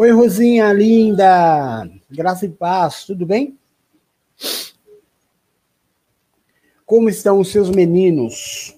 [0.00, 1.86] Oi, Rosinha, linda!
[2.10, 3.58] Graça e paz, tudo bem?
[6.86, 8.74] Como estão os seus meninos?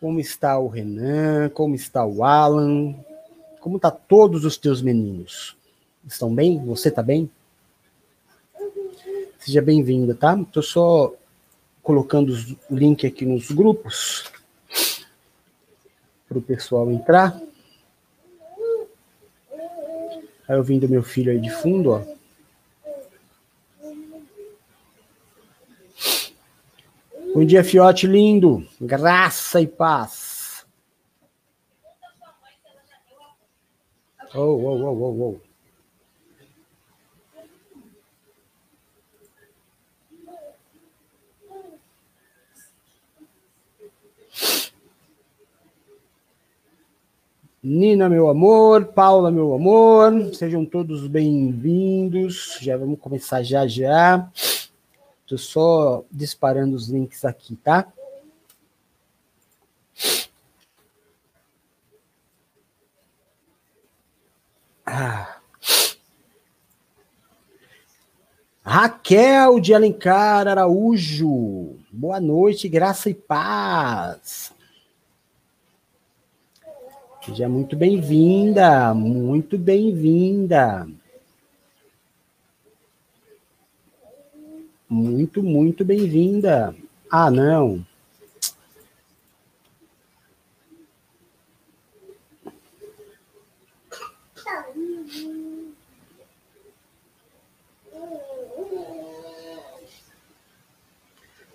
[0.00, 1.48] Como está o Renan?
[1.50, 2.92] Como está o Alan?
[3.60, 5.56] Como tá todos os teus meninos?
[6.04, 6.58] Estão bem?
[6.66, 7.30] Você tá bem?
[9.38, 10.36] Seja bem-vinda, tá?
[10.50, 11.14] Tô só
[11.84, 12.34] colocando
[12.68, 14.34] o link aqui nos grupos
[16.34, 17.40] para o pessoal entrar.
[20.48, 22.14] Aí ouvindo meu filho aí de fundo, ó.
[27.34, 28.66] Bom dia, fiote lindo.
[28.80, 30.66] Graça e paz.
[34.34, 35.43] Oh, oh, oh, oh, oh.
[47.66, 52.58] Nina, meu amor, Paula, meu amor, sejam todos bem-vindos.
[52.60, 54.30] Já vamos começar já já.
[55.22, 57.90] Estou só disparando os links aqui, tá?
[64.84, 65.38] Ah.
[68.62, 71.78] Raquel de Alencar Araújo.
[71.90, 74.52] Boa noite, graça e paz.
[77.24, 80.86] Seja muito bem-vinda, muito bem-vinda.
[84.86, 86.76] Muito, muito bem-vinda.
[87.10, 87.82] Ah, não.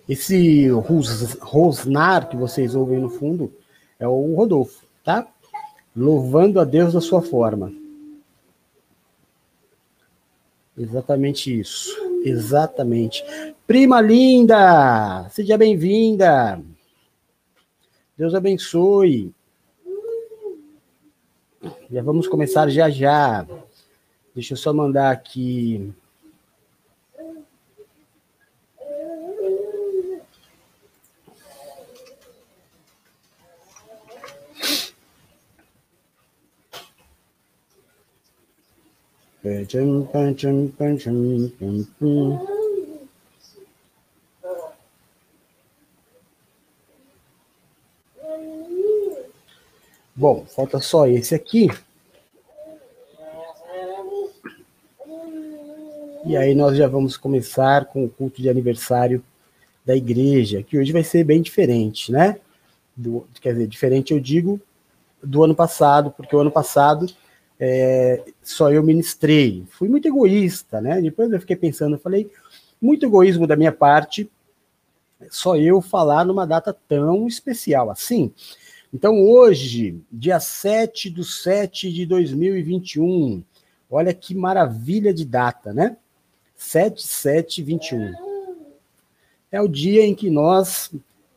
[0.07, 0.67] Esse
[1.39, 3.53] Rosnar que vocês ouvem no fundo
[3.99, 5.27] é o Rodolfo, tá?
[5.95, 7.73] Louvando a Deus da sua forma.
[10.77, 11.89] Exatamente isso.
[12.23, 13.23] Exatamente.
[13.67, 16.61] Prima linda, seja bem-vinda.
[18.17, 19.33] Deus abençoe.
[21.91, 23.45] Já vamos começar já já.
[24.33, 25.93] Deixa eu só mandar aqui
[50.13, 51.69] Bom, falta só esse aqui.
[56.25, 59.23] E aí nós já vamos começar com o culto de aniversário
[59.85, 62.37] da igreja, que hoje vai ser bem diferente, né?
[62.95, 64.59] Do, quer dizer, diferente eu digo
[65.23, 67.07] do ano passado, porque o ano passado
[67.59, 69.65] é, só eu ministrei.
[69.69, 71.01] Fui muito egoísta, né?
[71.01, 72.31] Depois eu fiquei pensando, eu falei,
[72.81, 74.29] muito egoísmo da minha parte,
[75.29, 78.31] só eu falar numa data tão especial assim.
[78.93, 83.43] Então, hoje, dia 7 de 7 de 2021,
[83.91, 85.97] olha que maravilha de data, né?
[86.55, 88.13] 7, 7, 21.
[89.51, 90.91] É o dia em que nós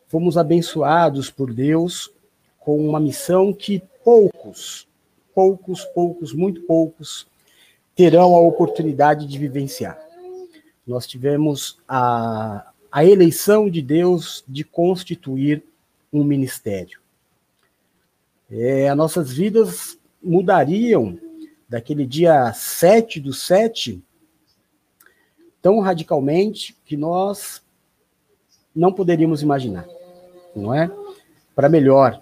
[0.06, 2.12] fomos abençoados por Deus
[2.60, 4.86] com uma missão que poucos
[5.34, 7.26] poucos, poucos, muito poucos
[7.94, 9.98] terão a oportunidade de vivenciar.
[10.86, 15.62] Nós tivemos a, a eleição de Deus de constituir
[16.12, 17.00] um ministério.
[18.50, 21.18] É, as nossas vidas mudariam
[21.68, 24.02] daquele dia 7 do 7
[25.62, 27.62] tão radicalmente que nós
[28.74, 29.86] não poderíamos imaginar,
[30.54, 30.90] não é?
[31.54, 32.20] Para melhor,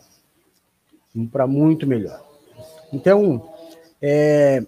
[1.33, 2.30] para muito melhor.
[2.93, 3.49] Então,
[4.03, 4.65] é,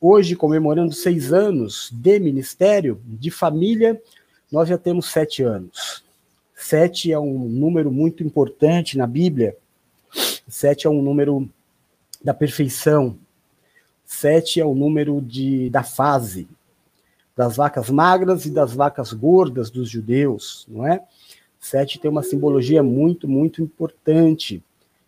[0.00, 4.00] hoje, comemorando seis anos de ministério, de família,
[4.50, 6.04] nós já temos sete anos.
[6.54, 9.56] Sete é um número muito importante na Bíblia.
[10.48, 11.48] Sete é um número
[12.24, 13.18] da perfeição.
[14.04, 16.48] Sete é o número de, da fase,
[17.36, 21.02] das vacas magras e das vacas gordas dos judeus, não é?
[21.58, 24.62] Sete tem uma simbologia muito, muito importante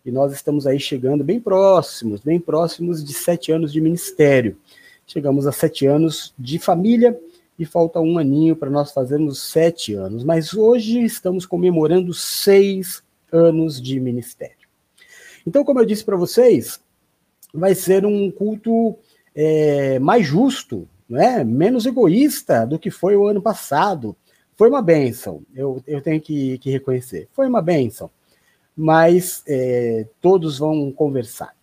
[0.05, 4.55] e nós estamos aí chegando bem próximos, bem próximos de sete anos de ministério.
[5.07, 7.19] Chegamos a sete anos de família
[7.57, 10.23] e falta um aninho para nós fazermos sete anos.
[10.23, 14.67] Mas hoje estamos comemorando seis anos de ministério.
[15.45, 16.79] Então, como eu disse para vocês,
[17.51, 18.95] vai ser um culto
[19.33, 21.43] é, mais justo, né?
[21.43, 24.15] menos egoísta do que foi o ano passado.
[24.55, 27.27] Foi uma benção, eu, eu tenho que, que reconhecer.
[27.33, 28.09] Foi uma benção
[28.75, 31.55] mas é, todos vão conversar,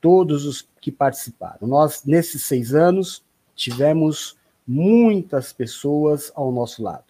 [0.00, 1.66] todos os que participaram.
[1.66, 3.24] Nós, nesses seis anos,
[3.54, 4.36] tivemos
[4.66, 7.04] muitas pessoas ao nosso lado,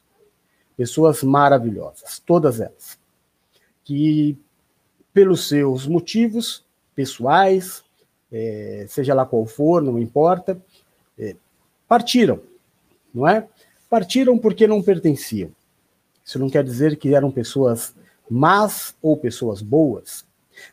[0.76, 2.98] pessoas maravilhosas, todas elas,
[3.84, 4.38] que,
[5.12, 6.64] pelos seus motivos
[6.94, 7.82] pessoais,
[8.32, 10.60] é, seja lá qual for, não importa,
[11.18, 11.34] é,
[11.88, 12.40] partiram,
[13.12, 13.46] não é?
[13.88, 15.50] Partiram porque não pertenciam.
[16.24, 17.92] Isso não quer dizer que eram pessoas
[18.30, 20.24] más ou pessoas boas.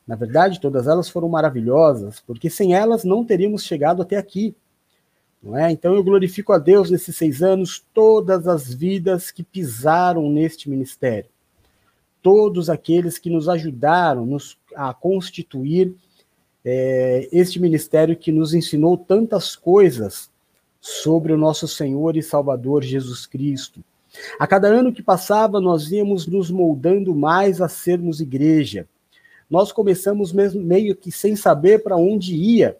[0.06, 4.56] Na verdade, todas elas foram maravilhosas, porque sem elas não teríamos chegado até aqui.
[5.42, 5.72] Não é?
[5.72, 11.30] Então eu glorifico a Deus nesses seis anos todas as vidas que pisaram neste ministério,
[12.22, 15.96] todos aqueles que nos ajudaram nos, a constituir
[16.66, 20.30] é, este ministério que nos ensinou tantas coisas
[20.82, 23.84] sobre o nosso Senhor e Salvador Jesus Cristo.
[24.40, 28.88] A cada ano que passava, nós íamos nos moldando mais a sermos igreja.
[29.50, 32.78] Nós começamos mesmo meio que sem saber para onde ia,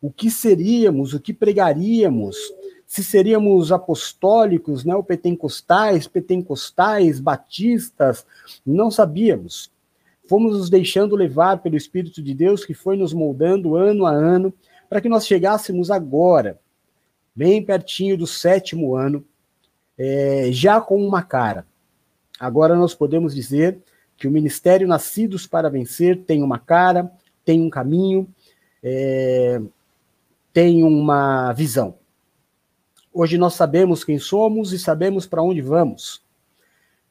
[0.00, 2.36] o que seríamos, o que pregaríamos,
[2.86, 8.26] se seríamos apostólicos, neopentecostais, pentecostais, batistas,
[8.64, 9.70] não sabíamos
[10.28, 14.52] fomos nos deixando levar pelo Espírito de Deus que foi nos moldando ano a ano,
[14.88, 16.58] para que nós chegássemos agora,
[17.34, 19.24] bem pertinho do sétimo ano,
[19.98, 21.66] é, já com uma cara.
[22.38, 23.78] Agora nós podemos dizer
[24.16, 27.10] que o Ministério Nascidos para Vencer tem uma cara,
[27.44, 28.28] tem um caminho,
[28.82, 29.60] é,
[30.52, 31.96] tem uma visão.
[33.12, 36.22] Hoje nós sabemos quem somos e sabemos para onde vamos.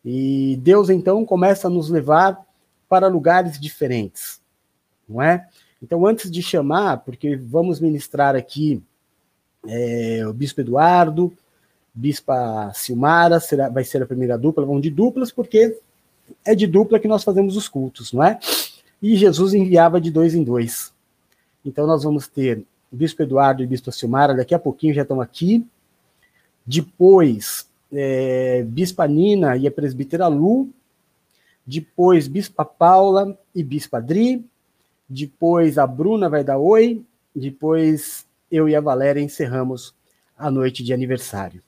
[0.04, 2.40] E Deus então começa a nos levar
[2.88, 4.40] para lugares diferentes,
[5.10, 5.48] não é?
[5.82, 8.82] Então, antes de chamar, porque vamos ministrar aqui
[9.68, 11.36] é, o Bispo Eduardo,
[11.96, 15.80] Bispa Silmara, será, vai ser a primeira dupla, vão de duplas, porque
[16.44, 18.38] é de dupla que nós fazemos os cultos, não é?
[19.02, 20.94] E Jesus enviava de dois em dois.
[21.64, 25.04] Então, nós vamos ter o Bispo Eduardo e o Bispa Silmara, daqui a pouquinho já
[25.04, 25.66] estão aqui.
[26.66, 30.70] Depois, é, Bispa Nina e a presbítera Lu,
[31.66, 34.46] depois Bispa Paula e Bispa Adri,
[35.08, 37.04] depois a Bruna vai dar oi,
[37.34, 39.94] depois eu e a Valéria encerramos
[40.38, 41.62] a noite de aniversário.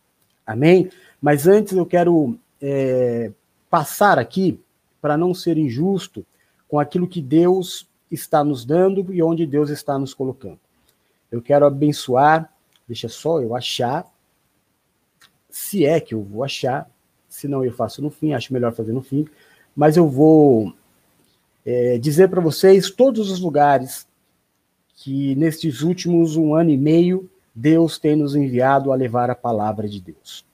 [0.48, 0.90] Amém?
[1.22, 3.32] Mas antes eu quero é,
[3.70, 4.60] passar aqui,
[5.02, 6.26] para não ser injusto,
[6.68, 10.60] com aquilo que Deus está nos dando e onde Deus está nos colocando.
[11.30, 12.50] Eu quero abençoar,
[12.88, 14.06] deixa só eu achar,
[15.50, 16.90] se é que eu vou achar,
[17.28, 19.28] se não eu faço no fim, acho melhor fazer no fim
[19.78, 20.74] mas eu vou
[21.64, 24.08] é, dizer para vocês todos os lugares
[24.96, 29.90] que nestes últimos um ano e meio Deus tem nos enviado a levar a palavra
[29.90, 30.46] de Deus.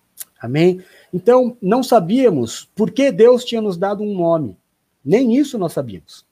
[0.42, 0.82] Amém?
[1.14, 4.56] Então, não sabíamos por que Deus tinha nos dado um nome.
[5.04, 6.26] Nem isso nós sabíamos.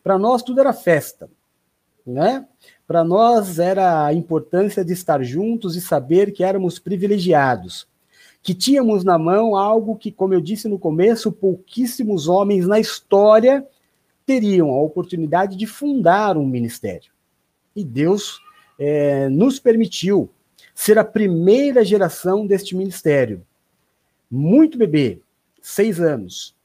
[0.00, 1.28] Para nós tudo era festa,
[2.06, 2.46] né?
[2.86, 7.88] Para nós era a importância de estar juntos e saber que éramos privilegiados,
[8.42, 13.66] que tínhamos na mão algo que, como eu disse no começo, pouquíssimos homens na história
[14.24, 17.10] teriam a oportunidade de fundar um ministério.
[17.74, 18.40] E Deus
[18.80, 20.28] é, nos permitiu
[20.74, 23.46] ser a primeira geração deste ministério.
[24.28, 25.20] Muito bebê,
[25.62, 26.56] seis anos.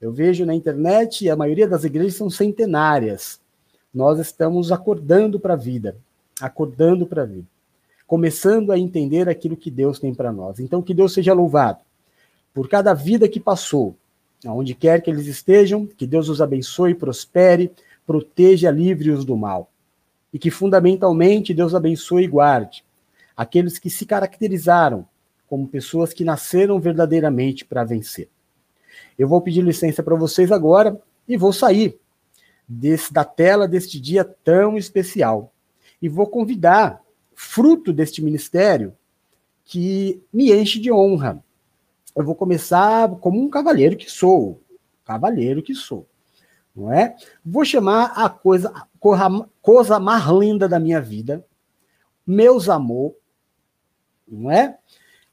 [0.00, 3.40] Eu vejo na internet, e a maioria das igrejas são centenárias.
[3.94, 5.96] Nós estamos acordando para a vida,
[6.40, 7.46] acordando para a vida
[8.08, 10.58] começando a entender aquilo que Deus tem para nós.
[10.58, 11.80] Então, que Deus seja louvado
[12.54, 13.94] por cada vida que passou,
[14.44, 17.70] aonde quer que eles estejam, que Deus os abençoe, prospere,
[18.06, 19.70] proteja, livre-os do mal.
[20.32, 22.84] E que, fundamentalmente, Deus abençoe e guarde
[23.36, 25.06] aqueles que se caracterizaram
[25.46, 28.28] como pessoas que nasceram verdadeiramente para vencer.
[29.18, 31.98] Eu vou pedir licença para vocês agora e vou sair
[32.68, 35.52] desse, da tela deste dia tão especial.
[36.02, 37.02] E vou convidar
[37.34, 38.92] fruto deste ministério
[39.64, 41.42] que me enche de honra.
[42.14, 44.60] Eu vou começar como um cavalheiro que sou,
[45.04, 46.06] cavalheiro que sou,
[46.74, 47.16] não é?
[47.44, 48.72] Vou chamar a coisa,
[49.60, 51.44] coisa mais linda da minha vida,
[52.26, 53.14] meus amor,
[54.26, 54.78] não é?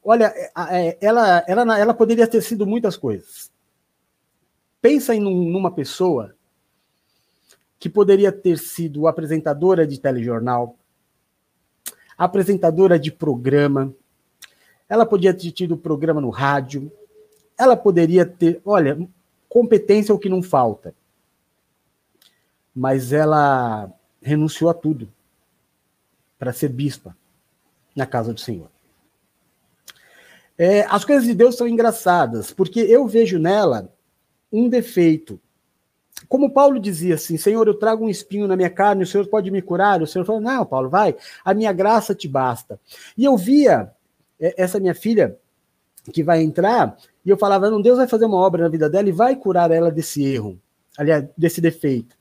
[0.02, 0.32] Olha,
[0.70, 3.50] é, ela, ela, ela poderia ter sido muitas coisas.
[4.80, 6.34] Pensa em numa pessoa
[7.78, 10.76] que poderia ter sido apresentadora de telejornal,
[12.16, 13.94] apresentadora de programa,
[14.88, 16.90] ela podia ter tido programa no rádio,
[17.58, 18.96] ela poderia ter, olha,
[19.48, 20.94] competência é o que não falta.
[22.76, 23.90] Mas ela
[24.20, 25.10] renunciou a tudo
[26.38, 27.16] para ser bispa
[27.94, 28.70] na casa do Senhor.
[30.58, 33.90] É, as coisas de Deus são engraçadas, porque eu vejo nela
[34.52, 35.40] um defeito
[36.28, 39.50] como Paulo dizia assim, Senhor, eu trago um espinho na minha carne, o Senhor pode
[39.50, 40.02] me curar?
[40.02, 41.14] O Senhor falou, não, Paulo, vai,
[41.44, 42.80] a minha graça te basta.
[43.16, 43.92] E eu via
[44.40, 45.36] é, essa minha filha
[46.12, 49.08] que vai entrar, e eu falava, não, Deus vai fazer uma obra na vida dela
[49.08, 50.58] e vai curar ela desse erro,
[50.96, 52.15] aliás, desse defeito.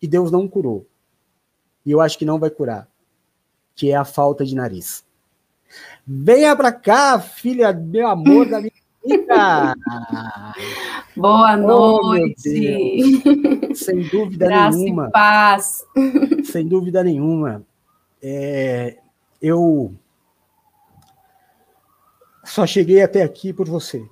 [0.00, 0.86] E Deus não curou.
[1.84, 2.88] E eu acho que não vai curar,
[3.74, 5.04] que é a falta de nariz.
[6.06, 8.72] Venha pra cá, filha, meu amor da minha
[9.04, 9.74] vida.
[11.16, 13.22] Boa noite.
[13.70, 15.08] Oh, Sem dúvida Graça nenhuma.
[15.08, 15.84] E paz.
[16.44, 17.64] Sem dúvida nenhuma.
[18.22, 18.98] É,
[19.40, 19.94] eu
[22.44, 24.04] só cheguei até aqui por você.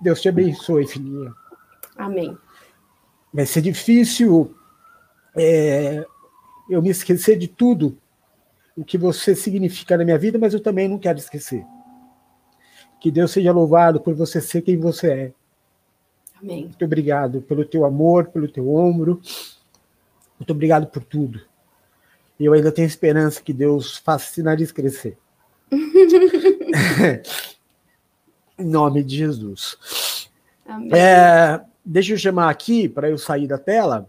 [0.00, 1.32] Deus te abençoe, filhinha.
[1.96, 2.36] Amém.
[3.32, 4.54] Vai ser difícil
[5.36, 6.04] é,
[6.68, 7.96] eu me esquecer de tudo
[8.76, 11.64] o que você significa na minha vida, mas eu também não quero esquecer.
[13.00, 15.32] Que Deus seja louvado por você ser quem você é.
[16.40, 16.64] Amém.
[16.64, 19.20] Muito obrigado pelo teu amor, pelo teu ombro.
[20.38, 21.42] Muito obrigado por tudo.
[22.38, 25.18] E eu ainda tenho esperança que Deus faça esse nariz crescer.
[28.60, 30.28] em nome de Jesus.
[30.66, 30.90] Amém.
[30.92, 34.08] É, deixa eu chamar aqui, para eu sair da tela,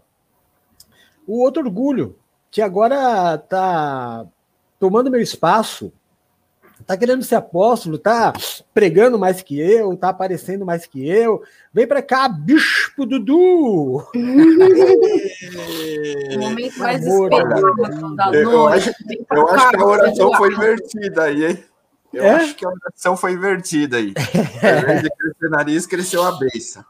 [1.26, 2.16] o outro orgulho,
[2.50, 4.26] que agora está
[4.78, 5.92] tomando meu espaço,
[6.80, 8.32] está querendo ser apóstolo, está
[8.74, 11.42] pregando mais que eu, está aparecendo mais que eu.
[11.72, 14.04] Vem para cá, Bispo Dudu!
[16.34, 18.88] O momento mais esperado da Eu noite.
[18.88, 21.64] acho, Vem pra eu acho que a oração foi invertida aí, hein?
[22.12, 22.30] Eu É?
[22.30, 24.12] acho que a oração foi invertida aí.
[24.62, 26.84] Ao invés de crescer o nariz, cresceu a beça.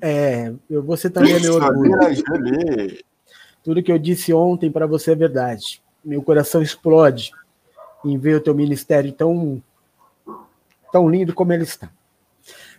[0.00, 1.92] É, eu, você também é meu orgulho.
[3.62, 5.82] Tudo que eu disse ontem para você é verdade.
[6.04, 7.32] Meu coração explode
[8.04, 9.62] em ver o teu ministério tão,
[10.90, 11.90] tão lindo como ele está.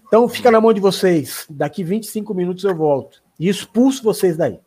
[0.08, 1.46] Então fica na mão de vocês.
[1.50, 3.22] Daqui 25 minutos eu volto.
[3.40, 4.60] E expulso vocês daí.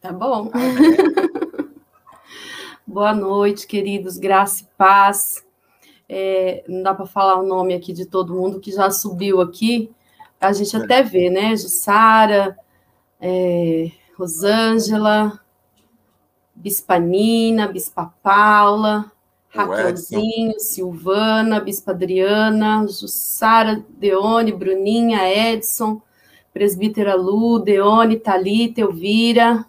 [0.00, 0.50] Tá bom?
[2.86, 4.16] Boa noite, queridos.
[4.16, 5.44] Graça e paz.
[6.08, 9.90] É, não dá para falar o nome aqui de todo mundo que já subiu aqui.
[10.40, 11.54] A gente até vê, né?
[11.56, 12.56] Jussara,
[13.20, 15.38] é, Rosângela,
[16.54, 19.12] Bispa Nina, Bispa Paula,
[19.48, 26.00] Raquelzinho, Silvana, Bispa Adriana, Jussara, Deone, Bruninha, Edson,
[26.52, 29.66] Presbítera Lu, Deone, Thalita, Elvira.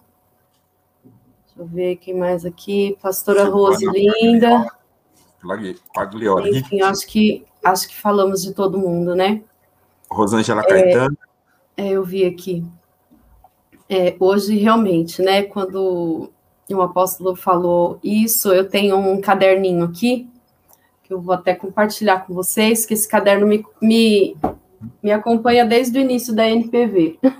[1.03, 2.97] Deixa eu ver quem mais aqui.
[3.01, 4.78] Pastora Rose Linda.
[5.93, 6.57] Pagliori.
[6.57, 9.41] Enfim, acho que, acho que falamos de todo mundo, né?
[10.09, 11.17] Rosângela Caetano.
[11.77, 12.63] É, eu vi aqui.
[13.87, 16.29] É, hoje, realmente, né, quando
[16.69, 20.29] o apóstolo falou isso, eu tenho um caderninho aqui,
[21.03, 24.37] que eu vou até compartilhar com vocês, que esse caderno me, me,
[25.01, 27.17] me acompanha desde o início da NPV.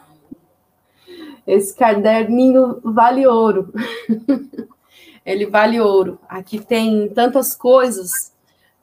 [1.46, 3.74] Esse caderninho vale ouro.
[5.26, 6.20] Ele vale ouro.
[6.28, 8.34] Aqui tem tantas coisas,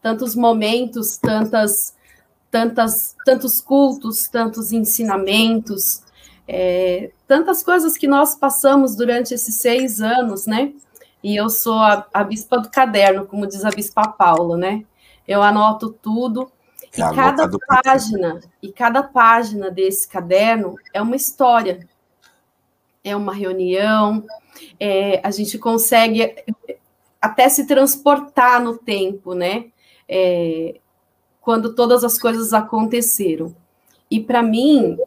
[0.03, 1.95] tantos momentos, tantas,
[2.51, 6.03] tantas, tantos cultos, tantos ensinamentos,
[6.47, 10.73] é, tantas coisas que nós passamos durante esses seis anos, né?
[11.23, 14.85] E eu sou a, a bispa do caderno, como diz a bispa Paula, né?
[15.27, 16.51] Eu anoto tudo.
[16.97, 21.87] E É cada página, e cada página desse caderno é uma história,
[23.03, 24.25] é uma reunião,
[24.79, 26.35] é, a gente consegue
[27.21, 29.67] até se transportar no tempo, né?
[30.09, 30.77] É,
[31.41, 33.55] quando todas as coisas aconteceram.
[34.11, 34.99] E para mim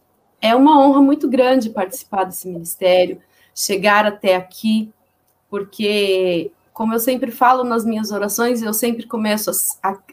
[0.41, 3.21] é uma honra muito grande participar desse ministério,
[3.53, 4.91] chegar até aqui,
[5.49, 9.51] porque, como eu sempre falo nas minhas orações, eu sempre começo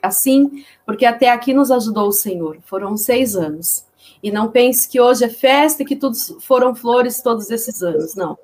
[0.03, 2.59] assim, porque até aqui nos ajudou o Senhor.
[2.65, 3.85] Foram seis anos.
[4.23, 8.15] E não pense que hoje é festa e que tudo foram flores todos esses anos,
[8.15, 8.37] não.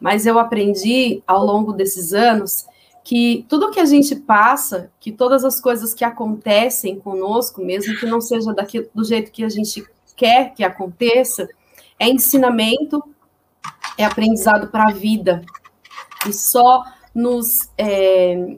[0.00, 2.66] Mas eu aprendi ao longo desses anos
[3.04, 8.06] que tudo que a gente passa, que todas as coisas que acontecem conosco, mesmo que
[8.06, 9.84] não seja daqui, do jeito que a gente
[10.16, 11.48] quer que aconteça,
[11.98, 13.02] é ensinamento,
[13.98, 15.42] é aprendizado para a vida.
[16.26, 17.70] E só nos.
[17.76, 18.56] É,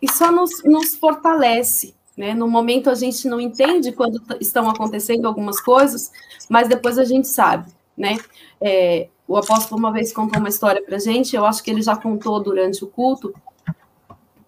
[0.00, 1.94] e só nos, nos fortalece.
[2.16, 2.34] Né?
[2.34, 6.10] No momento a gente não entende quando estão acontecendo algumas coisas,
[6.48, 7.70] mas depois a gente sabe.
[7.96, 8.18] Né?
[8.60, 11.94] É, o apóstolo uma vez contou uma história para gente, eu acho que ele já
[11.94, 13.34] contou durante o culto,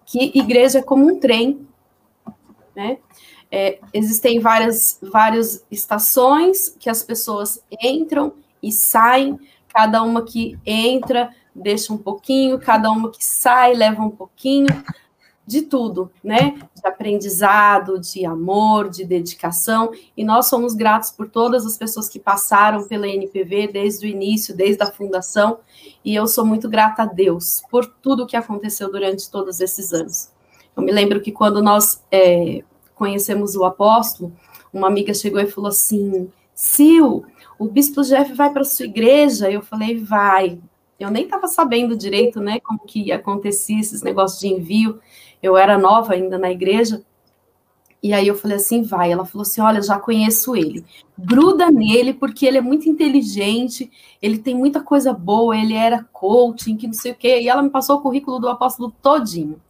[0.05, 1.67] que igreja é como um trem.
[2.75, 2.97] Né?
[3.51, 9.39] É, existem várias, várias estações que as pessoas entram e saem,
[9.73, 14.67] cada uma que entra deixa um pouquinho, cada uma que sai leva um pouquinho,
[15.45, 16.55] de tudo, né?
[16.73, 22.19] De aprendizado, de amor, de dedicação, e nós somos gratos por todas as pessoas que
[22.19, 25.59] passaram pela NPV desde o início, desde a fundação,
[26.05, 30.29] e eu sou muito grata a Deus por tudo que aconteceu durante todos esses anos.
[30.75, 32.63] Eu me lembro que quando nós é,
[32.95, 34.31] conhecemos o apóstolo,
[34.71, 37.25] uma amiga chegou e falou assim: Sil,
[37.59, 39.51] o bispo Jeff vai para sua igreja?
[39.51, 40.59] Eu falei: vai.
[40.99, 44.99] Eu nem estava sabendo direito, né, como que acontecia esses negócios de envio.
[45.41, 47.03] Eu era nova ainda na igreja.
[48.03, 49.11] E aí eu falei assim, vai.
[49.11, 50.83] Ela falou assim, olha, já conheço ele.
[51.17, 56.77] Gruda nele, porque ele é muito inteligente, ele tem muita coisa boa, ele era coaching,
[56.77, 57.41] que não sei o quê.
[57.41, 59.61] E ela me passou o currículo do apóstolo todinho.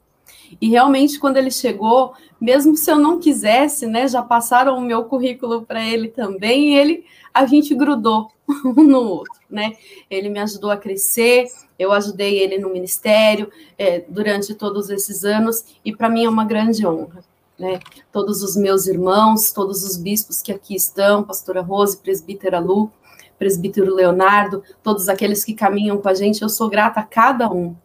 [0.59, 5.05] E realmente, quando ele chegou, mesmo se eu não quisesse, né, já passaram o meu
[5.05, 8.29] currículo para ele também, e ele, a gente grudou
[8.65, 9.73] um no outro, né?
[10.09, 11.47] Ele me ajudou a crescer,
[11.81, 16.45] eu ajudei ele no ministério é, durante todos esses anos, e para mim é uma
[16.45, 17.23] grande honra.
[17.57, 17.79] Né?
[18.11, 22.91] Todos os meus irmãos, todos os bispos que aqui estão, pastora Rose, presbítera Lu,
[23.37, 27.75] presbítero Leonardo, todos aqueles que caminham com a gente, eu sou grata a cada um.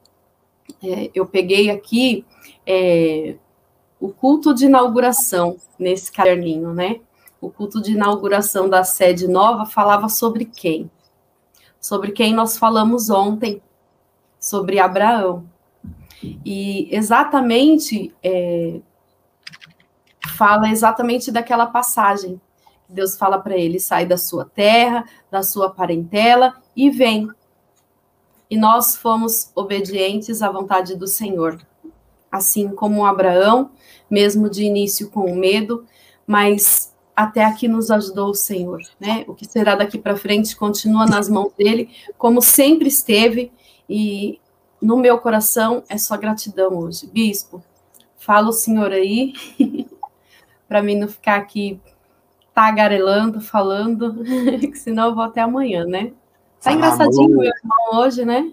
[0.82, 2.24] É, eu peguei aqui
[2.66, 3.36] é,
[3.98, 7.00] o culto de inauguração nesse caderninho, né?
[7.40, 10.90] O culto de inauguração da sede nova falava sobre quem?
[11.80, 13.62] Sobre quem nós falamos ontem,
[14.46, 15.48] sobre Abraão.
[16.44, 18.80] E exatamente é,
[20.36, 22.40] fala exatamente daquela passagem.
[22.88, 27.28] Deus fala para ele: sai da sua terra, da sua parentela e vem.
[28.48, 31.58] E nós fomos obedientes à vontade do Senhor
[32.36, 33.70] assim como Abraão,
[34.10, 35.84] mesmo de início com medo,
[36.26, 39.24] mas até aqui nos ajudou o Senhor, né?
[39.26, 41.88] O que será daqui para frente continua nas mãos dele,
[42.18, 43.50] como sempre esteve,
[43.88, 44.40] e
[44.80, 47.06] no meu coração é só gratidão hoje.
[47.06, 47.62] Bispo,
[48.16, 49.34] fala o Senhor aí,
[50.68, 51.80] para mim não ficar aqui
[52.54, 54.24] tagarelando, falando,
[54.60, 56.12] que senão eu vou até amanhã, né?
[56.60, 58.52] Tá engraçadinho meu irmão hoje, né?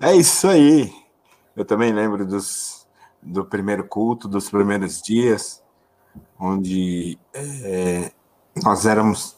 [0.00, 0.92] É isso aí.
[1.56, 2.86] Eu também lembro dos,
[3.22, 5.62] do primeiro culto, dos primeiros dias,
[6.38, 8.12] onde é,
[8.62, 9.36] nós éramos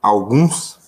[0.00, 0.85] alguns,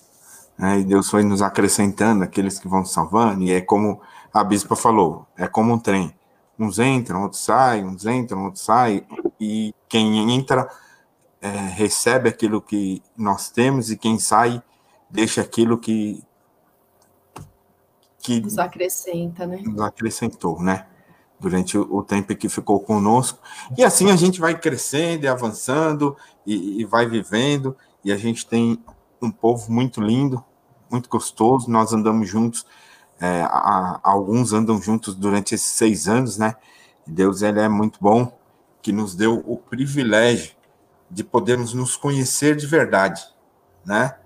[0.59, 4.01] né, e Deus foi nos acrescentando, aqueles que vão salvando, e é como
[4.33, 6.13] a bispa falou, é como um trem.
[6.59, 9.07] Uns entram, outros saem, uns entram, outros saem,
[9.39, 10.69] e quem entra
[11.41, 14.61] é, recebe aquilo que nós temos, e quem sai
[15.09, 16.21] deixa aquilo que
[18.21, 19.61] que nos acrescenta, né?
[19.63, 20.85] Nos acrescentou, né?
[21.39, 23.39] Durante o, tempo que ficou conosco.
[23.77, 27.77] E assim a gente vai crescendo e avançando e, e vai vivendo.
[28.03, 28.77] E a gente tem
[29.21, 30.43] um povo muito lindo,
[30.89, 31.69] muito gostoso.
[31.69, 32.65] Nós andamos juntos,
[33.19, 36.55] é, a, alguns andam juntos durante esses seis anos, né?
[37.05, 38.37] Deus ele é muito bom,
[38.81, 40.53] que nos deu o privilégio
[41.09, 43.23] de podermos nos conhecer de verdade,
[43.85, 44.17] né?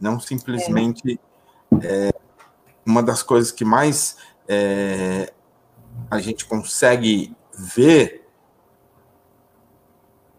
[0.00, 1.20] Não simplesmente
[1.82, 2.08] é.
[2.08, 2.12] É,
[2.86, 5.32] uma das coisas que mais é,
[6.10, 8.26] a gente consegue ver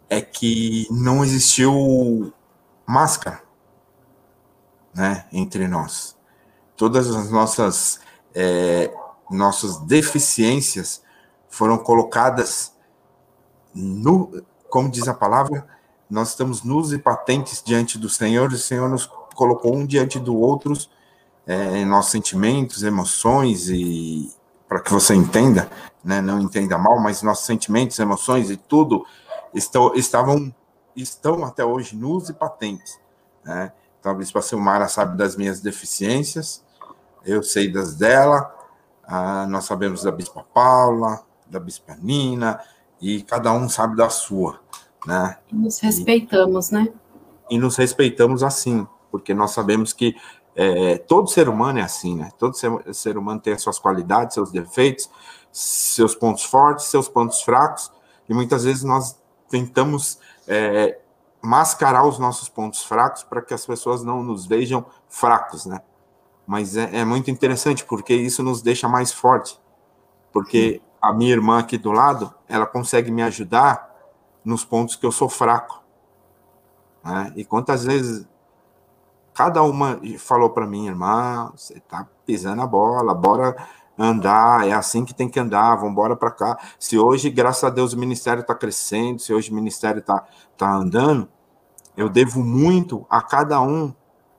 [0.10, 2.34] é que não existiu
[2.88, 3.49] máscara
[4.93, 6.17] né, entre nós.
[6.75, 7.99] Todas as nossas,
[8.34, 8.93] é,
[9.30, 11.02] nossas deficiências
[11.49, 12.73] foram colocadas
[13.73, 15.67] no, como diz a palavra,
[16.10, 20.19] nós estamos nus e patentes diante do Senhor, e o Senhor nos colocou um diante
[20.19, 20.73] do outro
[21.45, 24.32] é, nossos sentimentos, emoções e
[24.67, 25.69] para que você entenda,
[26.04, 29.04] né, não entenda mal, mas nossos sentimentos, emoções e tudo
[29.54, 30.54] estão, estavam
[30.95, 32.99] estão até hoje nus e patentes,
[33.43, 33.71] né?
[34.00, 36.64] Então a Bispa Silmara sabe das minhas deficiências,
[37.26, 38.56] eu sei das dela,
[39.04, 42.60] ah, nós sabemos da Bispa Paula, da Bispa Nina,
[43.02, 44.60] e cada um sabe da sua,
[45.06, 45.38] né?
[45.52, 46.94] E nos respeitamos, e, né?
[47.50, 50.16] E nos respeitamos assim, porque nós sabemos que
[50.56, 52.32] é, todo ser humano é assim, né?
[52.38, 55.10] Todo ser, ser humano tem as suas qualidades, seus defeitos,
[55.52, 57.92] seus pontos fortes, seus pontos fracos,
[58.28, 59.18] e muitas vezes nós
[59.50, 61.00] tentamos é,
[61.41, 65.82] mascarar os nossos pontos fracos para que as pessoas não nos vejam fracos, né?
[66.45, 69.60] Mas é, é muito interessante porque isso nos deixa mais forte,
[70.34, 73.89] porque a minha irmã aqui do lado, ela consegue me ajudar
[74.43, 75.82] nos pontos que eu sou fraco.
[77.04, 77.34] Né?
[77.36, 78.28] E quantas vezes
[79.34, 83.56] cada uma falou para mim, irmã, você está pisando a bola, bora
[84.00, 86.58] andar, é assim que tem que andar, vamos embora para cá.
[86.80, 90.26] Se hoje, graças a Deus, o ministério está crescendo, se hoje o ministério está
[90.58, 91.28] tá andando,
[91.98, 93.94] eu devo muito a cada um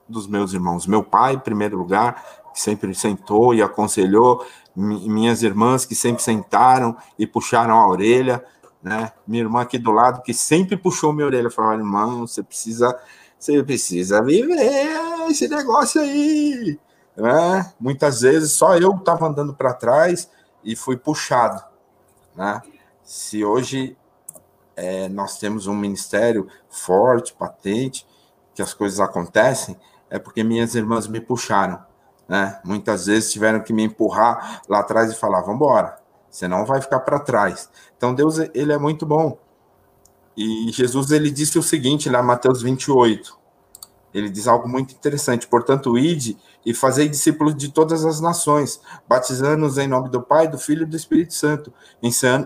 [0.09, 0.87] dos meus irmãos.
[0.87, 4.44] Meu pai, em primeiro lugar, que sempre sentou e aconselhou,
[4.75, 8.42] minhas irmãs que sempre sentaram e puxaram a orelha,
[8.83, 9.12] né?
[9.27, 12.99] Minha irmã aqui do lado que sempre puxou minha orelha, falou: irmão, você precisa,
[13.38, 14.88] você precisa viver
[15.29, 16.79] esse negócio aí,
[17.20, 17.72] né?
[17.78, 20.30] Muitas vezes só eu estava andando para trás
[20.64, 21.62] e fui puxado,
[22.35, 22.62] né?
[23.02, 23.96] Se hoje
[24.76, 28.06] é, nós temos um ministério forte, patente,
[28.54, 29.76] que as coisas acontecem,
[30.09, 31.85] é porque minhas irmãs me puxaram,
[32.28, 32.61] né?
[32.64, 35.98] Muitas vezes tiveram que me empurrar lá atrás e falar: vamos embora,
[36.30, 37.68] você não vai ficar para trás.
[37.96, 39.38] Então Deus ele é muito bom.
[40.37, 43.38] E Jesus ele disse o seguinte lá Mateus 28.
[44.12, 45.46] Ele diz algo muito interessante.
[45.46, 50.59] Portanto, ide e fazei discípulos de todas as nações, batizando-os em nome do Pai, do
[50.59, 51.73] Filho e do Espírito Santo,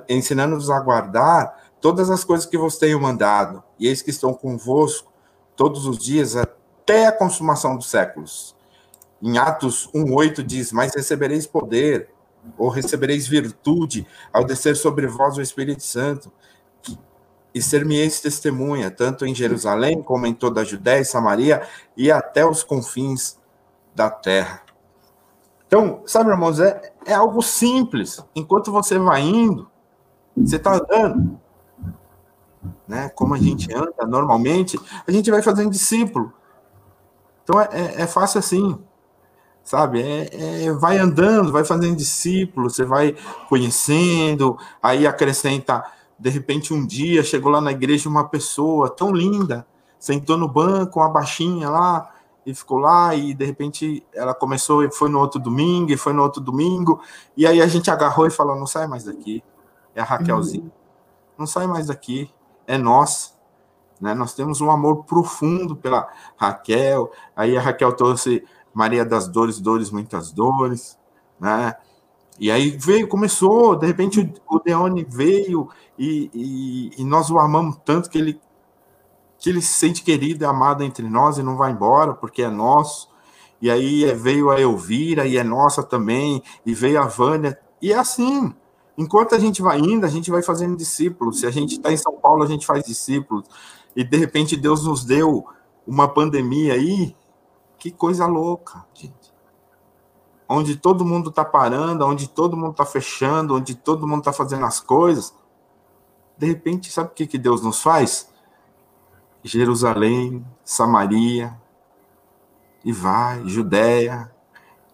[0.08, 3.62] ensinando-os a guardar todas as coisas que vos tenho mandado.
[3.78, 5.12] E eis que estão convosco
[5.56, 8.56] todos os dias até a consumação dos séculos.
[9.22, 12.08] Em Atos 1:8 diz: "Mas recebereis poder
[12.58, 16.30] ou recebereis virtude ao descer sobre vós o Espírito Santo,
[17.54, 21.62] e ser-me-eis testemunha, tanto em Jerusalém como em toda a Judéia e Samaria
[21.96, 23.38] e até os confins
[23.94, 24.62] da terra.
[25.66, 28.24] Então, sabe, irmãos, é, é algo simples.
[28.34, 29.68] Enquanto você vai indo,
[30.36, 31.38] você está andando,
[32.86, 33.08] né?
[33.10, 36.32] Como a gente anda normalmente, a gente vai fazendo discípulo.
[37.42, 38.78] Então é, é, é fácil assim
[39.64, 40.02] sabe?
[40.02, 43.16] É, é, vai andando, vai fazendo discípulos, você vai
[43.48, 45.82] conhecendo, aí acrescenta,
[46.18, 49.66] de repente um dia chegou lá na igreja uma pessoa tão linda,
[49.98, 52.13] sentou no banco, uma baixinha lá,
[52.46, 56.12] e ficou lá, e de repente ela começou e foi no outro domingo, e foi
[56.12, 57.00] no outro domingo,
[57.36, 59.42] e aí a gente agarrou e falou, não sai mais daqui,
[59.94, 60.70] é a Raquelzinha, uhum.
[61.38, 62.30] não sai mais daqui,
[62.66, 63.34] é nossa.
[64.00, 64.14] Né?
[64.14, 67.10] Nós temos um amor profundo pela Raquel.
[67.34, 70.98] Aí a Raquel trouxe Maria das Dores, Dores, Muitas Dores,
[71.38, 71.74] né?
[72.38, 77.76] E aí veio, começou, de repente o Deone veio e, e, e, nós o amamos
[77.84, 78.40] tanto que ele,
[79.44, 82.48] que ele se sente querido e amado entre nós e não vai embora porque é
[82.48, 83.10] nosso.
[83.60, 87.98] E aí veio a Elvira e é nossa também, e veio a Vânia, e é
[87.98, 88.54] assim.
[88.96, 91.40] Enquanto a gente vai indo, a gente vai fazendo discípulos.
[91.40, 93.44] Se a gente está em São Paulo, a gente faz discípulos.
[93.94, 95.46] E de repente Deus nos deu
[95.86, 97.14] uma pandemia aí,
[97.76, 99.30] que coisa louca, gente.
[100.48, 104.64] Onde todo mundo está parando, onde todo mundo está fechando, onde todo mundo está fazendo
[104.64, 105.34] as coisas.
[106.38, 108.32] De repente, sabe o que, que Deus nos faz?
[109.44, 111.54] Jerusalém, Samaria,
[112.82, 114.32] e vai, Judéia,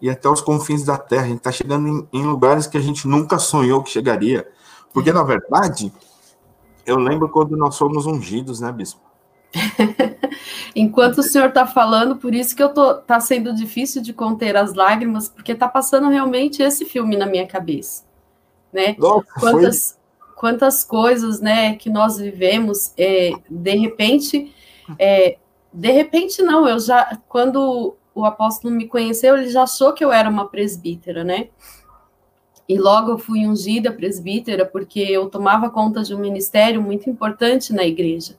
[0.02, 1.24] e até os confins da terra.
[1.24, 4.48] A gente está chegando em, em, lugares que a gente nunca sonhou que chegaria.
[4.92, 5.92] Porque, na verdade,
[6.84, 9.00] eu lembro quando nós fomos ungidos, né, Bispo?
[10.74, 14.56] Enquanto o senhor está falando, por isso que eu tô, tá sendo difícil de conter
[14.56, 18.04] as lágrimas, porque está passando realmente esse filme na minha cabeça,
[18.72, 18.94] né?
[18.98, 19.98] Nossa, quantas,
[20.40, 24.50] quantas coisas, né, que nós vivemos, é, de repente,
[24.98, 25.36] é,
[25.70, 30.10] de repente não, eu já, quando o apóstolo me conheceu, ele já achou que eu
[30.10, 31.48] era uma presbítera, né?
[32.66, 37.74] E logo eu fui ungida presbítera porque eu tomava conta de um ministério muito importante
[37.74, 38.38] na igreja.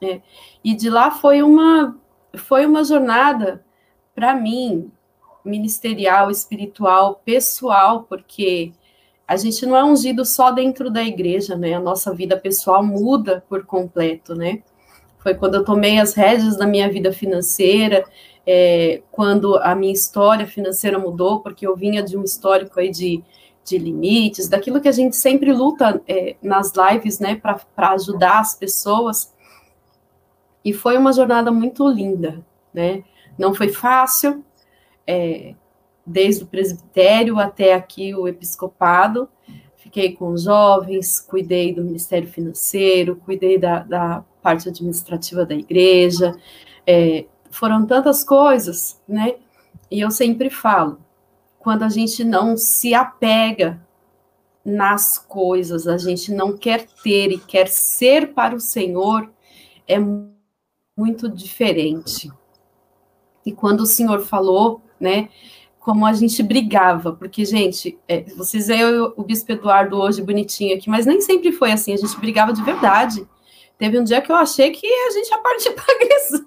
[0.00, 0.20] É.
[0.62, 1.98] E de lá foi uma,
[2.34, 3.64] foi uma jornada,
[4.14, 4.92] para mim,
[5.44, 8.72] ministerial, espiritual, pessoal, porque
[9.32, 11.72] a gente não é ungido só dentro da igreja, né?
[11.72, 14.62] A nossa vida pessoal muda por completo, né?
[15.18, 18.04] Foi quando eu tomei as rédeas da minha vida financeira,
[18.46, 23.24] é, quando a minha história financeira mudou, porque eu vinha de um histórico aí de,
[23.64, 28.54] de limites, daquilo que a gente sempre luta é, nas lives, né, para ajudar as
[28.54, 29.32] pessoas.
[30.62, 33.02] E foi uma jornada muito linda, né?
[33.38, 34.44] Não foi fácil,
[35.06, 35.54] é,
[36.04, 39.28] desde o presbitério até aqui o episcopado.
[39.76, 46.34] Fiquei com jovens, cuidei do Ministério Financeiro, cuidei da, da parte administrativa da igreja.
[46.86, 49.34] É, foram tantas coisas, né?
[49.90, 50.98] E eu sempre falo,
[51.58, 53.80] quando a gente não se apega
[54.64, 59.30] nas coisas, a gente não quer ter e quer ser para o Senhor,
[59.86, 59.98] é
[60.96, 62.30] muito diferente.
[63.44, 65.28] E quando o senhor falou, né,
[65.82, 68.84] como a gente brigava, porque, gente, é, vocês veem
[69.16, 72.62] o Bispo Eduardo hoje bonitinho aqui, mas nem sempre foi assim, a gente brigava de
[72.62, 73.26] verdade.
[73.76, 76.44] Teve um dia que eu achei que a gente ia partir para agressão.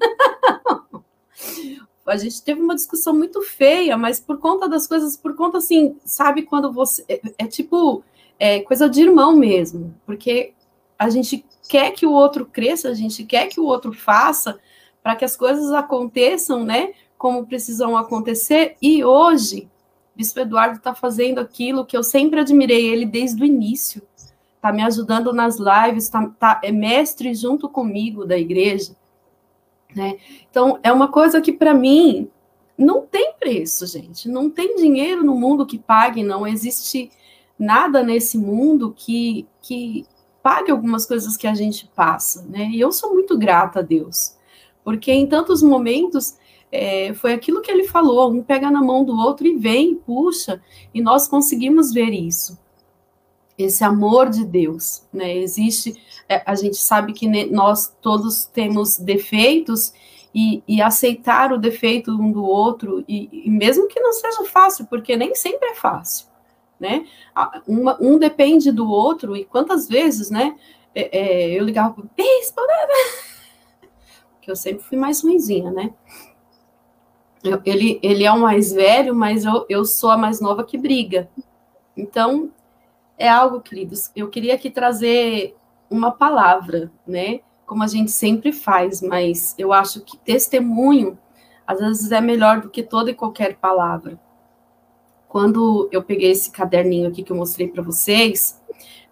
[2.08, 5.98] a gente teve uma discussão muito feia, mas por conta das coisas, por conta assim,
[6.06, 7.04] sabe quando você.
[7.10, 8.06] É, é tipo
[8.40, 10.54] é, coisa de irmão mesmo, porque
[10.98, 14.58] a gente quer que o outro cresça, a gente quer que o outro faça,
[15.04, 16.94] para que as coisas aconteçam, né?
[17.18, 18.76] Como precisam acontecer.
[18.82, 19.70] E hoje
[20.16, 24.02] Bispo Eduardo está fazendo aquilo que eu sempre admirei ele desde o início.
[24.56, 28.96] Está me ajudando nas lives, tá, tá, é mestre junto comigo da igreja.
[29.94, 30.18] Né?
[30.50, 32.30] Então, é uma coisa que, para mim,
[32.78, 34.30] não tem preço, gente.
[34.30, 37.12] Não tem dinheiro no mundo que pague, não existe
[37.60, 40.06] nada nesse mundo que, que
[40.42, 42.70] pague algumas coisas que a gente passa, né?
[42.72, 44.36] E eu sou muito grata a Deus,
[44.84, 46.38] porque em tantos momentos
[46.72, 50.62] é, foi aquilo que ele falou: um pega na mão do outro e vem, puxa,
[50.94, 52.60] e nós conseguimos ver isso.
[53.58, 55.38] Esse amor de Deus, né?
[55.38, 55.96] Existe,
[56.28, 59.94] é, a gente sabe que nós todos temos defeitos
[60.34, 64.86] e, e, aceitar o defeito um do outro, e, e, mesmo que não seja fácil,
[64.88, 66.28] porque nem sempre é fácil,
[66.78, 67.08] né?
[67.66, 70.58] Uma, um depende do outro, e quantas vezes, né?
[70.94, 72.62] É, é, eu ligava para bispo,
[74.42, 75.94] que eu sempre fui mais ruimzinha, né?
[77.46, 80.78] Eu, ele, ele é o mais velho, mas eu, eu sou a mais nova que
[80.78, 81.30] briga.
[81.96, 82.52] Então,
[83.18, 85.56] é algo, queridos, eu queria aqui trazer
[85.90, 87.40] uma palavra, né?
[87.66, 91.18] como a gente sempre faz, mas eu acho que testemunho
[91.66, 94.20] às vezes é melhor do que toda e qualquer palavra.
[95.28, 98.62] Quando eu peguei esse caderninho aqui que eu mostrei para vocês,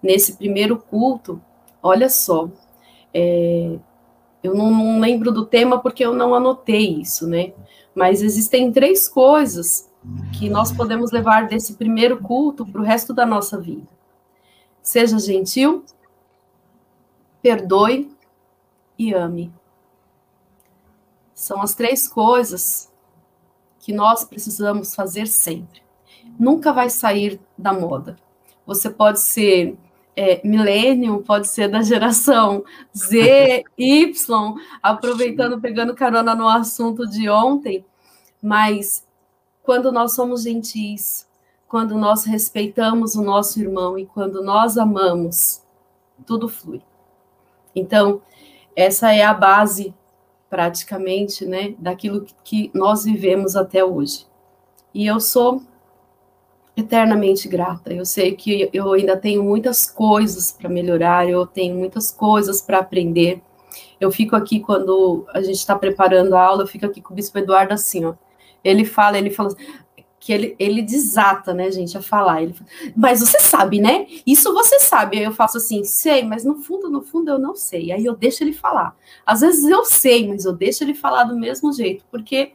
[0.01, 1.41] nesse primeiro culto,
[1.81, 2.47] olha só,
[3.11, 3.77] é,
[4.43, 7.53] eu não, não lembro do tema porque eu não anotei isso, né?
[7.95, 9.89] Mas existem três coisas
[10.37, 13.87] que nós podemos levar desse primeiro culto para o resto da nossa vida.
[14.81, 15.85] Seja gentil,
[17.41, 18.11] perdoe
[18.99, 19.53] e ame.
[21.33, 22.91] São as três coisas
[23.79, 25.81] que nós precisamos fazer sempre.
[26.37, 28.17] Nunca vai sair da moda.
[28.65, 29.77] Você pode ser
[30.15, 32.63] é, millennium, pode ser da geração
[32.95, 37.85] Z, Y, aproveitando, pegando carona no assunto de ontem,
[38.41, 39.05] mas
[39.63, 41.27] quando nós somos gentis,
[41.67, 45.63] quando nós respeitamos o nosso irmão e quando nós amamos,
[46.25, 46.81] tudo flui.
[47.75, 48.21] Então,
[48.75, 49.93] essa é a base,
[50.49, 54.27] praticamente, né, daquilo que nós vivemos até hoje.
[54.93, 55.63] E eu sou
[56.75, 57.93] eternamente grata.
[57.93, 62.79] Eu sei que eu ainda tenho muitas coisas para melhorar, eu tenho muitas coisas para
[62.79, 63.41] aprender.
[63.99, 67.15] Eu fico aqui quando a gente está preparando a aula, eu fico aqui com o
[67.15, 68.13] Bispo Eduardo assim, ó.
[68.63, 69.49] Ele fala, ele fala,
[70.23, 72.41] que ele, ele desata, né, gente, a falar.
[72.41, 74.07] Ele fala, mas você sabe, né?
[74.25, 75.17] Isso você sabe.
[75.17, 77.91] Aí eu faço assim, sei, mas no fundo, no fundo eu não sei.
[77.91, 78.95] Aí eu deixo ele falar.
[79.25, 82.53] Às vezes eu sei, mas eu deixo ele falar do mesmo jeito, porque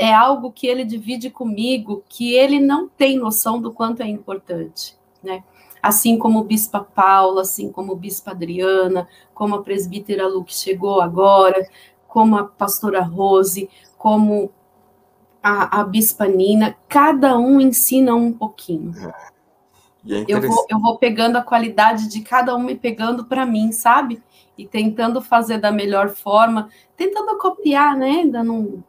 [0.00, 4.96] é algo que ele divide comigo que ele não tem noção do quanto é importante,
[5.22, 5.44] né?
[5.82, 10.54] Assim como o Bispa Paula, assim como o Bispa Adriana, como a presbítera Lu que
[10.54, 11.68] chegou agora,
[12.08, 14.50] como a pastora Rose, como
[15.42, 18.94] a, a Bispa Nina, cada um ensina um pouquinho.
[20.08, 20.20] É.
[20.20, 23.70] é eu, vou, eu vou pegando a qualidade de cada um e pegando para mim,
[23.70, 24.22] sabe?
[24.56, 28.10] E tentando fazer da melhor forma, tentando copiar, né?
[28.10, 28.82] Ainda não.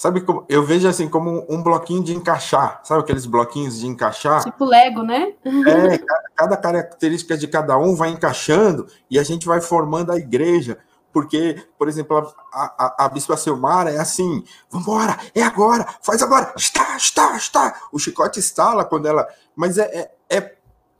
[0.00, 4.42] Sabe como eu vejo assim como um bloquinho de encaixar, sabe aqueles bloquinhos de encaixar?
[4.42, 5.34] Tipo Lego, né?
[5.44, 5.98] É,
[6.34, 10.78] cada característica de cada um vai encaixando e a gente vai formando a igreja
[11.12, 16.50] porque, por exemplo, a, a, a Bispa Silmara é assim: vambora, é agora, faz agora,
[16.56, 17.82] está, está, está.
[17.92, 19.28] O chicote estala quando ela.
[19.54, 20.54] Mas é, é, é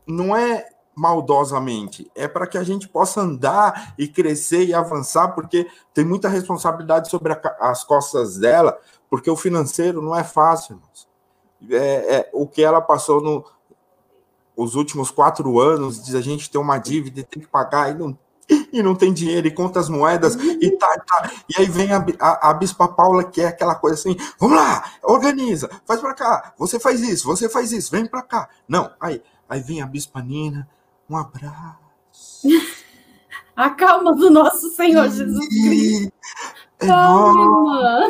[0.07, 0.69] não é
[1.01, 6.29] maldosamente, é para que a gente possa andar e crescer e avançar, porque tem muita
[6.29, 10.79] responsabilidade sobre a, as costas dela, porque o financeiro não é fácil.
[11.71, 13.43] É, é, o que ela passou no,
[14.55, 17.95] os últimos quatro anos, de a gente ter uma dívida e ter que pagar, e
[17.95, 18.19] não
[18.71, 21.31] e não tem dinheiro, e conta as moedas, e tá, tá.
[21.49, 24.85] E aí vem a, a, a Bispa Paula, que é aquela coisa assim: vamos lá,
[25.03, 28.51] organiza, faz para cá, você faz isso, você faz isso, vem para cá.
[28.69, 30.69] Não, aí, aí vem a Bispa Nina,
[31.11, 32.49] um abraço.
[33.57, 36.13] A calma do nosso Senhor Jesus Cristo.
[36.79, 38.09] É calma,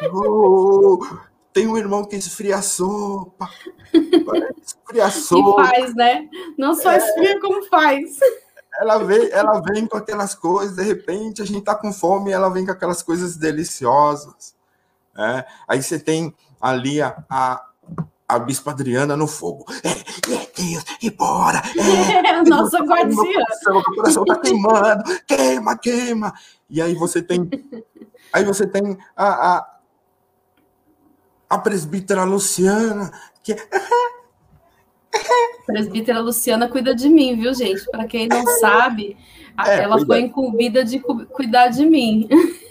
[0.00, 0.14] irmã.
[0.14, 1.06] Oh,
[1.52, 3.50] tem um irmão que esfria a sopa.
[3.92, 5.62] Esfria a sopa.
[5.62, 6.26] E faz, né?
[6.56, 6.96] Não só é.
[6.96, 8.18] esfria, como faz
[8.78, 12.34] ela vem, ela vem com aquelas coisas, de repente a gente tá com fome e
[12.34, 14.54] ela vem com aquelas coisas deliciosas.
[15.16, 15.44] É?
[15.66, 17.65] Aí você tem ali a, a,
[18.28, 19.64] a Bispa Adriana no fogo.
[19.82, 21.62] É, é Deus, e bora!
[21.76, 23.44] É, é nossa guardiã.
[23.68, 26.34] O coração tá queimando, queima, queima.
[26.68, 27.48] E aí você tem,
[28.32, 29.78] aí você tem a, a,
[31.50, 33.12] a presbítera Luciana,
[33.42, 33.68] que é
[35.66, 37.84] presbítera Luciana cuida de mim, viu, gente?
[37.90, 39.16] Para quem não sabe,
[39.64, 42.28] é, ela foi incumbida de cu cuidar de mim.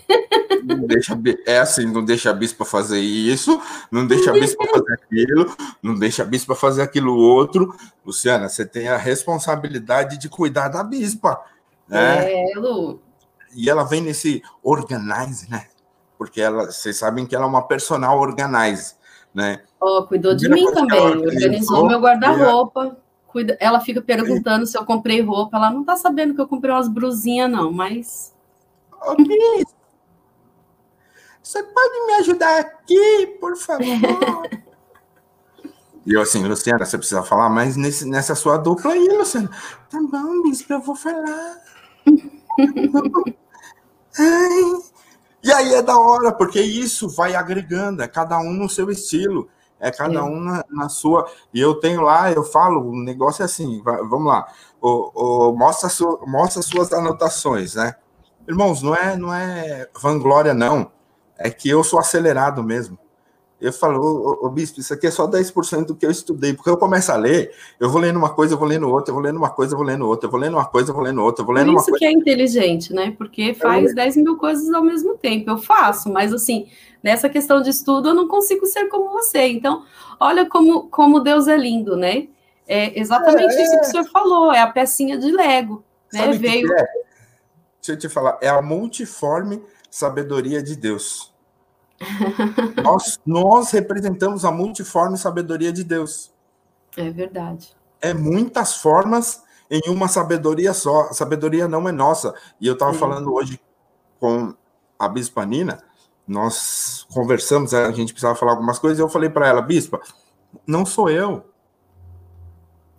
[0.64, 4.94] não deixa, é assim, não deixa a bispa fazer isso, não deixa a bispa fazer
[4.94, 7.76] aquilo, não deixa a bispa fazer aquilo outro.
[8.06, 11.40] Luciana, você tem a responsabilidade de cuidar da bispa.
[11.88, 12.32] Né?
[12.32, 13.00] É, Lu.
[13.56, 15.68] E ela vem nesse organize, né?
[16.18, 18.96] Porque ela, vocês sabem que ela é uma personal organize,
[19.34, 19.62] né?
[19.80, 22.98] Oh, cuidou de mim também, organizou meu guarda-roupa
[23.36, 25.58] cuida, ela fica perguntando se eu comprei roupa.
[25.58, 28.34] Ela não tá sabendo que eu comprei umas brusinhas, não, mas.
[29.18, 29.66] Cris,
[31.46, 33.86] você pode me ajudar aqui, por favor?
[36.08, 39.50] E eu assim, Luciana, você precisa falar mais nesse, nessa sua dupla aí, Luciana.
[39.90, 41.58] Tá bom, bispo, eu vou falar.
[44.20, 44.84] Ai.
[45.44, 49.50] E aí é da hora, porque isso vai agregando, é cada um no seu estilo.
[49.80, 51.28] É cada um na, na, sua.
[51.52, 54.48] E eu tenho lá, eu falo, o negócio é assim, vai, vamos lá.
[54.80, 57.96] O, o, mostra, su, mostra suas anotações, né?
[58.48, 60.92] Irmãos, não é, não é vanglória, não.
[61.38, 62.98] É que eu sou acelerado mesmo.
[63.60, 66.70] Eu falo, ô, ô, bispo, isso aqui é só 10% do que eu estudei, porque
[66.70, 69.24] eu começo a ler, eu vou lendo uma coisa, eu vou lendo outra, eu vou
[69.24, 71.24] lendo uma coisa, eu vou lendo outra, eu vou lendo uma coisa, eu vou lendo
[71.24, 72.06] outra, eu vou lendo Por isso uma que coisa.
[72.06, 73.16] é inteligente, né?
[73.18, 73.96] Porque faz eu...
[73.96, 75.50] 10 mil coisas ao mesmo tempo.
[75.50, 76.68] Eu faço, mas assim,
[77.02, 79.48] nessa questão de estudo, eu não consigo ser como você.
[79.48, 79.84] Então,
[80.20, 82.28] olha como, como Deus é lindo, né?
[82.68, 83.64] É exatamente é...
[83.64, 85.82] isso que o senhor falou, é a pecinha de Lego.
[86.12, 86.34] Né?
[86.34, 86.72] Veio.
[86.74, 86.86] É?
[87.82, 89.62] Deixa eu te falar, é a multiforme
[89.96, 91.34] sabedoria de Deus.
[92.84, 96.34] nós, nós representamos a multiforme sabedoria de Deus.
[96.98, 97.74] É verdade.
[98.02, 101.04] É muitas formas em uma sabedoria só.
[101.04, 102.36] A sabedoria não é nossa.
[102.60, 102.96] E eu estava é.
[102.96, 103.58] falando hoje
[104.20, 104.54] com
[105.00, 105.82] a Bispa Nina,
[106.28, 110.02] nós conversamos, a gente precisava falar algumas coisas, e eu falei para ela, Bispa,
[110.68, 111.46] não sou eu.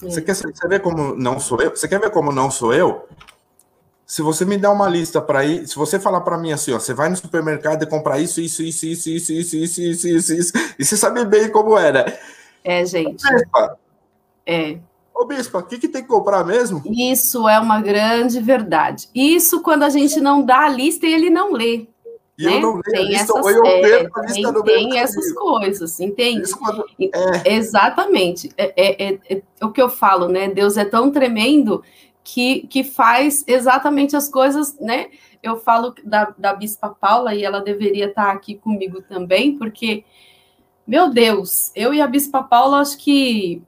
[0.03, 0.07] É.
[0.09, 1.77] Você quer você ver como não sou eu?
[1.77, 3.07] Você quer ver como não sou eu?
[4.07, 6.79] Se você me der uma lista para ir, se você falar para mim assim, ó,
[6.79, 10.33] você vai no supermercado e comprar isso, isso, isso, isso, isso, isso, isso, isso, isso,
[10.33, 12.17] isso, e você sabe bem como era.
[12.63, 13.21] É, gente.
[13.29, 13.77] Bispa,
[14.47, 14.79] é.
[15.13, 16.83] Ô, Bispa, o que, que tem que comprar mesmo?
[16.87, 19.09] Isso é uma grande verdade.
[19.13, 21.89] Isso quando a gente não dá a lista e ele não lê.
[22.39, 22.57] E né?
[22.57, 24.99] eu não leio tem a lista, essas, eu é, perco a lista tem, no tem
[24.99, 26.51] essas coisas, entende?
[26.53, 27.55] Quando, é.
[27.55, 28.53] Exatamente.
[28.57, 30.49] É, é, é, é, o que eu falo, né?
[30.49, 31.83] Deus é tão tremendo
[32.27, 35.07] que, que faz exatamente as coisas, né?
[35.41, 40.05] Eu falo da, da Bispa Paula e ela deveria estar aqui comigo também, porque,
[40.85, 43.63] meu Deus, eu e a Bispa Paula, acho que.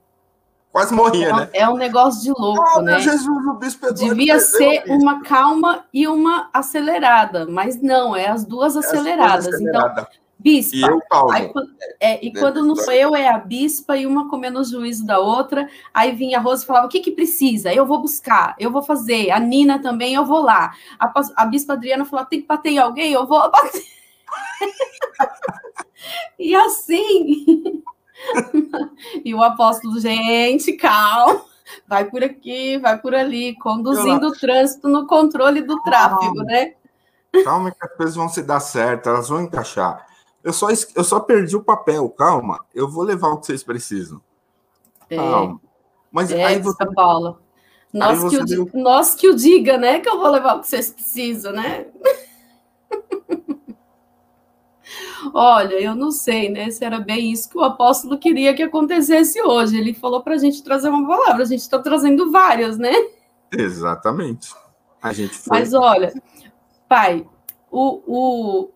[0.73, 1.49] Quase morria, é, né?
[1.53, 2.99] É um negócio de louco, oh, né?
[2.99, 8.43] Jesus, o Bispo Eduardo Devia ser uma calma e uma acelerada, mas não, é as
[8.43, 9.47] duas aceleradas.
[9.47, 9.61] As duas.
[9.61, 10.07] Então,
[10.39, 10.77] bispa.
[10.77, 11.31] E eu, Paulo.
[11.31, 11.51] Aí,
[11.99, 15.19] é, e quando não sou eu, é a bispa e uma comendo o juízo da
[15.19, 15.69] outra.
[15.93, 17.73] Aí vinha a Rose e falava: o que, que precisa?
[17.73, 19.31] Eu vou buscar, eu vou fazer.
[19.31, 20.73] A Nina também, eu vou lá.
[20.97, 23.83] A, a bispa Adriana falava: tem que bater em alguém, eu vou bater.
[26.39, 27.83] e assim.
[29.25, 31.49] e o apóstolo, gente, calma.
[31.87, 36.43] Vai por aqui, vai por ali, conduzindo o trânsito no controle do tráfego, calma.
[36.43, 36.73] né?
[37.43, 40.08] Calma que as coisas vão se dar certo, elas vão encaixar.
[40.49, 42.65] Eu só, eu só perdi o papel, calma.
[42.73, 44.19] Eu vou levar o que vocês precisam.
[45.07, 45.15] É.
[45.15, 45.61] Calma.
[46.11, 46.83] Mas é, aí você...
[46.87, 47.39] Paula.
[47.93, 48.67] Nós, que o, deu...
[48.73, 49.99] nós que o diga, né?
[49.99, 51.85] Que eu vou levar o que vocês precisam, né?
[55.35, 56.71] Olha, eu não sei, né?
[56.71, 59.77] Se era bem isso que o apóstolo queria que acontecesse hoje.
[59.77, 62.93] Ele falou para a gente trazer uma palavra, a gente está trazendo várias, né?
[63.51, 64.51] Exatamente.
[64.99, 65.59] A gente foi...
[65.59, 66.11] Mas olha,
[66.87, 67.23] pai,
[67.69, 68.69] o, o,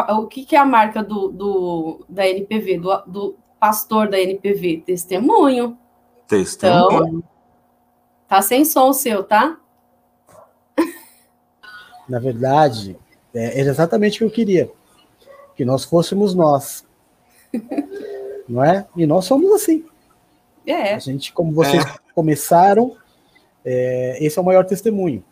[0.00, 4.18] a, o que, que, é a marca do, do da NPV, do, do, pastor da
[4.18, 4.82] NPV?
[4.86, 5.78] Testemunho.
[6.26, 7.06] Testemunho.
[7.06, 7.24] Então,
[8.26, 9.58] tá sem som o seu, tá?
[12.08, 12.96] Na verdade,
[13.34, 14.70] é, era exatamente o que eu queria.
[15.54, 16.84] Que nós fôssemos nós.
[18.48, 18.86] Não é?
[18.96, 19.84] E nós somos assim.
[20.66, 20.94] É.
[20.94, 21.94] A gente, como vocês é.
[22.14, 22.96] começaram,
[23.64, 25.24] é, esse é o maior testemunho.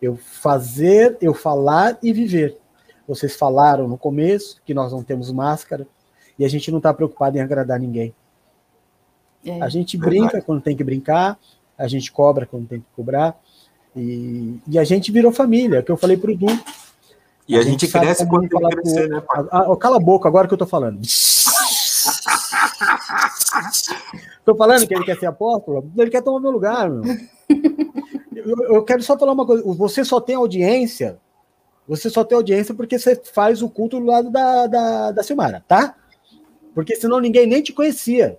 [0.00, 2.61] Eu fazer, eu falar e viver.
[3.06, 5.86] Vocês falaram no começo que nós não temos máscara
[6.38, 8.14] e a gente não está preocupado em agradar ninguém.
[9.44, 11.38] É, a gente brinca quando tem que brincar,
[11.76, 13.36] a gente cobra quando tem que cobrar.
[13.94, 16.46] E, e a gente virou família, é que eu falei para o Du.
[17.48, 19.44] E a, a gente, gente cresce quando tem que crescer, né, pai?
[19.50, 21.00] Ah, cala a boca agora que eu tô falando.
[24.44, 27.02] tô falando que ele quer ser apóstolo, ele quer tomar meu lugar, meu.
[28.44, 29.62] Eu, eu quero só falar uma coisa.
[29.62, 31.16] Você só tem audiência
[31.86, 35.64] você só tem audiência porque você faz o culto do lado da, da, da Silmara,
[35.66, 35.96] tá?
[36.74, 38.38] Porque senão ninguém nem te conhecia.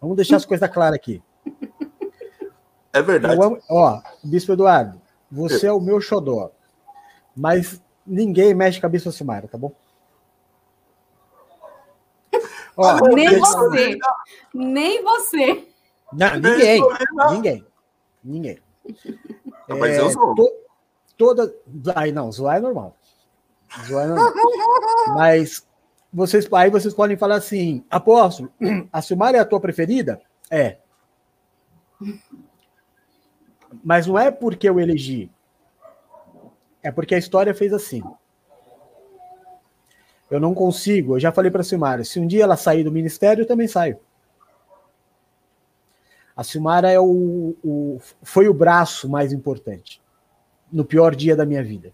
[0.00, 1.22] Vamos deixar as coisas claras aqui.
[2.92, 3.40] É verdade.
[3.40, 6.50] Amo, ó, Bispo Eduardo, você é o meu xodó.
[7.36, 9.72] Mas ninguém mexe com a Bispa Silmara, tá bom?
[12.76, 13.98] Ó, nem você.
[14.54, 15.68] Nem você.
[16.12, 16.82] Não, ninguém.
[17.30, 17.66] Ninguém.
[18.22, 18.58] Ninguém.
[19.68, 20.34] Mas é, eu sou.
[20.34, 20.65] To,
[21.16, 21.52] toda.
[21.94, 22.96] Aí não, zoar é normal.
[23.86, 24.32] Zoar é normal.
[25.14, 25.66] Mas
[26.12, 28.52] vocês, aí vocês podem falar assim: apóstolo,
[28.92, 30.20] a Silmara é a tua preferida?
[30.50, 30.78] É.
[33.82, 35.30] Mas não é porque eu elegi.
[36.82, 38.02] É porque a história fez assim.
[40.30, 41.16] Eu não consigo.
[41.16, 43.66] Eu já falei para a Silmara: se um dia ela sair do ministério, eu também
[43.66, 43.98] saio.
[46.36, 50.02] A Silmara é o, o, foi o braço mais importante
[50.76, 51.90] no pior dia da minha vida.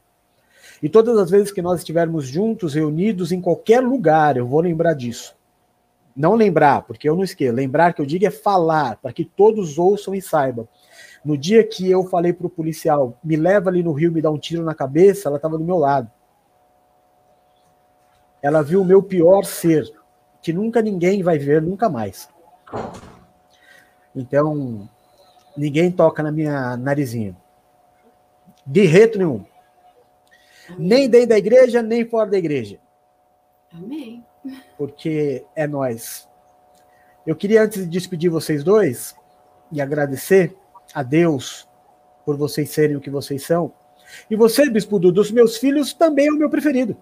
[0.82, 4.94] E todas as vezes que nós estivermos juntos, reunidos em qualquer lugar, eu vou lembrar
[4.94, 5.36] disso.
[6.16, 7.54] Não lembrar, porque eu não esqueço.
[7.54, 10.68] Lembrar que eu digo é falar, para que todos ouçam e saibam.
[11.24, 14.28] No dia que eu falei para o policial, me leva ali no rio, me dá
[14.28, 16.10] um tiro na cabeça, ela estava do meu lado.
[18.42, 19.88] Ela viu o meu pior ser,
[20.42, 22.28] que nunca ninguém vai ver, nunca mais.
[24.14, 24.88] Então,
[25.56, 27.36] ninguém toca na minha narizinha.
[28.66, 29.44] De reto nenhum.
[30.78, 32.78] Nem dentro da igreja, nem fora da igreja.
[33.72, 34.24] Amém.
[34.76, 36.28] Porque é nós.
[37.26, 39.14] Eu queria, antes de despedir vocês dois,
[39.70, 40.56] e agradecer
[40.94, 41.68] a Deus
[42.24, 43.72] por vocês serem o que vocês são.
[44.30, 46.96] E você, Bispo Dudu, dos meus filhos, também é o meu preferido.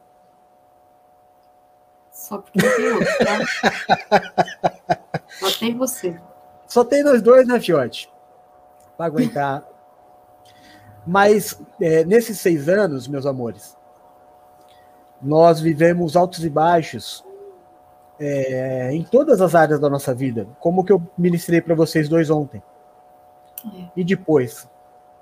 [2.12, 5.00] Só porque tem outro, tá?
[5.40, 6.20] Só tem você.
[6.66, 8.12] Só tem nós dois, né, Fiote?
[8.96, 9.66] Para aguentar
[11.07, 13.76] mas é, nesses seis anos, meus amores,
[15.20, 17.24] nós vivemos altos e baixos
[18.18, 22.30] é, em todas as áreas da nossa vida, como que eu ministrei para vocês dois
[22.30, 22.62] ontem.
[23.64, 23.88] É.
[23.96, 24.68] E depois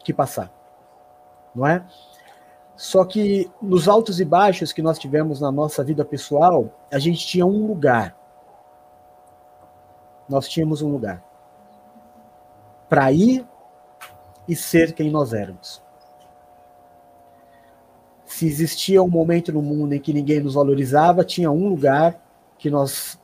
[0.05, 0.51] que passar,
[1.55, 1.85] não é?
[2.76, 7.26] Só que nos altos e baixos que nós tivemos na nossa vida pessoal, a gente
[7.26, 8.16] tinha um lugar.
[10.29, 11.22] Nós tínhamos um lugar
[12.89, 13.45] para ir
[14.49, 15.82] e ser quem nós éramos.
[18.24, 22.20] Se existia um momento no mundo em que ninguém nos valorizava, tinha um lugar
[22.59, 23.18] que nós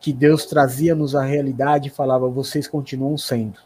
[0.00, 3.58] que Deus trazia-nos a realidade e falava: vocês continuam sendo.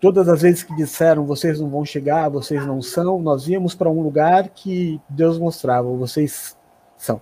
[0.00, 3.90] Todas as vezes que disseram vocês não vão chegar, vocês não são, nós íamos para
[3.90, 6.56] um lugar que Deus mostrava: vocês
[6.96, 7.20] são.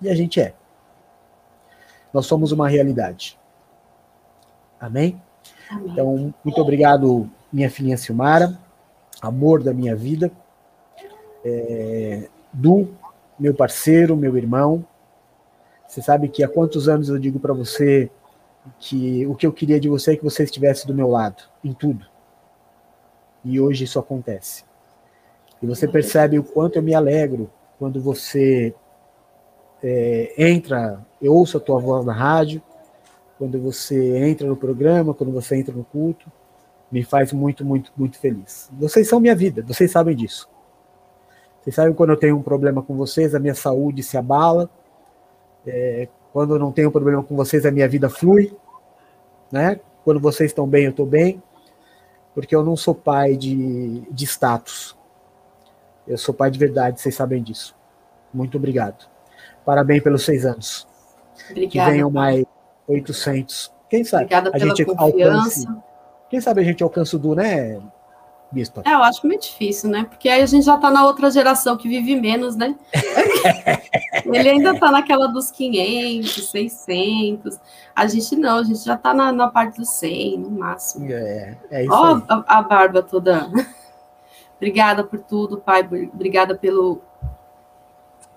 [0.00, 0.54] E a gente é.
[2.12, 3.38] Nós somos uma realidade.
[4.78, 5.20] Amém?
[5.72, 8.58] Então, muito obrigado, minha filhinha Silmara,
[9.20, 10.30] amor da minha vida,
[11.44, 12.88] é, Du,
[13.38, 14.84] meu parceiro, meu irmão.
[15.86, 18.10] Você sabe que há quantos anos eu digo para você
[18.78, 21.72] que o que eu queria de você é que você estivesse do meu lado, em
[21.72, 22.06] tudo.
[23.44, 24.64] E hoje isso acontece.
[25.62, 28.74] E você percebe o quanto eu me alegro quando você
[29.82, 32.62] é, entra, eu ouço a tua voz na rádio,
[33.40, 36.30] quando você entra no programa, quando você entra no culto,
[36.92, 38.68] me faz muito, muito, muito feliz.
[38.78, 40.46] Vocês são minha vida, vocês sabem disso.
[41.58, 44.68] Vocês sabem quando eu tenho um problema com vocês, a minha saúde se abala.
[45.66, 48.54] É, quando eu não tenho problema com vocês, a minha vida flui.
[49.50, 49.80] Né?
[50.04, 51.42] Quando vocês estão bem, eu estou bem.
[52.34, 54.94] Porque eu não sou pai de, de status.
[56.06, 57.74] Eu sou pai de verdade, vocês sabem disso.
[58.34, 59.08] Muito obrigado.
[59.64, 60.86] Parabéns pelos seis anos.
[61.50, 61.88] Obrigada.
[61.88, 62.44] Que venham mais
[62.90, 63.72] 800.
[63.88, 65.68] Quem sabe Obrigada a gente alcance.
[66.28, 67.80] Quem sabe a gente alcança o Du, né,
[68.52, 68.82] Bispa?
[68.84, 70.04] É, eu acho muito difícil, né?
[70.08, 72.76] Porque aí a gente já está na outra geração que vive menos, né?
[74.24, 77.60] Ele ainda está naquela dos 500, 600.
[77.94, 81.10] A gente não, a gente já está na, na, parte dos 100, no máximo.
[81.10, 83.50] É, é isso Ó, a, a, barba toda.
[84.56, 85.80] Obrigada por tudo, pai.
[85.82, 87.00] Obrigada pelo,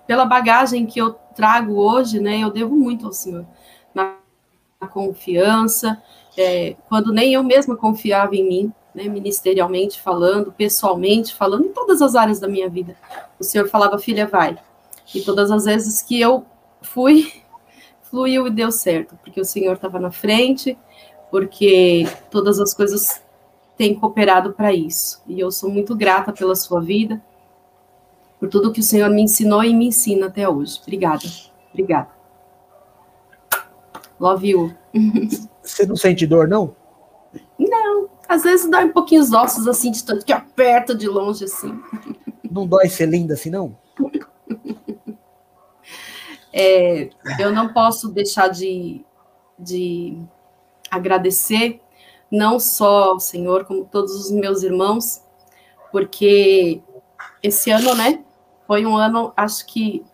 [0.08, 2.40] pela bagagem que eu trago hoje, né?
[2.40, 3.46] Eu devo muito ao Senhor
[4.88, 6.02] confiança,
[6.38, 12.02] é, quando nem eu mesma confiava em mim, né, ministerialmente falando, pessoalmente falando, em todas
[12.02, 12.96] as áreas da minha vida.
[13.40, 14.58] O Senhor falava, filha, vai.
[15.14, 16.46] E todas as vezes que eu
[16.82, 17.32] fui,
[18.04, 20.78] fluiu e deu certo, porque o Senhor estava na frente,
[21.32, 23.22] porque todas as coisas
[23.76, 25.22] têm cooperado para isso.
[25.28, 27.22] E eu sou muito grata pela sua vida,
[28.40, 30.80] por tudo que o Senhor me ensinou e me ensina até hoje.
[30.82, 31.24] Obrigada.
[31.72, 32.13] Obrigada.
[34.24, 34.74] Love you.
[35.62, 36.74] Você não sente dor, não?
[37.60, 38.10] Não.
[38.26, 41.78] Às vezes dá um pouquinho os ossos assim, de tanto que aperta de longe assim.
[42.50, 43.76] Não dói ser linda assim, não?
[46.54, 49.04] É, eu não posso deixar de,
[49.60, 50.18] de
[50.90, 51.82] agradecer,
[52.32, 55.22] não só ao Senhor, como todos os meus irmãos,
[55.92, 56.82] porque
[57.42, 58.24] esse ano, né,
[58.68, 60.06] foi um ano, acho que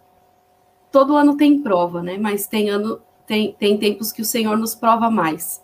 [0.92, 4.74] todo ano tem prova, né, mas tem ano, tem, tem tempos que o Senhor nos
[4.74, 5.64] prova mais.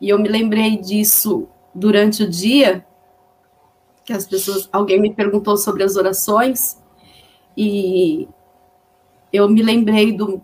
[0.00, 2.86] E eu me lembrei disso durante o dia,
[4.04, 6.80] que as pessoas, alguém me perguntou sobre as orações,
[7.56, 8.28] e
[9.32, 10.40] eu me lembrei do,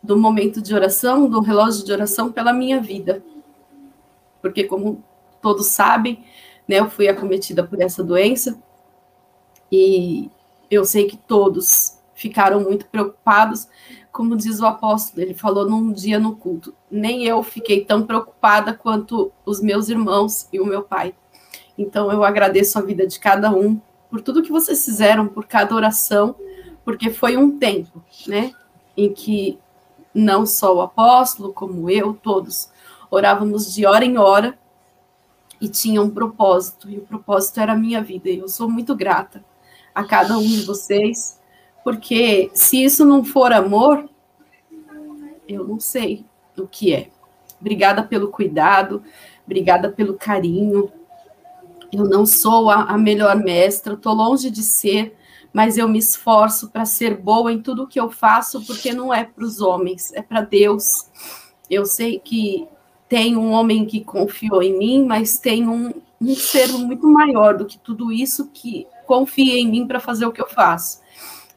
[0.00, 3.20] do momento de oração, do relógio de oração pela minha vida.
[4.40, 5.02] Porque, como
[5.42, 6.24] todos sabem,
[6.68, 8.62] né, eu fui acometida por essa doença,
[9.70, 10.30] e
[10.70, 13.66] eu sei que todos ficaram muito preocupados,
[14.14, 18.72] como diz o apóstolo, ele falou num dia no culto, nem eu fiquei tão preocupada
[18.72, 21.12] quanto os meus irmãos e o meu pai.
[21.76, 25.74] Então eu agradeço a vida de cada um por tudo que vocês fizeram, por cada
[25.74, 26.36] oração,
[26.84, 28.52] porque foi um tempo, né,
[28.96, 29.58] em que
[30.14, 32.70] não só o apóstolo, como eu, todos
[33.10, 34.56] orávamos de hora em hora
[35.60, 38.94] e tinha um propósito, e o propósito era a minha vida, e eu sou muito
[38.94, 39.44] grata
[39.92, 41.42] a cada um de vocês
[41.84, 44.08] porque se isso não for amor,
[45.46, 46.24] eu não sei
[46.56, 47.10] o que é.
[47.60, 49.02] Obrigada pelo cuidado,
[49.44, 50.90] obrigada pelo carinho.
[51.92, 55.14] Eu não sou a, a melhor mestra, estou longe de ser,
[55.52, 59.22] mas eu me esforço para ser boa em tudo que eu faço, porque não é
[59.22, 61.08] para os homens, é para Deus.
[61.70, 62.66] Eu sei que
[63.08, 67.66] tem um homem que confiou em mim, mas tem um, um ser muito maior do
[67.66, 71.03] que tudo isso que confia em mim para fazer o que eu faço.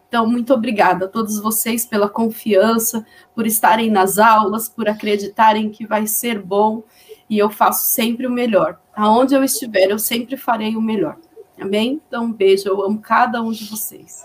[0.07, 3.05] Então, muito obrigada a todos vocês pela confiança,
[3.35, 6.83] por estarem nas aulas, por acreditarem que vai ser bom
[7.29, 8.79] e eu faço sempre o melhor.
[8.95, 11.17] Aonde eu estiver, eu sempre farei o melhor.
[11.59, 12.01] Amém?
[12.07, 14.23] Então, um beijo, eu amo cada um de vocês.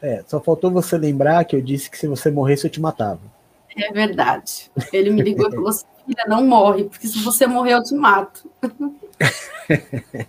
[0.00, 3.20] É, só faltou você lembrar que eu disse que se você morresse, eu te matava.
[3.76, 4.70] É verdade.
[4.92, 7.94] Ele me ligou e falou assim, filha, não morre, porque se você morrer, eu te
[7.94, 8.50] mato.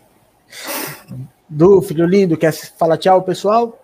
[1.48, 3.81] Do filho lindo, quer falar tchau, pessoal?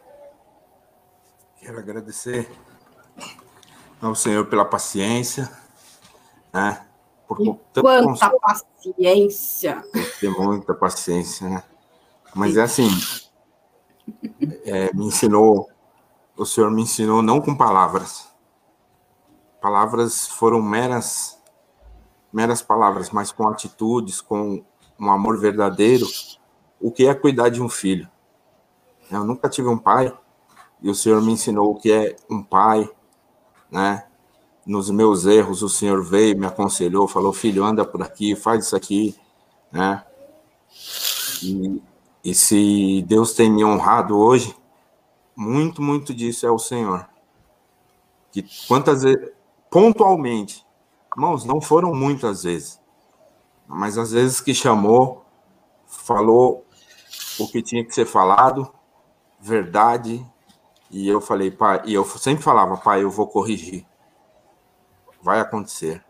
[1.68, 2.49] Quero agradecer
[4.01, 5.51] ao Senhor pela paciência,
[6.53, 6.88] né?
[7.28, 9.84] Por e quanta paciência!
[10.22, 11.61] Tem muita paciência, né?
[12.34, 12.88] Mas é assim,
[14.63, 15.70] é, me ensinou,
[16.38, 18.30] o Senhor me ensinou não com palavras.
[19.59, 21.38] Palavras foram meras,
[22.32, 24.63] meras palavras, mas com atitudes, com
[24.97, 26.07] um amor verdadeiro.
[26.80, 28.09] O que é cuidar de um filho?
[29.11, 30.18] Eu nunca tive um pai
[30.82, 32.89] e o Senhor me ensinou o que é um pai,
[33.71, 34.05] né?
[34.65, 38.75] Nos meus erros, o Senhor veio, me aconselhou, falou: filho, anda por aqui, faz isso
[38.75, 39.15] aqui,
[39.71, 40.03] né?
[41.41, 41.82] E,
[42.23, 44.55] e se Deus tem me honrado hoje,
[45.36, 47.07] muito, muito disso é o Senhor.
[48.32, 49.32] Que quantas vezes,
[49.69, 50.65] pontualmente,
[51.15, 52.80] irmãos, não foram muitas vezes,
[53.67, 55.25] mas às vezes que chamou,
[55.86, 56.65] falou
[57.39, 58.71] o que tinha que ser falado,
[59.39, 60.25] verdade,
[60.89, 63.85] e eu falei, pai, e eu sempre falava, pai, eu vou corrigir.
[65.21, 66.03] Vai acontecer.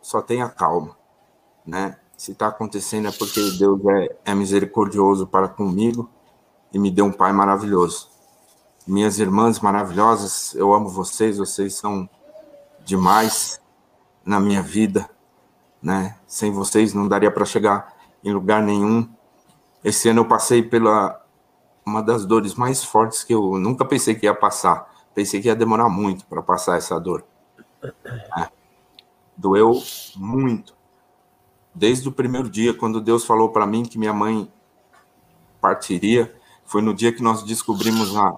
[0.00, 0.96] Só tenha calma,
[1.64, 1.96] né?
[2.16, 6.10] Se está acontecendo é porque Deus é, é misericordioso para comigo
[6.72, 8.08] e me deu um pai maravilhoso.
[8.86, 12.08] Minhas irmãs maravilhosas, eu amo vocês, vocês são
[12.84, 13.60] demais
[14.24, 15.10] na minha vida,
[15.82, 16.16] né?
[16.26, 19.08] Sem vocês não daria para chegar em lugar nenhum.
[19.84, 21.25] Esse ano eu passei pela
[21.86, 24.92] uma das dores mais fortes que eu nunca pensei que ia passar.
[25.14, 27.24] Pensei que ia demorar muito para passar essa dor.
[28.36, 28.48] É.
[29.36, 29.80] Doeu
[30.16, 30.74] muito.
[31.72, 34.50] Desde o primeiro dia, quando Deus falou para mim que minha mãe
[35.60, 36.34] partiria,
[36.64, 38.34] foi no dia que nós descobrimos a,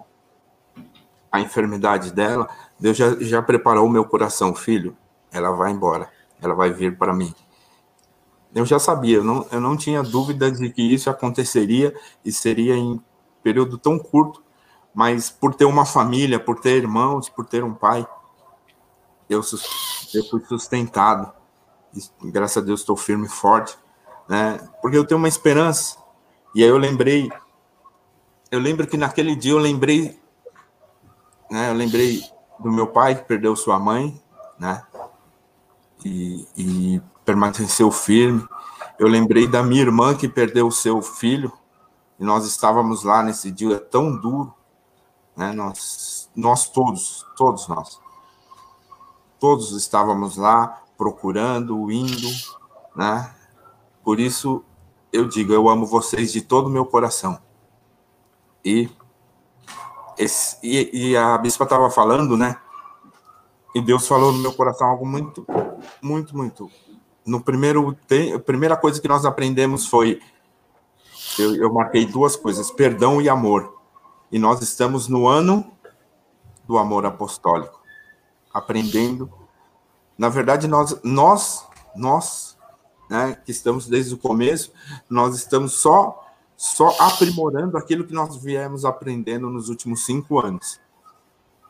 [1.33, 2.49] a enfermidade dela.
[2.79, 4.95] Deus já, já preparou o meu coração, filho.
[5.33, 7.35] Ela vai embora, ela vai vir para mim.
[8.55, 11.95] Eu já sabia, eu não, eu não tinha dúvida de que isso aconteceria
[12.25, 13.01] e seria em
[13.49, 14.43] período tão curto,
[14.95, 18.07] mas por ter uma família, por ter irmãos, por ter um pai,
[19.27, 19.41] eu,
[20.13, 21.33] eu fui sustentado.
[21.95, 23.79] E, graças a Deus estou firme e forte,
[24.29, 24.61] né?
[24.83, 25.97] Porque eu tenho uma esperança.
[26.55, 27.31] E aí eu lembrei,
[28.51, 30.21] eu lembro que naquele dia eu lembrei,
[31.51, 31.71] né?
[31.71, 32.23] Eu lembrei
[32.59, 34.23] do meu pai que perdeu sua mãe,
[34.59, 34.83] né?
[36.05, 38.47] E, e permaneceu firme.
[38.99, 41.51] Eu lembrei da minha irmã que perdeu o seu filho,
[42.19, 44.53] e nós estávamos lá nesse dia tão duro,
[45.37, 45.53] né?
[45.53, 48.01] Nós, nós todos, todos nós,
[49.39, 52.29] todos estávamos lá procurando, indo,
[52.97, 53.33] né?
[54.03, 54.65] Por isso
[55.13, 57.39] eu digo, eu amo vocês de todo o meu coração.
[58.65, 58.91] E,
[60.19, 62.61] esse, e, e a bispa estava falando, né?
[63.75, 65.47] E Deus falou no meu coração algo muito,
[66.03, 66.71] muito, muito.
[67.25, 67.97] No primeiro,
[68.35, 70.21] a primeira coisa que nós aprendemos foi
[71.39, 73.77] eu, eu marquei duas coisas: perdão e amor.
[74.31, 75.71] E nós estamos no ano
[76.67, 77.81] do amor apostólico,
[78.53, 79.33] aprendendo.
[80.19, 81.67] Na verdade, nós, nós,
[81.97, 82.59] nós,
[83.09, 84.73] né, que estamos desde o começo,
[85.09, 86.27] nós estamos só,
[86.57, 90.79] só aprimorando aquilo que nós viemos aprendendo nos últimos cinco anos.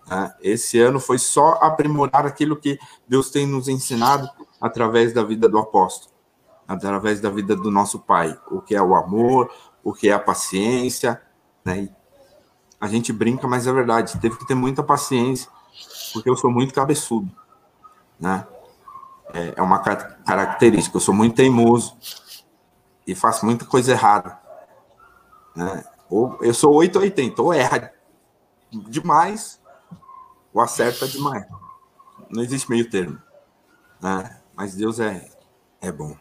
[0.09, 0.35] Né?
[0.41, 4.29] Esse ano foi só aprimorar aquilo que Deus tem nos ensinado
[4.61, 6.13] através da vida do apóstolo,
[6.69, 9.51] através da vida do nosso Pai, o que é o amor,
[9.83, 11.21] o que é a paciência,
[11.65, 11.89] né?
[12.79, 15.51] A gente brinca, mas é verdade, teve que ter muita paciência,
[16.13, 17.35] porque eu sou muito cabeçudo,
[18.21, 18.47] né?
[19.33, 21.97] É, é uma característica, eu sou muito teimoso
[23.07, 24.39] e faço muita coisa errada,
[25.57, 25.83] né?
[26.11, 27.93] Ou eu sou 880, ou erra
[28.71, 29.59] demais,
[30.53, 31.47] ou acerta demais.
[32.31, 33.19] Não existe meio termo,
[34.01, 34.39] né?
[34.55, 35.31] Mas Deus é,
[35.81, 36.15] é bom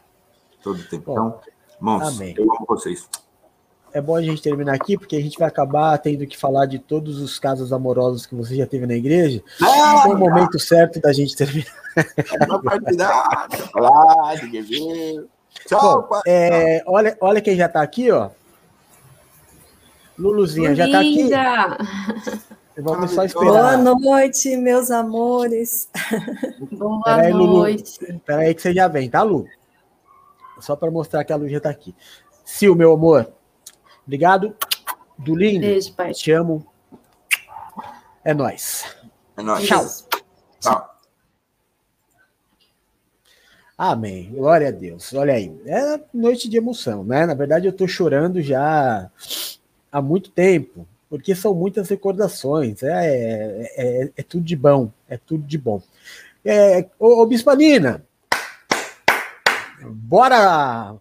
[0.62, 1.14] todo tempo.
[1.14, 1.40] Bom, então,
[1.76, 2.34] irmãos, amém.
[2.36, 3.08] eu amo vocês
[3.92, 6.78] é bom a gente terminar aqui, porque a gente vai acabar tendo que falar de
[6.78, 9.42] todos os casos amorosos que você já teve na igreja.
[9.62, 11.66] Ah, é o momento certo da gente terminar.
[15.66, 18.30] Tchau, Bom, é, olha, olha quem já está aqui, ó.
[20.18, 21.30] Luluzinha já está aqui.
[22.78, 23.76] Vamos só esperar.
[23.78, 25.88] Boa noite, meus amores.
[26.70, 27.98] Boa Pera noite.
[28.00, 29.48] Espera aí que você já vem, tá, Lu?
[30.60, 31.94] Só para mostrar que a Lu já está aqui.
[32.44, 33.32] Sil, meu amor,
[34.08, 34.56] Obrigado.
[35.18, 35.60] Do lindo.
[35.66, 36.14] Beijo, pai.
[36.14, 36.66] Te amo.
[38.24, 38.84] É nóis.
[39.36, 39.66] É nóis.
[39.66, 39.86] Tchau.
[40.58, 40.94] Tchau.
[43.76, 44.32] Amém.
[44.32, 45.12] Glória a Deus.
[45.12, 45.54] Olha aí.
[45.66, 47.26] É noite de emoção, né?
[47.26, 49.10] Na verdade, eu tô chorando já
[49.92, 52.82] há muito tempo, porque são muitas recordações.
[52.82, 54.90] É, é, é, é tudo de bom.
[55.06, 55.82] É tudo de bom.
[56.42, 58.06] É, ô, ô Bispanina,
[59.88, 60.96] bora,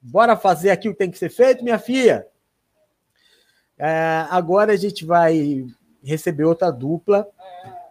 [0.00, 2.26] bora fazer aqui o que tem que ser feito, minha filha.
[3.78, 5.66] É, agora a gente vai
[6.02, 7.28] receber outra dupla.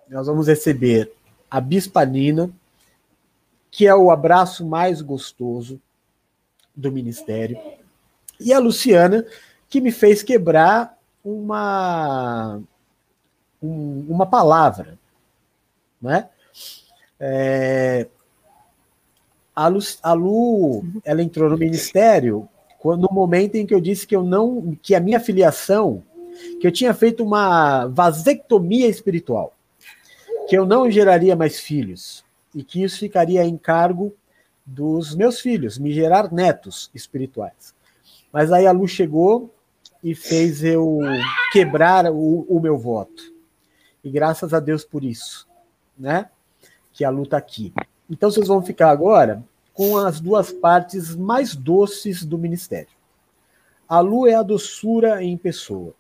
[0.08, 1.12] Nós vamos receber
[1.50, 2.50] a Bispanina,
[3.70, 5.82] que é o abraço mais gostoso
[6.76, 7.60] do ministério,
[8.40, 9.26] e a Luciana,
[9.70, 12.62] que me fez quebrar uma
[13.62, 14.98] um, uma palavra,
[16.02, 16.30] né?
[17.20, 18.08] É,
[19.56, 22.48] a, Lu, a Lu, ela entrou no ministério
[22.84, 26.04] no momento em que eu disse que eu não, que a minha filiação,
[26.60, 29.54] que eu tinha feito uma vasectomia espiritual,
[30.48, 32.26] que eu não geraria mais filhos
[32.56, 34.14] e que isso ficaria em cargo
[34.66, 37.76] dos meus filhos, me gerar netos espirituais.
[38.32, 39.54] Mas aí a luz chegou
[40.04, 41.00] e fez eu
[41.52, 43.32] quebrar o, o meu voto.
[44.04, 45.48] E graças a Deus por isso,
[45.98, 46.30] né?
[46.92, 47.72] Que a luta tá aqui.
[48.12, 49.42] Então vocês vão ficar agora
[49.74, 52.92] com as duas partes mais doces do ministério.
[53.88, 55.94] A Lu é a doçura em pessoa.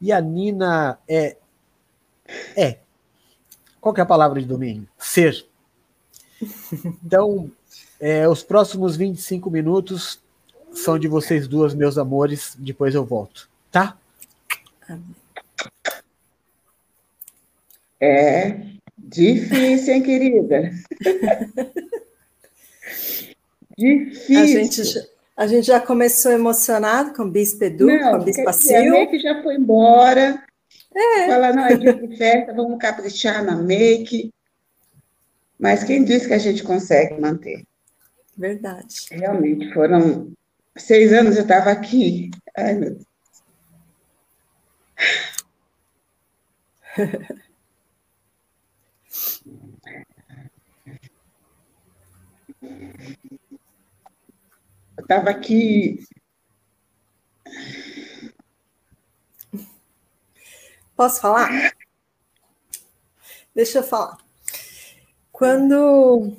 [0.00, 1.36] E a Nina é.
[2.56, 2.78] É.
[3.80, 4.88] Qual é a palavra de domingo?
[4.98, 5.46] Ser.
[7.04, 7.50] Então,
[8.00, 10.20] é, os próximos 25 minutos
[10.72, 12.56] são de vocês duas, meus amores.
[12.58, 13.48] Depois eu volto.
[13.70, 13.96] Tá?
[18.00, 18.79] É
[19.10, 20.70] difícil, hein, querida?
[23.80, 24.38] Difícil.
[24.38, 28.52] A gente, a gente já começou emocionado com o Bispo Edu, não, com o Bispo
[28.52, 28.76] Sil.
[28.76, 30.44] A make já foi embora.
[30.94, 31.26] É.
[31.28, 34.30] Fala, não, é dia de festa, vamos caprichar na make.
[35.58, 37.64] Mas quem disse que a gente consegue manter?
[38.36, 39.06] Verdade.
[39.10, 40.30] Realmente, foram
[40.76, 42.30] seis anos eu estava aqui.
[42.56, 43.06] Ai, meu Deus.
[55.10, 56.04] estava aqui.
[60.96, 61.74] Posso falar?
[63.54, 64.18] Deixa eu falar.
[65.32, 66.36] Quando,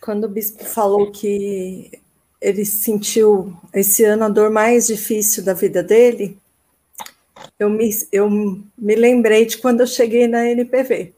[0.00, 1.90] quando o bispo falou que
[2.40, 6.38] ele sentiu esse ano a dor mais difícil da vida dele,
[7.58, 11.14] eu me, eu me lembrei de quando eu cheguei na NPV.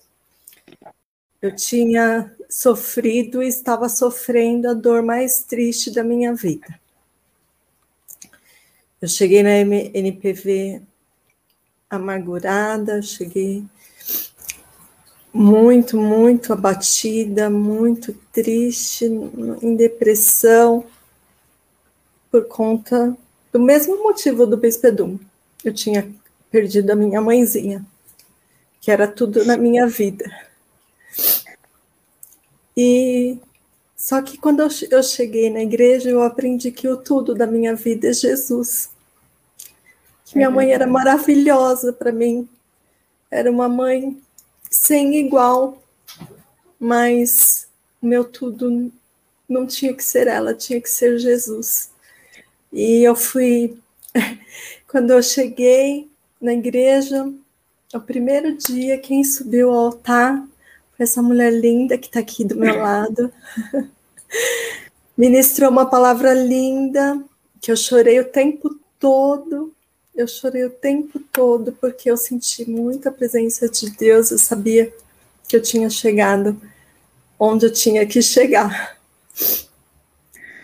[1.40, 6.80] Eu tinha sofrido e estava sofrendo a dor mais triste da minha vida.
[9.00, 10.82] Eu cheguei na NPV
[11.88, 13.64] amargurada, cheguei
[15.32, 20.84] muito, muito abatida, muito triste, em depressão,
[22.30, 23.16] por conta
[23.52, 25.18] do mesmo motivo do Bespedum.
[25.64, 26.10] Eu tinha
[26.50, 27.86] perdido a minha mãezinha,
[28.80, 30.47] que era tudo na minha vida.
[32.80, 33.36] E
[33.96, 38.06] Só que quando eu cheguei na igreja, eu aprendi que o tudo da minha vida
[38.06, 38.90] é Jesus.
[40.24, 42.48] Que minha mãe era maravilhosa para mim.
[43.28, 44.16] Era uma mãe
[44.70, 45.82] sem igual,
[46.78, 47.66] mas
[48.00, 48.92] meu tudo
[49.48, 51.90] não tinha que ser ela, tinha que ser Jesus.
[52.72, 53.76] E eu fui,
[54.86, 56.08] quando eu cheguei
[56.40, 57.28] na igreja,
[57.92, 60.46] o primeiro dia, quem subiu ao altar
[60.98, 63.32] essa mulher linda que está aqui do meu lado.
[65.16, 67.22] Ministrou uma palavra linda,
[67.60, 69.72] que eu chorei o tempo todo.
[70.14, 74.30] Eu chorei o tempo todo porque eu senti muita presença de Deus.
[74.30, 74.92] Eu sabia
[75.46, 76.60] que eu tinha chegado
[77.38, 78.98] onde eu tinha que chegar,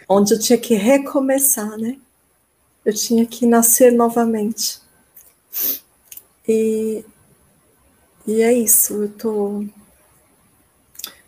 [0.09, 1.97] onde eu tinha que recomeçar, né?
[2.85, 4.81] Eu tinha que nascer novamente.
[6.47, 7.05] E,
[8.27, 9.65] e é isso, eu estou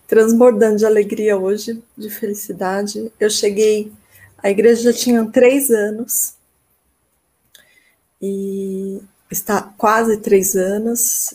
[0.07, 3.13] transbordando de alegria hoje, de felicidade.
[3.19, 3.93] Eu cheguei,
[4.39, 6.35] a igreja já tinha três anos,
[8.21, 9.01] e
[9.31, 11.35] está quase três anos,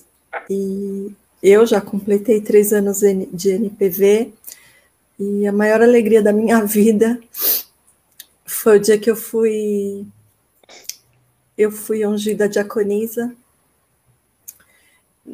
[0.50, 1.12] e
[1.44, 4.34] eu já completei três anos de NPV,
[5.20, 7.20] e a maior alegria da minha vida
[8.46, 10.06] foi o dia que eu fui
[11.58, 13.36] eu fui ungida diaconisa.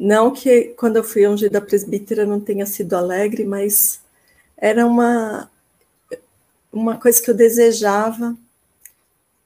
[0.00, 4.00] Não que quando eu fui ungida presbítera não tenha sido alegre, mas
[4.56, 5.50] era uma
[6.72, 8.36] uma coisa que eu desejava.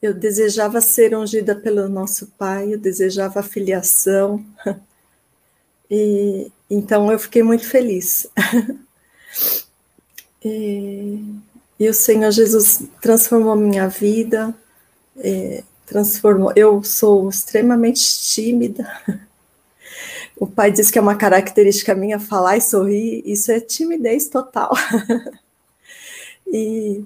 [0.01, 4.45] Eu desejava ser ungida pelo nosso Pai, eu desejava a filiação.
[5.95, 8.27] E então eu fiquei muito feliz.
[10.45, 11.23] E,
[11.79, 14.53] e o Senhor Jesus transformou minha vida,
[15.17, 16.53] é, transformou.
[16.57, 18.91] Eu sou extremamente tímida.
[20.43, 24.72] O pai diz que é uma característica minha falar e sorrir, isso é timidez total.
[26.45, 27.05] e,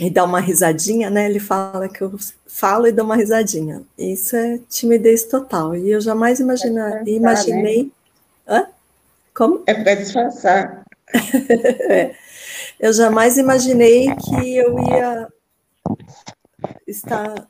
[0.00, 1.30] e dar uma risadinha, né?
[1.30, 2.12] Ele fala que eu
[2.44, 3.80] falo e dou uma risadinha.
[3.96, 5.76] Isso é timidez total.
[5.76, 7.84] E eu jamais imagina, é imaginei.
[7.84, 7.90] Né?
[8.48, 8.66] Hã?
[9.32, 9.62] Como?
[9.64, 10.84] É para disfarçar.
[11.88, 12.12] é.
[12.80, 15.28] Eu jamais imaginei que eu ia
[16.88, 17.46] estar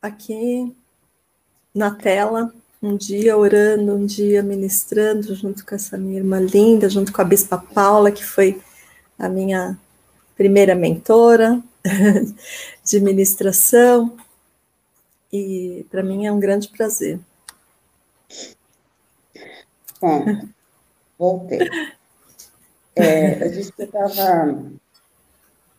[0.00, 0.72] aqui
[1.74, 7.12] na tela um dia orando, um dia ministrando, junto com essa minha irmã linda, junto
[7.12, 8.60] com a Bispa Paula, que foi
[9.18, 9.78] a minha
[10.34, 11.62] primeira mentora
[12.82, 14.16] de ministração.
[15.32, 17.20] E para mim é um grande prazer.
[20.00, 20.24] Bom,
[21.18, 21.68] voltei.
[22.96, 24.58] É, eu disse que eu estava.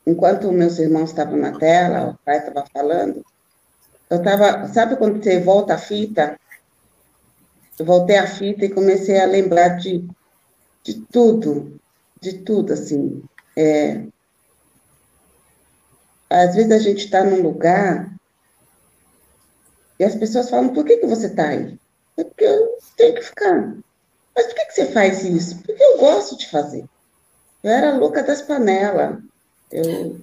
[0.06, 3.26] Enquanto meus irmãos estavam na tela, o pai estava falando,
[4.10, 4.68] eu estava.
[4.68, 6.40] Sabe quando você volta a fita?
[7.82, 10.08] Eu voltei a fita e comecei a lembrar de,
[10.84, 11.82] de tudo,
[12.22, 13.24] de tudo, assim.
[13.58, 14.06] É,
[16.30, 18.16] às vezes a gente está num lugar
[20.00, 21.76] e as pessoas falam: por que, que você está aí?
[22.18, 23.76] É porque eu tenho que ficar.
[24.36, 25.58] Mas por que, que você faz isso?
[25.64, 26.86] Porque eu gosto de fazer.
[27.64, 29.18] Eu era louca das panelas.
[29.72, 30.20] Eu,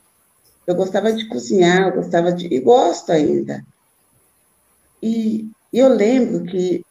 [0.64, 2.46] eu gostava de cozinhar, eu gostava de.
[2.54, 3.66] e gosto ainda.
[5.02, 6.86] E, e eu lembro que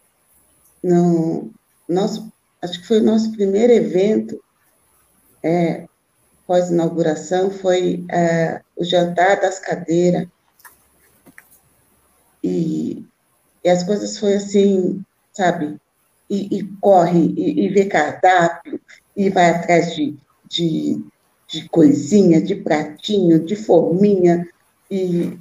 [0.88, 1.52] no
[1.88, 2.32] nosso,
[2.62, 4.42] acho que foi o nosso primeiro evento
[5.44, 5.86] é,
[6.46, 10.28] pós-inauguração, foi é, o jantar das cadeiras.
[12.44, 13.06] E,
[13.64, 15.78] e as coisas foi assim, sabe?
[16.30, 18.80] E, e corre, e, e vê cardápio,
[19.16, 20.18] e vai atrás de,
[20.48, 21.04] de,
[21.48, 24.48] de coisinha, de pratinho, de forminha,
[24.90, 25.38] e,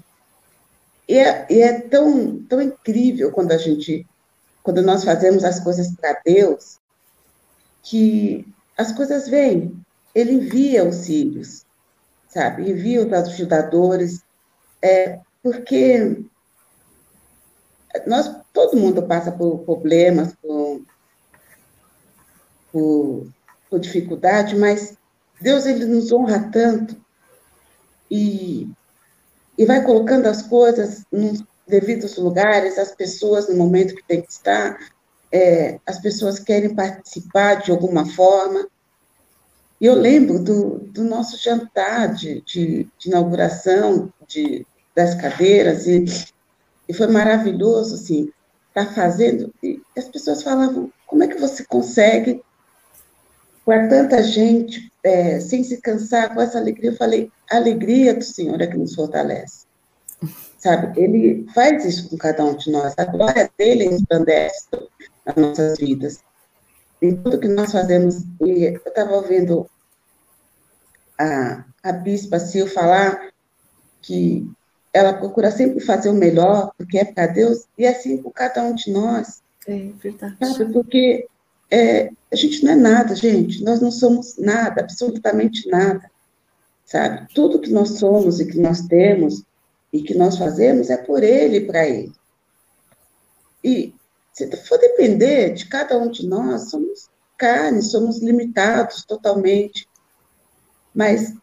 [1.09, 4.05] e, é, e é tão, tão incrível quando a gente,
[4.67, 6.81] quando nós fazemos as coisas para Deus,
[7.85, 8.45] que
[8.77, 9.81] as coisas vêm,
[10.12, 11.64] Ele envia os filhos,
[12.29, 14.25] sabe, envia os ajudadores,
[14.83, 16.21] é, porque
[18.07, 20.83] nós, todo mundo passa por problemas, por,
[22.73, 23.27] por
[23.71, 24.97] por dificuldade, mas
[25.41, 26.97] Deus ele nos honra tanto
[28.11, 28.69] e,
[29.59, 34.31] e vai colocando as coisas nos devidos lugares, as pessoas no momento que tem que
[34.31, 34.79] estar,
[35.33, 38.69] é, as pessoas querem participar de alguma forma.
[39.81, 46.05] E eu lembro do, do nosso jantar de, de, de inauguração de, das cadeiras, e,
[46.89, 48.31] e foi maravilhoso, assim,
[48.69, 49.53] estar tá fazendo.
[49.62, 52.43] E as pessoas falavam, como é que você consegue
[53.67, 56.91] para tanta gente, é, sem se cansar, com essa alegria.
[56.91, 59.66] Eu falei, a alegria do Senhor é que nos fortalece.
[60.59, 61.01] Sabe?
[61.01, 62.95] Ele faz isso com cada um de nós.
[62.97, 64.69] A glória dele resplandece
[65.25, 66.21] nas nossas vidas.
[67.01, 68.23] Em tudo que nós fazemos.
[68.41, 69.69] E eu estava ouvindo
[71.19, 73.31] a, a bispa Sil falar
[74.01, 74.49] que
[74.93, 78.63] ela procura sempre fazer o melhor, porque é para Deus, e é assim por cada
[78.63, 79.43] um de nós.
[79.67, 80.37] É verdade.
[80.41, 80.73] Sabe?
[80.73, 81.27] Porque
[81.71, 83.63] é, a gente não é nada, gente.
[83.63, 86.11] Nós não somos nada, absolutamente nada.
[86.85, 87.27] Sabe?
[87.35, 89.45] Tudo que nós somos e que nós temos
[89.97, 92.12] e que nós fazemos é por Ele e para Ele.
[93.64, 93.94] E
[94.32, 99.88] se for depender de cada um de nós, somos carne, somos limitados totalmente.
[100.94, 101.34] Mas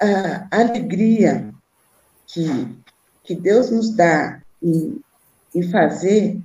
[0.00, 1.54] a alegria
[2.26, 2.76] que,
[3.22, 5.00] que Deus nos dá em,
[5.54, 6.40] em fazer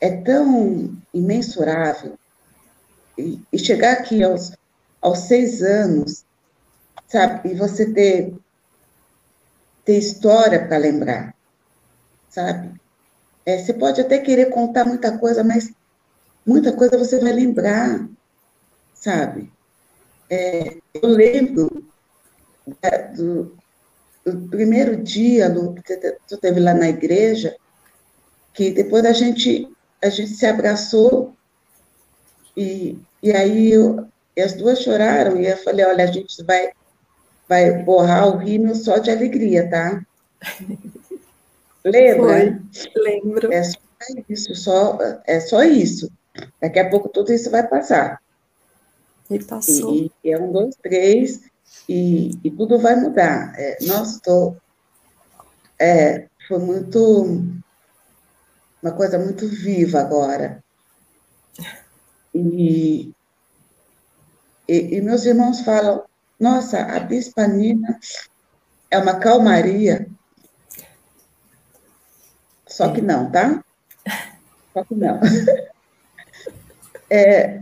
[0.00, 2.18] é tão imensurável.
[3.16, 4.52] E, e, chegar aqui aos,
[5.00, 6.24] aos seis anos,
[7.06, 8.34] sabe, e você ter,
[9.84, 11.34] ter história para lembrar,
[12.28, 12.80] sabe?
[13.44, 15.72] É, você pode até querer contar muita coisa, mas
[16.46, 18.08] muita coisa você vai lembrar,
[18.94, 19.50] sabe?
[20.28, 21.84] É, eu lembro
[23.16, 23.56] do,
[24.24, 25.96] do, primeiro dia Lu, que
[26.28, 27.56] tu teve lá na igreja,
[28.52, 29.68] que depois a gente,
[30.02, 31.34] a gente se abraçou
[32.56, 34.06] e, e aí eu,
[34.36, 36.70] e as duas choraram e eu falei, olha, a gente vai,
[37.50, 40.00] vai borrar o rímel só de alegria, tá?
[41.84, 42.62] Lembra?
[42.72, 43.52] Foi, lembro.
[43.52, 43.78] É só
[44.28, 46.08] isso, só, é só isso.
[46.60, 48.22] Daqui a pouco tudo isso vai passar.
[49.28, 49.92] E passou.
[49.92, 51.40] E, e é um, dois, três,
[51.88, 53.52] e, e tudo vai mudar.
[53.58, 54.56] É, nossa, estou.
[55.76, 57.52] É, foi muito.
[58.80, 60.62] Uma coisa muito viva agora.
[62.32, 63.12] E,
[64.68, 66.04] e, e meus irmãos falam:
[66.40, 68.00] nossa, a Bispa Nina
[68.90, 70.08] é uma calmaria.
[72.66, 73.62] Só que não, tá?
[74.72, 75.20] Só que não.
[77.12, 77.60] É,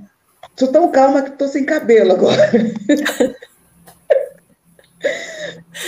[0.55, 2.51] tô tão calma que tô sem cabelo agora.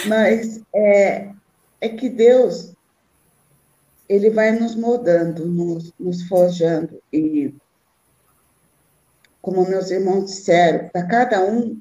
[0.08, 1.30] Mas é,
[1.78, 2.72] é que Deus,
[4.08, 7.02] ele vai nos moldando, nos, nos forjando.
[7.12, 7.54] E,
[9.42, 11.78] como meus irmãos disseram, para cada um,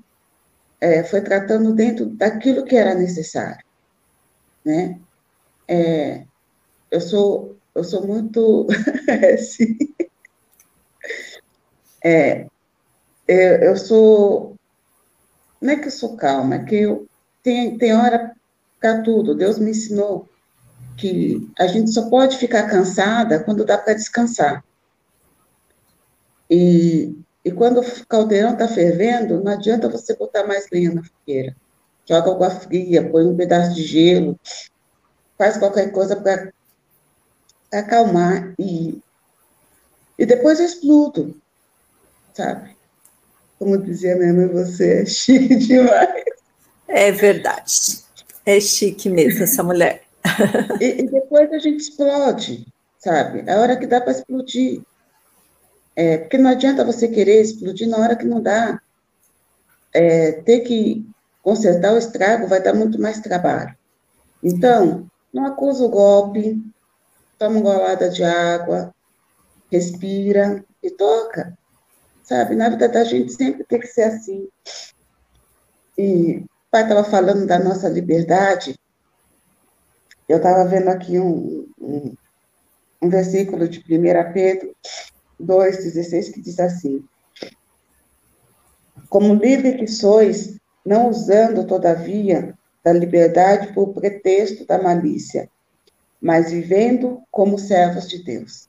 [0.82, 3.64] é, foi tratando dentro daquilo que era necessário.
[4.66, 5.00] Né?
[5.68, 6.26] É,
[6.90, 8.68] eu, sou, eu sou muito.
[9.34, 9.78] assim,
[12.04, 12.46] é,
[13.28, 14.56] eu, eu sou.
[15.62, 17.08] Não é que eu sou calma, é que eu
[17.44, 18.36] tem, tem hora
[18.80, 19.36] para tudo.
[19.36, 20.28] Deus me ensinou
[20.98, 24.64] que a gente só pode ficar cansada quando dá para descansar.
[26.50, 31.56] E, e quando o caldeirão está fervendo, não adianta você botar mais lenha na fogueira.
[32.06, 34.40] Joga água fria, põe um pedaço de gelo,
[35.38, 36.52] faz qualquer coisa para
[37.72, 39.00] acalmar e,
[40.18, 41.40] e depois eu explodo,
[42.34, 42.76] sabe?
[43.58, 46.24] Como dizia minha mãe, você é chique demais.
[46.88, 48.04] É verdade.
[48.46, 50.02] É chique mesmo essa mulher.
[50.82, 52.66] e, e, depois a gente explode,
[52.98, 53.44] sabe?
[53.46, 54.82] É a hora que dá para explodir.
[56.00, 58.82] É, porque não adianta você querer explodir na hora que não dá.
[59.94, 61.06] É, ter que
[61.44, 63.76] consertar o estrago vai dar muito mais trabalho.
[64.42, 66.58] Então, não acusa o golpe,
[67.38, 68.96] toma uma golada de água,
[69.70, 71.58] respira e toca.
[72.24, 72.56] Sabe?
[72.56, 74.48] Na vida da gente sempre tem que ser assim.
[75.98, 78.74] E o pai estava falando da nossa liberdade.
[80.30, 82.16] Eu estava vendo aqui um, um,
[83.02, 84.74] um versículo de 1 Pedro
[85.42, 87.04] 2,16 que diz assim:
[89.10, 95.50] Como livre que sois, não usando, todavia, da liberdade por pretexto da malícia,
[96.22, 98.68] mas vivendo como servos de Deus.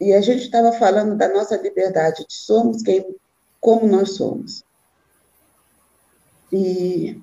[0.00, 3.14] E a gente estava falando da nossa liberdade, de somos quem,
[3.60, 4.64] como nós somos.
[6.52, 7.20] E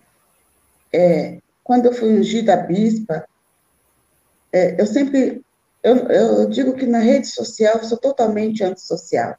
[0.93, 3.27] é, quando eu fui ungida bispa,
[4.53, 5.43] é, eu sempre,
[5.95, 9.35] eu, eu, digo que na rede social eu sou totalmente antissocial.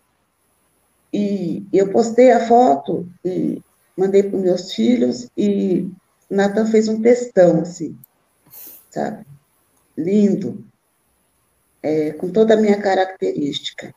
[1.12, 3.62] E eu postei a foto e
[3.96, 5.90] mandei para meus filhos e
[6.30, 7.98] Natan fez um textão, assim,
[8.90, 9.26] sabe?
[9.96, 10.64] Lindo,
[11.82, 13.94] é, com toda a minha característica.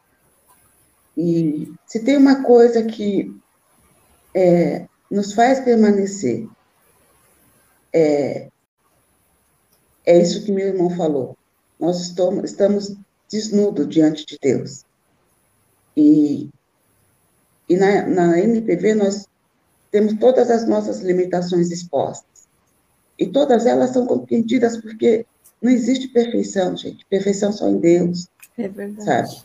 [1.16, 3.36] E se tem uma coisa que
[4.34, 6.47] é, nos faz permanecer.
[7.93, 8.49] É,
[10.06, 11.38] é isso que meu irmão falou.
[11.82, 12.96] Nós estamos,
[13.30, 14.86] desnudos diante de Deus.
[15.98, 16.50] E,
[17.68, 19.26] e na, na MPV nós
[19.90, 22.48] temos todas as nossas limitações expostas.
[23.18, 25.26] E todas elas são compreendidas porque
[25.62, 27.06] não existe perfeição, gente.
[27.10, 28.28] Perfeição só em Deus.
[28.58, 29.04] É verdade.
[29.04, 29.44] Sabe?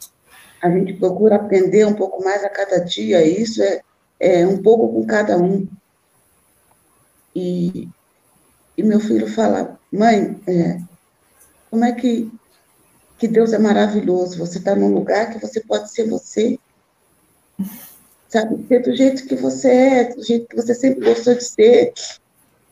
[0.62, 3.80] A gente procura aprender um pouco mais a cada dia, e isso é
[4.18, 5.66] é, um pouco com cada um.
[7.34, 7.88] E,
[8.76, 10.80] e meu filho fala, mãe, é,
[11.70, 12.30] como é que,
[13.18, 14.38] que Deus é maravilhoso?
[14.38, 16.58] Você está num lugar que você pode ser você.
[18.28, 21.92] Sabe, ser do jeito que você é, do jeito que você sempre gostou de ser,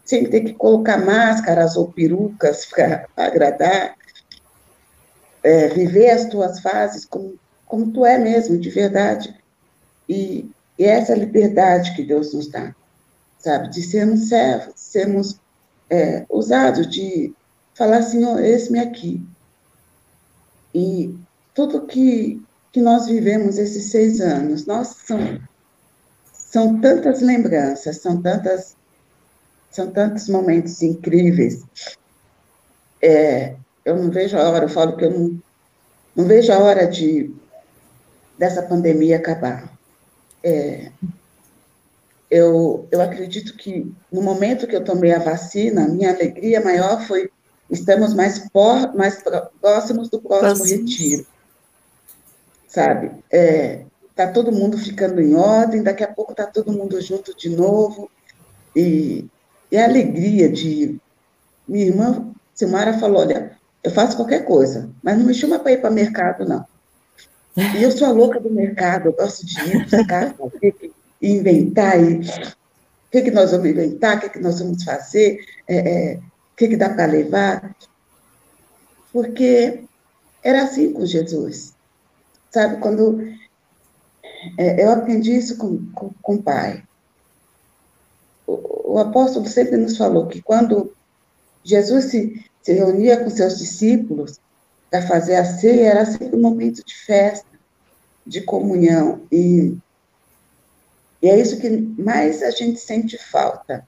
[0.04, 3.96] sem ter que colocar máscaras ou perucas para agradar.
[5.42, 9.34] É, viver as tuas fases como, como tu é mesmo, de verdade.
[10.08, 12.74] E, e essa liberdade que Deus nos dá,
[13.38, 15.40] sabe, de sermos servos, sermos
[15.90, 17.34] é, ousados, de
[17.74, 19.22] falar, Senhor, esse-me aqui.
[20.74, 21.14] E
[21.54, 25.40] tudo que, que nós vivemos esses seis anos, nós são,
[26.32, 28.76] são tantas lembranças, são tantas
[29.70, 31.64] são tantos momentos incríveis.
[33.02, 35.42] É, eu não vejo a hora, eu falo que eu não,
[36.14, 37.34] não vejo a hora de
[38.38, 39.68] dessa pandemia acabar.
[40.44, 40.92] É,
[42.30, 47.30] eu, eu acredito que no momento que eu tomei a vacina, minha alegria maior foi
[47.70, 49.22] estamos mais, por, mais
[49.60, 51.26] próximos do próximo retiro.
[52.68, 53.12] Sabe?
[53.30, 53.84] É,
[54.14, 58.10] tá todo mundo ficando em ordem, daqui a pouco tá todo mundo junto de novo.
[58.74, 59.26] E,
[59.70, 60.98] e a alegria de.
[61.66, 65.80] Minha irmã Silmara falou: olha, eu faço qualquer coisa, mas não me chama para ir
[65.80, 66.64] para mercado, não.
[67.56, 70.34] E eu sou a louca do mercado, eu gosto de ir buscar,
[71.22, 72.20] inventar, e o
[73.10, 75.38] que, que nós vamos inventar, o que, que nós vamos fazer,
[75.68, 76.20] é, é,
[76.54, 77.76] o que, que dá para levar.
[79.12, 79.84] Porque
[80.42, 81.74] era assim com Jesus.
[82.50, 83.20] Sabe, quando
[84.56, 86.84] é, eu aprendi isso com, com, com o pai
[88.94, 90.94] o apóstolo sempre nos falou que quando
[91.64, 94.38] Jesus se, se reunia com seus discípulos
[94.88, 97.44] para fazer a ceia, era sempre um momento de festa,
[98.24, 99.22] de comunhão.
[99.32, 99.76] E,
[101.20, 103.84] e é isso que mais a gente sente falta.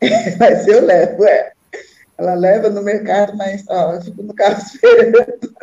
[0.38, 1.52] mas eu levo, é.
[2.16, 5.56] Ela leva no mercado, mas ó, eu fico no carro esperando.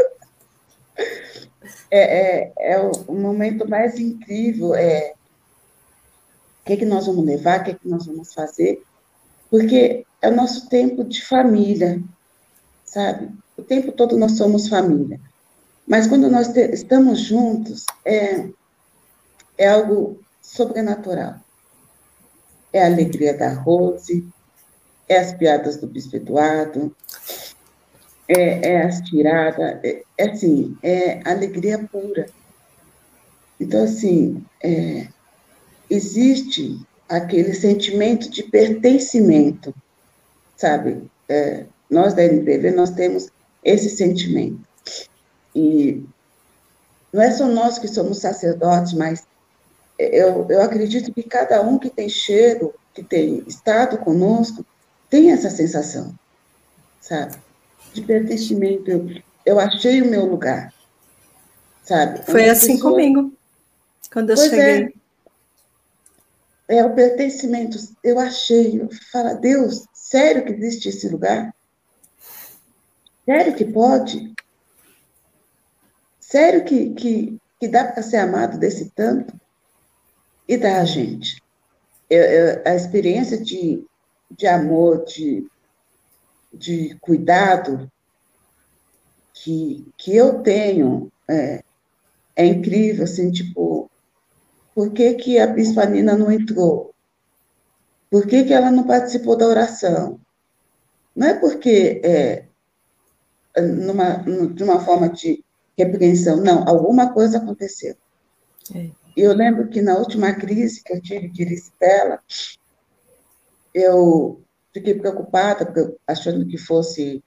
[1.92, 5.14] É, é, é o, momento mais incrível, é
[6.62, 8.82] o que, é que nós vamos levar, o que, é que nós vamos fazer,
[9.50, 12.02] porque é o nosso tempo de família,
[12.86, 13.30] sabe?
[13.58, 15.20] O tempo todo nós somos família.
[15.88, 18.50] Mas quando nós estamos juntos, é,
[19.58, 21.36] é algo sobrenatural.
[22.76, 24.28] É a alegria da Rose,
[25.08, 26.94] é as piadas do Bispo Eduardo,
[28.28, 32.26] é, é as tiradas, é, é, assim, é alegria pura.
[33.58, 35.08] Então, assim, é,
[35.90, 39.74] existe aquele sentimento de pertencimento,
[40.58, 41.10] sabe?
[41.30, 43.30] É, nós da NPV, nós temos
[43.64, 44.60] esse sentimento.
[45.56, 46.04] E
[47.14, 49.26] não é só nós que somos sacerdotes, mas
[49.98, 54.66] eu, eu acredito que cada um que tem cheiro, que tem estado conosco,
[55.10, 56.14] tem essa sensação,
[57.00, 57.38] sabe?
[57.94, 58.90] De pertencimento.
[58.90, 59.08] Eu,
[59.46, 60.74] eu achei o meu lugar,
[61.84, 62.24] sabe?
[62.26, 62.92] Foi assim pessoa...
[62.92, 63.34] comigo,
[64.12, 64.56] quando eu pois é.
[64.56, 64.84] cheguei.
[64.88, 65.06] É
[66.68, 67.78] é o pertencimento.
[68.04, 71.54] Eu achei, eu falo, Deus, sério que existe esse lugar?
[73.26, 74.34] Sério que pode?
[76.20, 79.40] Sério que, que, que dá para ser amado desse tanto?
[80.48, 81.42] E dá a gente.
[82.10, 83.86] Eu, eu, a experiência de,
[84.30, 85.48] de amor, de,
[86.54, 87.92] de cuidado
[89.34, 91.64] que, que eu tenho é,
[92.36, 93.90] é incrível, assim, tipo,
[94.74, 96.94] por que, que a Bispa Nina não entrou?
[98.10, 100.20] Por que, que ela não participou da oração?
[101.16, 102.46] Não é porque, é,
[103.62, 104.18] numa,
[104.54, 105.44] de uma forma de
[105.78, 107.96] repreensão, não, alguma coisa aconteceu.
[108.74, 109.05] É.
[109.16, 112.20] Eu lembro que na última crise que eu tive de erisipela,
[113.74, 114.42] eu
[114.74, 117.24] fiquei preocupada, achando que fosse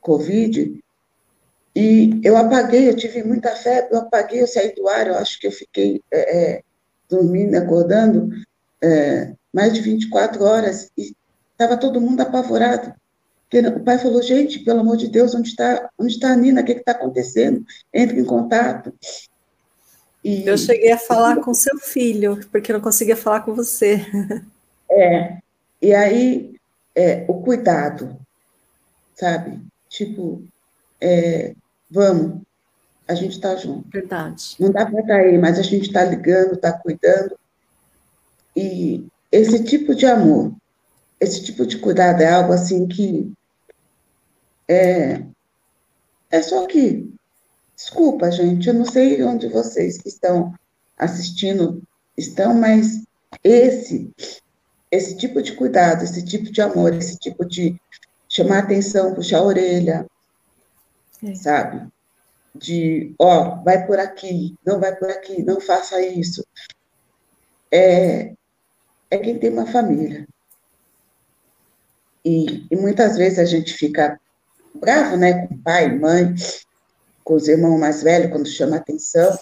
[0.00, 0.80] Covid,
[1.74, 5.38] e eu apaguei, eu tive muita febre, eu apaguei, eu saí do ar, eu acho
[5.38, 6.62] que eu fiquei é, é
[7.08, 8.30] dormindo, acordando,
[8.82, 11.14] é, mais de 24 horas, e
[11.52, 12.94] estava todo mundo apavorado.
[13.76, 16.62] O pai falou, gente, pelo amor de Deus, onde está onde está a Nina?
[16.62, 17.64] O que está acontecendo?
[17.92, 18.92] Entre em contato.
[20.26, 24.04] E, eu cheguei a falar com seu filho, porque não conseguia falar com você.
[24.88, 25.38] É,
[25.82, 26.54] e aí,
[26.94, 28.16] é, o cuidado,
[29.14, 29.60] sabe?
[29.88, 30.42] Tipo,
[31.00, 31.54] é,
[31.90, 32.40] vamos,
[33.06, 33.88] a gente está junto.
[33.88, 34.56] Verdade.
[34.60, 37.36] Não dá para aí, mas a gente está ligando, está cuidando.
[38.56, 40.52] E esse tipo de amor,
[41.20, 43.32] esse tipo de cuidado é algo assim que
[44.68, 45.22] é,
[46.30, 47.12] é só que,
[47.76, 50.54] desculpa, gente, eu não sei onde vocês que estão
[50.96, 51.82] assistindo
[52.16, 53.04] estão, mas
[53.44, 54.10] esse,
[54.90, 57.78] esse tipo de cuidado, esse tipo de amor, esse tipo de
[58.28, 60.06] chamar atenção, puxar a orelha,
[61.22, 61.34] é.
[61.34, 61.86] sabe?
[62.54, 66.44] De, ó, vai por aqui, não vai por aqui, não faça isso.
[67.70, 68.32] É,
[69.10, 70.26] é quem tem uma família.
[72.24, 74.18] E, e muitas vezes a gente fica
[74.74, 76.34] bravo, né, com pai, mãe,
[77.26, 79.36] com os irmãos mais velhos, quando chama atenção.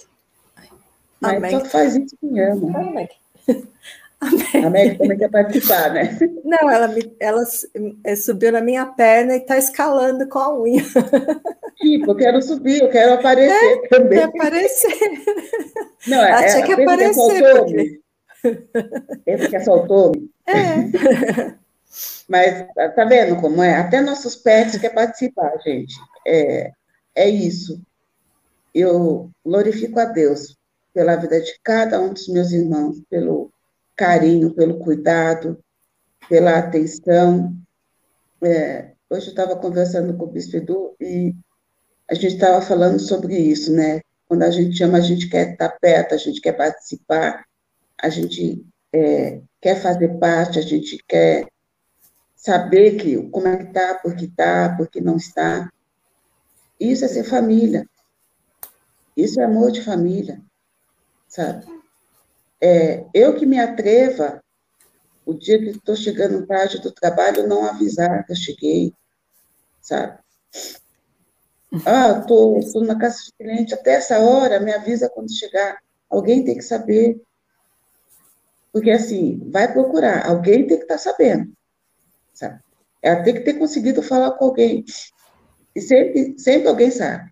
[1.21, 1.51] Mas Amém.
[1.51, 2.79] só faz isso quem ama.
[2.79, 3.09] Amém.
[4.65, 6.19] A Meg também quer participar, né?
[6.43, 7.43] Não, ela, me, ela
[8.05, 10.83] é, subiu na minha perna e está escalando com a unha.
[11.77, 14.19] Tipo, eu quero subir, eu quero aparecer é, também.
[14.19, 14.99] Quer aparecer.
[16.07, 17.43] Não, ela é, tinha que aparecer.
[17.43, 19.21] Que porque...
[19.27, 20.31] Esse que assaltou-me.
[20.47, 21.53] É.
[22.27, 22.67] Mas
[22.97, 23.75] tá vendo como é?
[23.75, 25.95] Até nossos pets querem participar, gente.
[26.27, 26.71] É,
[27.15, 27.81] é isso.
[28.75, 30.57] Eu glorifico a Deus
[30.93, 33.51] pela vida de cada um dos meus irmãos, pelo
[33.97, 35.59] carinho, pelo cuidado,
[36.29, 37.55] pela atenção.
[38.43, 41.35] É, hoje eu estava conversando com o Bispo Edu e
[42.09, 44.01] a gente estava falando sobre isso, né?
[44.27, 47.45] Quando a gente chama, a gente quer estar perto, a gente quer participar,
[48.01, 51.47] a gente é, quer fazer parte, a gente quer
[52.35, 55.71] saber que, como é que está, por que está, por que não está.
[56.91, 57.89] Isso é ser família.
[59.17, 60.41] Isso é amor de família,
[61.29, 61.67] sabe?
[62.61, 64.43] É, eu que me atreva,
[65.25, 68.93] o dia que estou chegando tarde do trabalho, não avisar que eu cheguei,
[69.81, 70.19] sabe?
[71.87, 75.79] Ah, estou na casa do cliente até essa hora, me avisa quando chegar.
[76.09, 77.21] Alguém tem que saber.
[78.73, 81.53] Porque, assim, vai procurar, alguém tem que estar tá sabendo.
[82.33, 82.61] Sabe?
[83.03, 84.85] Ela tem que ter conseguido falar com alguém.
[85.75, 87.31] E sempre, sempre alguém sabe.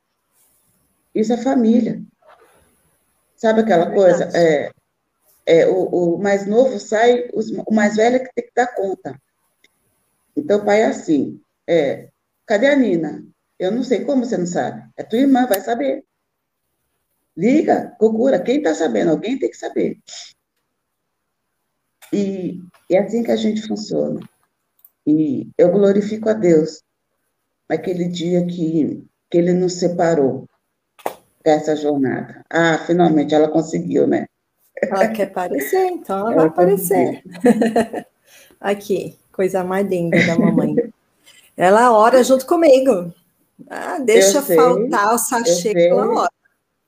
[1.15, 2.03] Isso é família.
[3.37, 4.31] Sabe aquela é coisa?
[4.35, 4.73] É,
[5.47, 8.75] é, o, o, mais novo sai, os, o mais velho é que tem que dar
[8.75, 9.21] conta.
[10.37, 12.09] Então, o pai é assim: é,
[12.47, 13.25] cadê a Nina?
[13.59, 14.83] Eu não sei como você não sabe.
[14.97, 16.05] É tua irmã, vai saber.
[17.37, 18.41] Liga, procura.
[18.41, 19.11] Quem está sabendo?
[19.11, 19.99] Alguém tem que saber.
[22.13, 24.21] E é assim que a gente funciona.
[25.07, 26.83] E eu glorifico a Deus
[27.73, 30.47] naquele dia que, que Ele nos separou
[31.43, 32.45] dessa jornada.
[32.51, 34.27] Ah, finalmente ela conseguiu, né?
[34.83, 37.23] Ela quer aparecer, então ela, ela vai aparecer.
[38.61, 40.77] Aqui, coisa mais linda da mamãe.
[41.57, 43.13] Ela ora junto comigo.
[43.71, 46.31] Ah, deixa faltar o sachê que ela ora.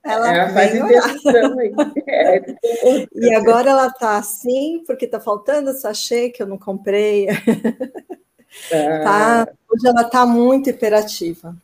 [0.05, 1.75] Ela, ela faz aí.
[2.07, 2.43] É,
[3.15, 7.29] e agora ela está assim, porque está faltando sachê que eu não comprei.
[8.73, 9.47] Ah.
[9.47, 11.57] Tá, hoje ela está muito imperativa.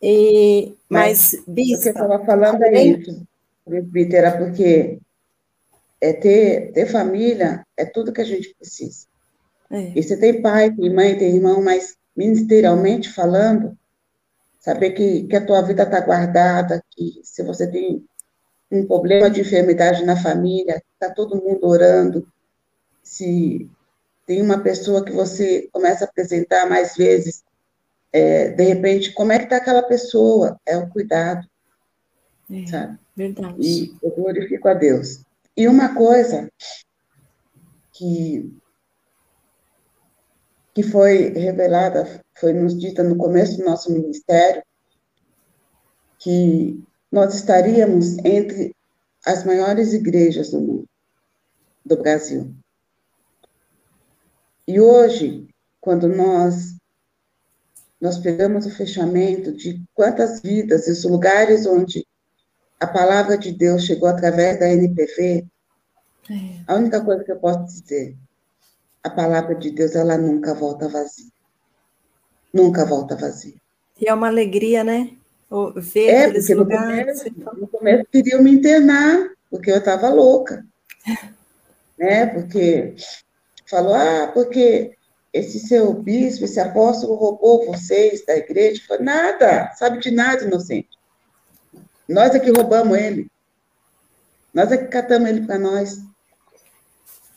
[0.00, 3.26] E, mas, mas Bispa, o que eu estava falando é isso,
[4.12, 4.98] era porque
[6.00, 9.06] é ter, ter família é tudo que a gente precisa.
[9.70, 9.92] É.
[9.96, 13.76] E você tem pai, tem mãe, tem irmão, mas ministerialmente falando,
[14.60, 18.04] saber que, que a tua vida está guardada, que se você tem
[18.70, 22.26] um problema de enfermidade na família, está todo mundo orando,
[23.02, 23.68] se
[24.28, 27.42] tem uma pessoa que você começa a apresentar mais vezes,
[28.12, 30.60] é, de repente, como é que está aquela pessoa?
[30.66, 31.48] É o cuidado,
[32.50, 32.98] é, sabe?
[33.16, 33.56] Verdade.
[33.58, 35.22] E eu glorifico a Deus.
[35.56, 36.52] E uma coisa
[37.90, 38.54] que
[40.74, 44.62] que foi revelada, foi nos dita no começo do nosso ministério,
[46.18, 46.80] que
[47.10, 48.76] nós estaríamos entre
[49.26, 50.88] as maiores igrejas do mundo,
[51.84, 52.54] do Brasil.
[54.68, 55.48] E hoje,
[55.80, 56.76] quando nós
[57.98, 62.06] nós pegamos o fechamento de quantas vidas, os lugares onde
[62.78, 65.44] a palavra de Deus chegou através da NPV,
[66.30, 66.34] é.
[66.66, 68.14] a única coisa que eu posso dizer
[69.02, 71.30] a palavra de Deus, ela nunca volta vazia.
[72.52, 73.54] Nunca volta vazia.
[73.98, 75.12] E é uma alegria, né?
[75.76, 77.24] Ver é, porque lugares.
[77.24, 80.64] No começo, no começo queriam me internar, porque eu estava louca.
[81.98, 82.26] né?
[82.26, 82.94] Porque
[83.68, 84.96] falou, ah, porque
[85.32, 88.82] esse seu bispo, esse apóstolo roubou vocês da igreja.
[88.86, 90.88] Falei, nada, sabe de nada, inocente.
[92.08, 93.30] Nós é que roubamos ele.
[94.52, 95.98] Nós é que catamos ele para nós.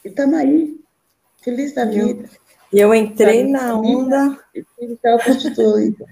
[0.03, 0.79] E estamos aí.
[1.41, 2.29] Feliz da vida.
[2.71, 4.39] E eu entrei na onda.
[4.79, 6.05] Então, constituída.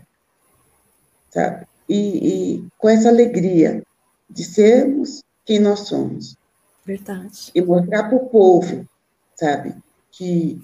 [1.29, 1.65] Sabe?
[1.87, 3.81] E, e com essa alegria
[4.29, 6.35] de sermos quem nós somos.
[6.85, 7.51] Verdade.
[7.55, 8.87] E mostrar para o povo,
[9.35, 9.75] sabe,
[10.11, 10.61] que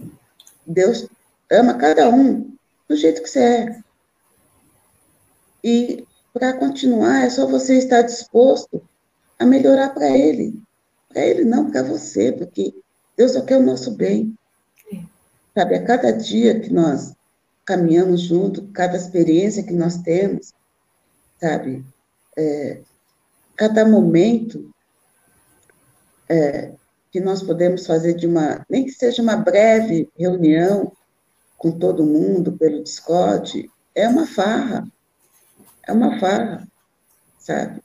[0.65, 1.07] Deus
[1.51, 2.55] ama cada um
[2.87, 3.83] do jeito que você é.
[5.63, 8.81] E para continuar, é só você estar disposto
[9.39, 10.61] a melhorar para Ele.
[11.09, 12.73] para ele não, para você, porque
[13.15, 14.37] Deus só quer o nosso bem.
[14.91, 14.99] É.
[15.53, 17.13] Sabe, a cada dia que nós
[17.63, 20.53] caminhamos junto, cada experiência que nós temos,
[21.39, 21.83] sabe,
[22.37, 22.81] é,
[23.55, 24.69] cada momento
[26.29, 26.73] é,
[27.15, 30.91] que nós podemos fazer de uma, nem que seja uma breve reunião
[31.57, 34.85] com todo mundo pelo Discord, é uma farra.
[35.87, 36.67] É uma farra,
[37.39, 37.81] sabe?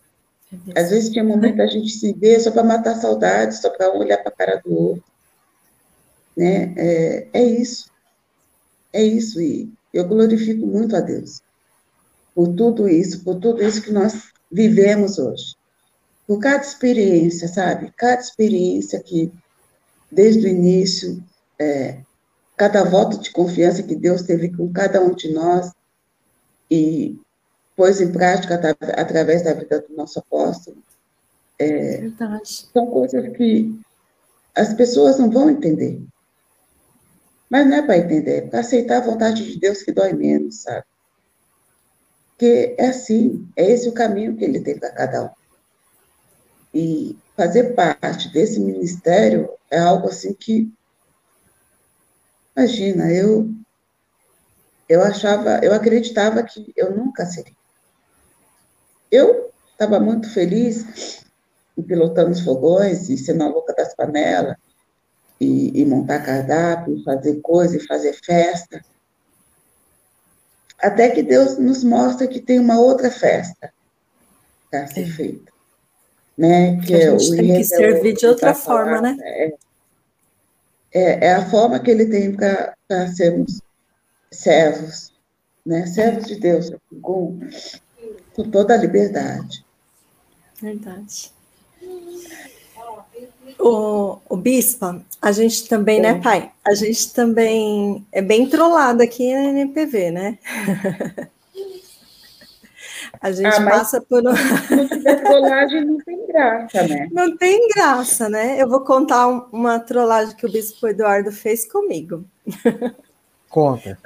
[0.74, 3.98] Às vezes tinha momento da gente se ver só para matar saudade, só para um
[3.98, 5.04] olhar para a cara do outro.
[6.36, 6.74] Né?
[6.76, 7.88] É, é isso.
[8.92, 9.40] É isso.
[9.40, 11.40] E eu glorifico muito a Deus
[12.34, 15.54] por tudo isso, por tudo isso que nós vivemos hoje.
[16.30, 17.92] Por cada experiência, sabe?
[17.96, 19.32] Cada experiência que,
[20.12, 21.20] desde o início,
[21.58, 22.02] é,
[22.56, 25.72] cada voto de confiança que Deus teve com cada um de nós
[26.70, 27.18] e
[27.74, 28.60] pôs em prática
[28.96, 30.76] através da vida do nosso apóstolo.
[31.58, 32.08] É,
[32.44, 33.76] são coisas que
[34.54, 36.00] as pessoas não vão entender.
[37.50, 40.62] Mas não é para entender, é para aceitar a vontade de Deus que dói menos,
[40.62, 40.84] sabe?
[42.28, 45.39] Porque é assim, é esse o caminho que ele tem para cada um.
[46.72, 50.72] E fazer parte desse ministério é algo assim que,
[52.56, 53.50] imagina, eu
[54.88, 57.54] eu achava, eu acreditava que eu nunca seria.
[59.08, 61.24] Eu estava muito feliz
[61.78, 64.56] em pilotando os fogões e sendo a louca das panelas,
[65.40, 68.84] e, e montar cardápio, fazer coisa e fazer festa.
[70.78, 73.72] Até que Deus nos mostra que tem uma outra festa
[74.70, 75.50] para ser feita.
[76.40, 76.80] Né?
[76.80, 79.16] Que, que a gente tem que servir de outra forma, falar, né?
[79.20, 79.54] É,
[80.90, 82.74] é, é, a forma que ele tem para
[83.14, 83.60] sermos
[84.30, 85.12] servos,
[85.66, 85.84] né?
[85.84, 86.72] Servos de Deus,
[87.02, 87.38] com,
[88.34, 89.62] com toda a liberdade.
[90.62, 91.30] Verdade.
[93.58, 96.00] O, o Bispa, a gente também, é.
[96.00, 96.50] né, pai?
[96.64, 100.38] A gente também é bem trollado aqui na NPV, né?
[103.20, 104.22] A gente ah, passa por.
[104.36, 107.08] Se tiver trollagem, não tem graça, né?
[107.12, 108.62] Não tem graça, né?
[108.62, 112.24] Eu vou contar uma trollagem que o Bispo Eduardo fez comigo.
[113.50, 113.98] Conta.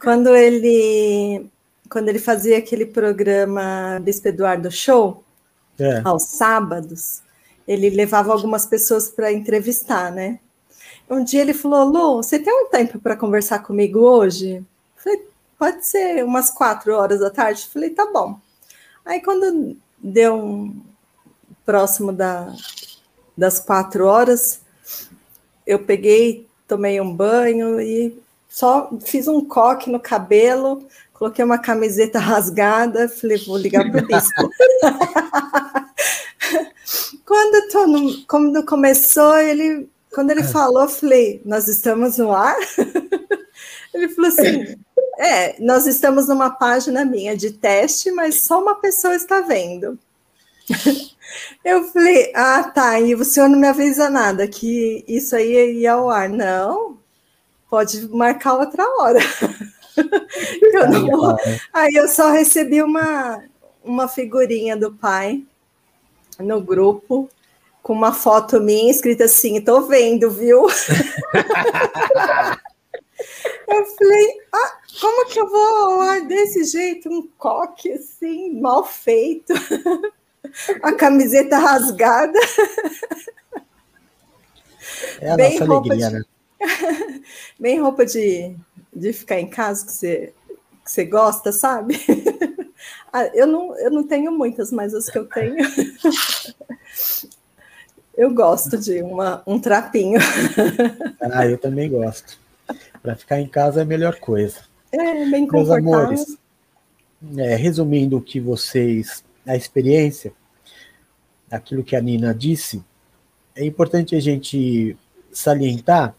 [0.00, 1.50] Quando ele,
[1.90, 5.22] quando ele fazia aquele programa Bispo Eduardo Show,
[5.78, 6.00] é.
[6.02, 7.22] aos sábados,
[7.68, 10.38] ele levava algumas pessoas para entrevistar, né?
[11.10, 14.64] Um dia ele falou: Lu, você tem um tempo para conversar comigo hoje?
[14.96, 15.28] falei:
[15.58, 17.68] pode ser umas quatro horas da tarde.
[17.70, 18.40] falei: tá bom.
[19.04, 20.80] Aí quando deu um
[21.64, 22.54] próximo da,
[23.36, 24.60] das quatro horas,
[25.66, 32.18] eu peguei, tomei um banho e só fiz um coque no cabelo, coloquei uma camiseta
[32.20, 34.50] rasgada, falei, vou ligar para o bispo.
[37.24, 42.56] quando, tô no, quando começou, ele, quando ele falou, eu falei, nós estamos no ar?
[43.94, 44.76] ele falou assim,
[45.18, 49.98] é, nós estamos numa página minha de teste, mas só uma pessoa está vendo.
[51.64, 55.94] Eu falei, ah, tá, e o senhor não me avisa nada, que isso aí ia
[55.94, 56.28] ao ar.
[56.28, 56.98] Não,
[57.70, 59.18] pode marcar outra hora.
[60.74, 61.36] eu não...
[61.72, 63.42] Aí eu só recebi uma,
[63.82, 65.42] uma figurinha do pai
[66.38, 67.30] no grupo
[67.82, 70.66] com uma foto minha escrita assim: tô vendo, viu?
[73.68, 77.08] eu falei: ah, como que eu vou lá desse jeito?
[77.08, 79.52] Um coque assim, mal feito,
[80.80, 82.38] a camiseta rasgada.
[85.20, 86.14] É a Bem nossa alegria, de...
[86.14, 86.22] né?
[87.58, 88.54] Bem roupa de,
[88.94, 90.32] de ficar em casa que você,
[90.84, 92.00] que você gosta, sabe?
[93.14, 95.54] Ah, eu, não, eu não tenho muitas, mas as que eu tenho.
[98.16, 100.18] eu gosto de uma, um trapinho.
[101.20, 102.38] ah, eu também gosto.
[103.02, 104.60] Para ficar em casa é a melhor coisa.
[104.92, 106.38] É, bem Meus amores,
[107.36, 110.32] é, resumindo o que vocês, a experiência,
[111.50, 112.82] aquilo que a Nina disse,
[113.54, 114.96] é importante a gente
[115.32, 116.14] salientar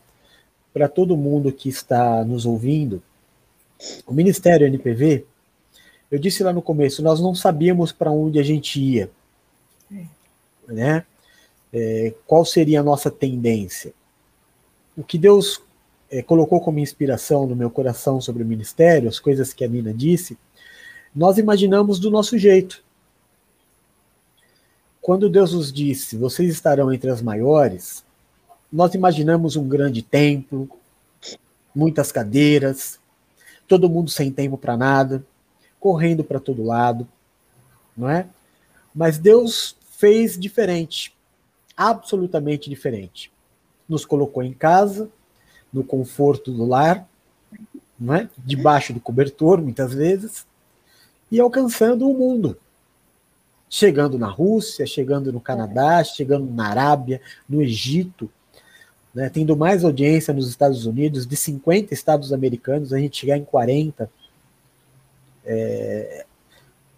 [0.74, 3.02] para todo mundo que está nos ouvindo,
[4.08, 5.26] o Ministério NPV
[6.14, 9.10] eu disse lá no começo, nós não sabíamos para onde a gente ia,
[9.92, 10.06] é.
[10.72, 11.06] né?
[11.74, 13.92] É, qual seria a nossa tendência?
[14.96, 15.60] O que Deus
[16.18, 19.94] é, colocou como inspiração no meu coração sobre o ministério, as coisas que a Nina
[19.94, 20.38] disse,
[21.16, 22.84] nós imaginamos do nosso jeito.
[25.02, 28.04] Quando Deus nos disse, vocês estarão entre as maiores,
[28.72, 30.70] nós imaginamos um grande templo,
[31.76, 33.00] muitas cadeiras,
[33.68, 35.24] todo mundo sem tempo para nada
[35.84, 37.06] correndo para todo lado,
[37.98, 38.26] não é?
[38.96, 41.14] Mas Deus fez diferente.
[41.76, 43.30] absolutamente diferente.
[43.90, 45.10] Nos colocou em casa,
[45.74, 47.08] no conforto do lar,
[48.00, 48.30] não é?
[48.38, 50.46] debaixo do cobertor, muitas vezes,
[51.32, 52.58] e alcançando o mundo.
[53.70, 57.20] Chegando na Rússia, chegando no Canadá, chegando na Arábia,
[57.50, 58.30] no Egito,
[59.14, 63.44] né, tendo mais audiência nos Estados Unidos, de 50 estados americanos, a gente chegar em
[63.44, 64.10] 40.
[65.46, 66.26] É,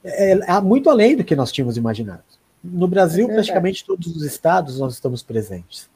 [0.03, 2.23] é, é muito além do que nós tínhamos imaginado.
[2.63, 5.89] No Brasil, é praticamente todos os estados nós estamos presentes.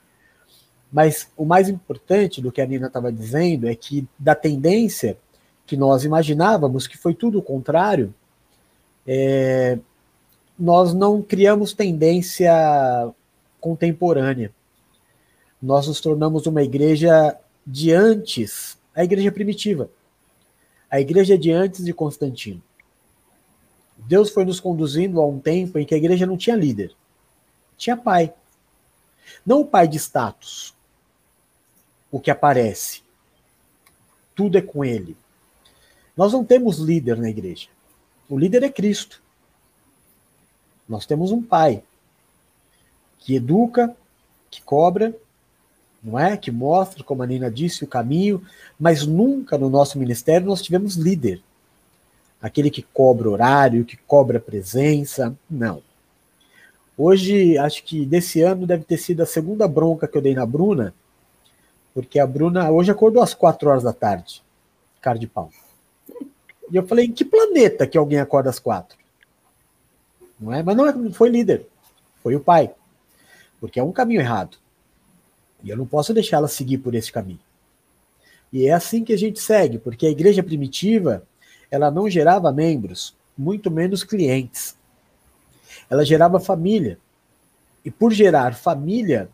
[0.91, 5.17] Mas o mais importante do que a Nina estava dizendo é que da tendência
[5.65, 8.13] que nós imaginávamos, que foi tudo o contrário,
[9.05, 9.77] é,
[10.57, 12.51] nós não criamos tendência
[13.61, 14.51] contemporânea.
[15.61, 19.89] Nós nos tornamos uma igreja de antes, a igreja primitiva,
[20.89, 22.61] a igreja de antes de Constantino.
[23.95, 26.95] Deus foi nos conduzindo a um tempo em que a igreja não tinha líder,
[27.77, 28.33] tinha pai.
[29.45, 30.73] Não o pai de status,
[32.11, 33.01] o que aparece.
[34.35, 35.15] Tudo é com ele.
[36.15, 37.67] Nós não temos líder na igreja.
[38.29, 39.21] O líder é Cristo.
[40.87, 41.83] Nós temos um pai
[43.19, 43.95] que educa,
[44.49, 45.15] que cobra,
[46.03, 46.35] não é?
[46.37, 48.45] Que mostra, como a Nina disse, o caminho,
[48.79, 51.41] mas nunca no nosso ministério nós tivemos líder
[52.41, 55.35] aquele que cobra horário, que cobra presença.
[55.49, 55.81] Não.
[56.97, 60.45] Hoje, acho que desse ano deve ter sido a segunda bronca que eu dei na
[60.45, 60.93] Bruna,
[61.93, 64.43] porque a Bruna hoje acordou às quatro horas da tarde,
[65.01, 65.49] cara de pau.
[66.71, 68.97] E eu falei, em que planeta que alguém acorda às quatro?
[70.39, 70.61] Não é?
[70.61, 71.67] Mas não é, foi líder,
[72.21, 72.71] foi o pai.
[73.59, 74.57] Porque é um caminho errado.
[75.63, 77.39] E eu não posso deixar ela seguir por esse caminho.
[78.51, 81.23] E é assim que a gente segue, porque a igreja primitiva,
[81.69, 84.75] ela não gerava membros, muito menos clientes.
[85.89, 86.97] Ela gerava família.
[87.83, 89.29] E por gerar família,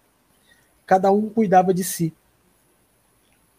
[0.85, 2.13] cada um cuidava de si.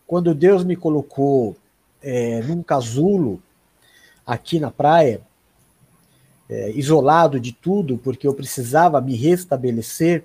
[0.06, 1.56] Quando Deus me colocou
[2.02, 3.42] é, num casulo
[4.24, 5.20] aqui na praia,
[6.48, 10.24] é, isolado de tudo, porque eu precisava me restabelecer,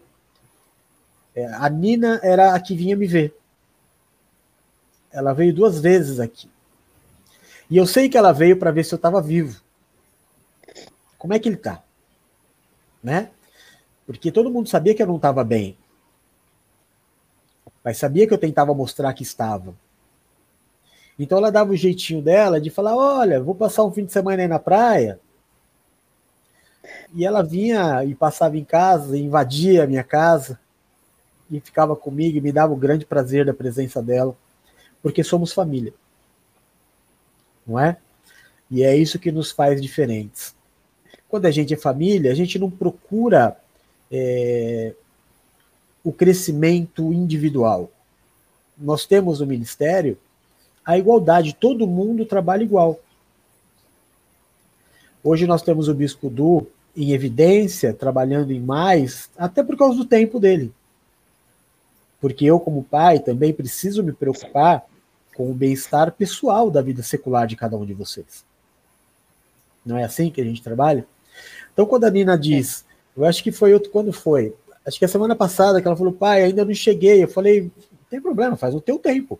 [1.35, 3.33] é, a Nina era a que vinha me ver.
[5.11, 6.49] Ela veio duas vezes aqui.
[7.69, 9.61] E eu sei que ela veio para ver se eu estava vivo.
[11.17, 11.81] Como é que ele está?
[13.01, 13.29] Né?
[14.05, 15.77] Porque todo mundo sabia que eu não estava bem.
[17.83, 19.73] Mas sabia que eu tentava mostrar que estava.
[21.17, 24.41] Então ela dava o jeitinho dela de falar: Olha, vou passar um fim de semana
[24.41, 25.19] aí na praia.
[27.13, 30.59] E ela vinha e passava em casa, invadia a minha casa,
[31.49, 34.35] e ficava comigo e me dava o grande prazer da presença dela,
[35.01, 35.93] porque somos família
[37.65, 37.97] não é?
[38.69, 40.55] E é isso que nos faz diferentes.
[41.27, 43.57] Quando a gente é família, a gente não procura
[44.11, 44.93] é,
[46.03, 47.91] o crescimento individual.
[48.78, 50.18] Nós temos no ministério
[50.84, 52.99] a igualdade, todo mundo trabalha igual.
[55.23, 60.06] Hoje nós temos o Bispo Du em evidência, trabalhando em mais, até por causa do
[60.06, 60.73] tempo dele.
[62.19, 64.84] Porque eu, como pai, também preciso me preocupar
[65.36, 68.44] com o bem-estar pessoal da vida secular de cada um de vocês.
[69.86, 71.06] Não é assim que a gente trabalha?
[71.73, 74.53] Então, quando a Nina diz, eu acho que foi outro, quando foi?
[74.85, 77.23] Acho que a semana passada que ela falou, pai, ainda não cheguei.
[77.23, 79.39] Eu falei, não tem problema, faz o teu tempo.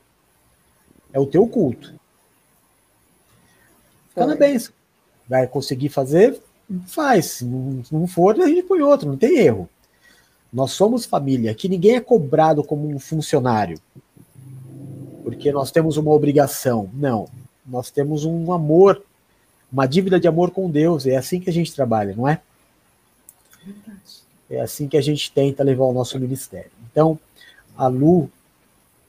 [1.12, 1.94] É o teu culto.
[4.16, 4.74] Na bênção.
[5.28, 6.40] Vai conseguir fazer?
[6.88, 7.26] Faz.
[7.26, 9.70] Se não, for, a gente põe outro, não tem erro.
[10.52, 13.80] Nós somos família, que ninguém é cobrado como um funcionário
[15.42, 16.90] porque nós temos uma obrigação.
[16.94, 17.28] Não,
[17.66, 19.02] nós temos um amor,
[19.72, 21.08] uma dívida de amor com Deus.
[21.08, 22.42] É assim que a gente trabalha, não é?
[24.52, 26.72] É assim que a gente tenta levar o nosso ministério.
[26.92, 27.18] Então,
[27.78, 28.30] a Lu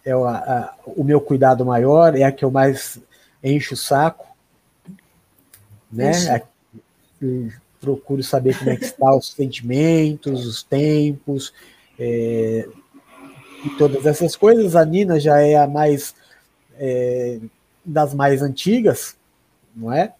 [0.05, 2.99] é a, a, o meu cuidado maior, é a que eu mais
[3.43, 4.27] encho o saco,
[5.93, 6.13] né?
[7.81, 11.53] procuro saber como é que está os sentimentos, os tempos,
[11.99, 12.69] é,
[13.65, 14.77] e todas essas coisas.
[14.77, 16.15] A Nina já é a mais
[16.77, 17.41] é,
[17.85, 19.17] das mais antigas,
[19.75, 20.13] não é?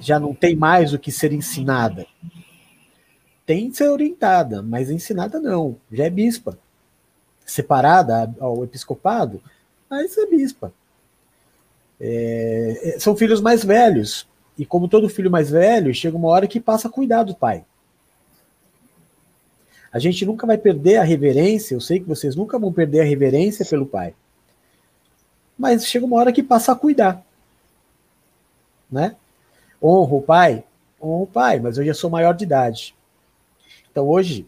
[0.00, 2.06] Já não tem mais o que ser ensinada.
[3.48, 5.74] Tem que ser orientada, mas ensinada não.
[5.90, 6.58] Já é bispa.
[7.46, 9.40] Separada ao episcopado,
[9.88, 10.70] mas é bispa.
[11.98, 14.28] É, são filhos mais velhos.
[14.58, 17.64] E como todo filho mais velho, chega uma hora que passa a cuidar do pai.
[19.90, 23.04] A gente nunca vai perder a reverência, eu sei que vocês nunca vão perder a
[23.04, 24.12] reverência pelo pai.
[25.58, 27.24] Mas chega uma hora que passa a cuidar.
[28.92, 29.16] Né?
[29.82, 30.64] Honro o pai?
[31.00, 32.97] Honro o pai, mas eu já sou maior de idade.
[33.90, 34.46] Então hoje,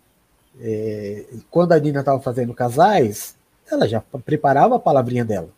[0.60, 3.36] é, quando a Nina estava fazendo casais,
[3.70, 5.50] ela já preparava a palavrinha dela.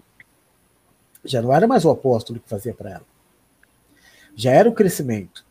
[1.24, 3.04] Já não era mais o apóstolo que fazia para ela.
[4.34, 5.44] Já era o crescimento.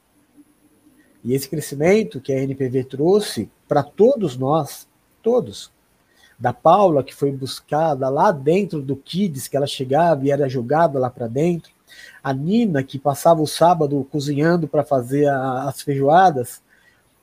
[1.24, 4.88] E esse crescimento que a NPV trouxe para todos nós,
[5.22, 5.72] todos,
[6.38, 10.98] da Paula, que foi buscada lá dentro do Kids, que ela chegava e era jogada
[10.98, 11.72] lá para dentro,
[12.24, 16.62] a Nina, que passava o sábado cozinhando para fazer a, as feijoadas,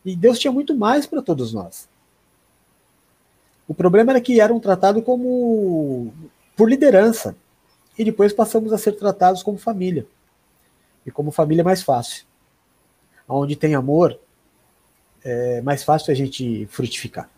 [0.05, 1.89] e Deus tinha muito mais para todos nós.
[3.67, 6.13] O problema era que eram tratados como
[6.57, 7.37] por liderança,
[7.99, 10.07] e depois passamos a ser tratados como família.
[11.05, 12.25] E como família é mais fácil.
[13.29, 14.19] Onde tem amor,
[15.25, 17.29] é mais fácil a gente frutificar.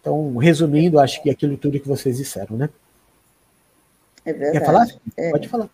[0.00, 2.68] Então, resumindo, acho que aquilo tudo que vocês disseram, né?
[4.24, 4.58] É verdade.
[4.58, 4.86] Quer falar?
[5.16, 5.30] É.
[5.30, 5.70] Pode falar.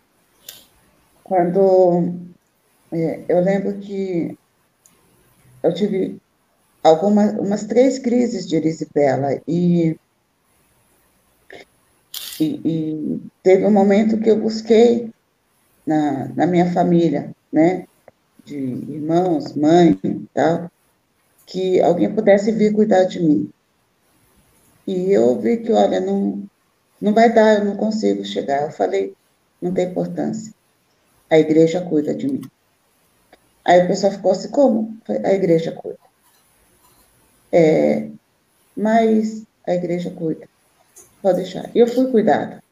[1.22, 2.14] Quando
[2.92, 4.36] é, eu lembro que
[5.62, 6.20] eu tive
[6.82, 9.96] algumas umas três crises de erisipela e,
[12.38, 15.10] e, e teve um momento que eu busquei
[15.86, 17.86] na, na minha família, né,
[18.44, 19.98] de irmãos, mãe,
[20.32, 20.70] tal,
[21.46, 23.50] que alguém pudesse vir cuidar de mim.
[24.86, 26.42] E eu vi que, olha, não,
[27.00, 28.62] não vai dar, eu não consigo chegar.
[28.62, 29.14] Eu falei,
[29.60, 30.52] não tem importância.
[31.28, 32.40] A igreja cuida de mim.
[33.64, 34.98] Aí o pessoal ficou assim, como?
[35.24, 35.98] A igreja cuida.
[37.52, 38.08] É,
[38.76, 40.48] mas a igreja cuida.
[41.20, 41.70] Pode deixar.
[41.74, 42.62] Eu fui cuidada.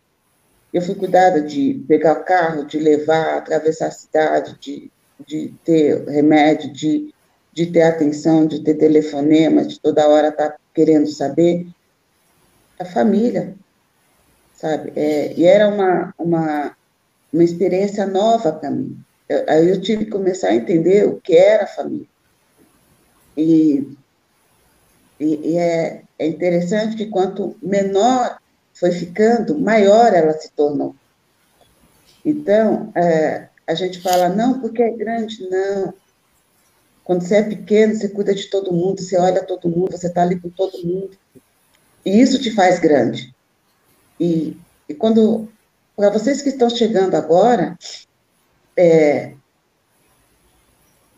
[0.72, 4.90] Eu fui cuidada de pegar o carro, de levar, atravessar a cidade, de,
[5.26, 7.14] de ter remédio, de,
[7.52, 11.66] de ter atenção, de ter telefonema, de toda hora estar tá querendo saber.
[12.78, 13.56] A família,
[14.54, 14.92] sabe?
[14.94, 16.76] É, e era uma, uma,
[17.32, 18.96] uma experiência nova para mim.
[19.46, 22.06] Aí eu tive que começar a entender o que era família.
[23.36, 23.86] E,
[25.20, 28.38] e, e é, é interessante que quanto menor
[28.72, 30.94] foi ficando, maior ela se tornou.
[32.24, 35.92] Então, é, a gente fala, não, porque é grande, não.
[37.04, 40.22] Quando você é pequeno, você cuida de todo mundo, você olha todo mundo, você está
[40.22, 41.10] ali com todo mundo.
[42.04, 43.34] E isso te faz grande.
[44.18, 44.56] E,
[44.88, 45.48] e quando,
[45.96, 47.78] para vocês que estão chegando agora,
[48.78, 49.34] é,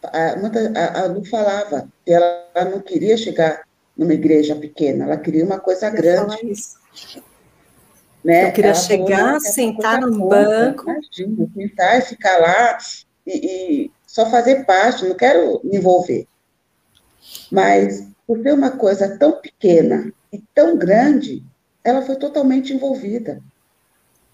[0.03, 3.63] a, a, a Lu falava que ela, ela, não queria chegar
[3.97, 6.53] numa igreja pequena, ela queria uma coisa grande.
[8.25, 8.49] Né?
[8.49, 10.91] Eu queria ela chegar, sentar no banco.
[10.91, 12.79] Imagina, sentar e ficar lá
[13.27, 13.33] e,
[13.85, 16.27] e só fazer parte, não quero me envolver.
[17.53, 21.45] Mas, por ter uma coisa tão pequena e tão grande,
[21.85, 23.43] ela foi totalmente envolvida.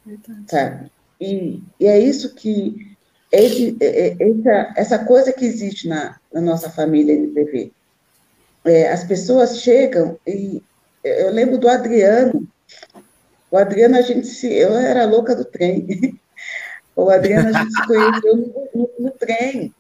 [0.04, 0.44] Verdade.
[0.48, 0.92] Sabe?
[1.20, 2.95] E, e é isso que.
[3.30, 7.72] Esse, é, é, essa, essa coisa que existe na, na nossa família NPV.
[8.64, 10.62] É, as pessoas chegam e.
[11.02, 12.46] Eu lembro do Adriano.
[13.50, 14.52] O Adriano, a gente se.
[14.52, 15.86] Eu era louca do trem.
[16.96, 19.74] O Adriano, a gente se conheceu no, no, no trem.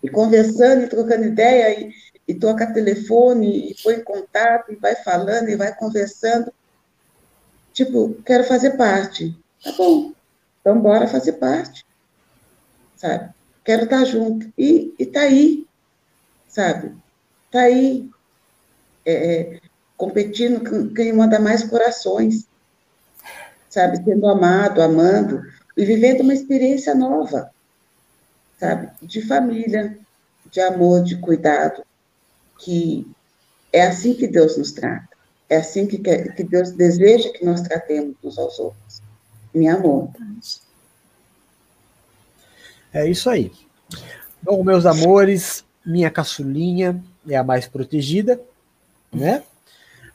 [0.00, 1.92] E conversando e trocando ideia, e,
[2.28, 6.52] e toca telefone, e põe em contato, e vai falando, e vai conversando.
[7.72, 9.36] Tipo, quero fazer parte.
[9.64, 10.12] Tá bom,
[10.60, 11.84] então bora fazer parte.
[13.02, 13.34] Sabe?
[13.64, 14.52] Quero estar junto.
[14.56, 15.66] E, e tá aí,
[16.48, 16.94] sabe?
[17.50, 18.08] Tá aí,
[19.04, 19.60] é, é
[19.96, 22.46] competindo com quem manda mais corações,
[23.68, 24.02] sabe?
[24.04, 25.42] Sendo amado, amando,
[25.76, 27.50] e vivendo uma experiência nova,
[28.60, 28.88] sabe?
[29.02, 29.98] De família,
[30.48, 31.82] de amor, de cuidado,
[32.60, 33.04] que
[33.72, 35.08] é assim que Deus nos trata.
[35.48, 39.02] É assim que, que Deus deseja que nós tratemos uns aos outros.
[39.52, 40.08] Em amor.
[42.92, 43.50] É isso aí.
[44.42, 48.40] Bom, meus amores, minha caçulinha é a mais protegida,
[49.12, 49.42] né?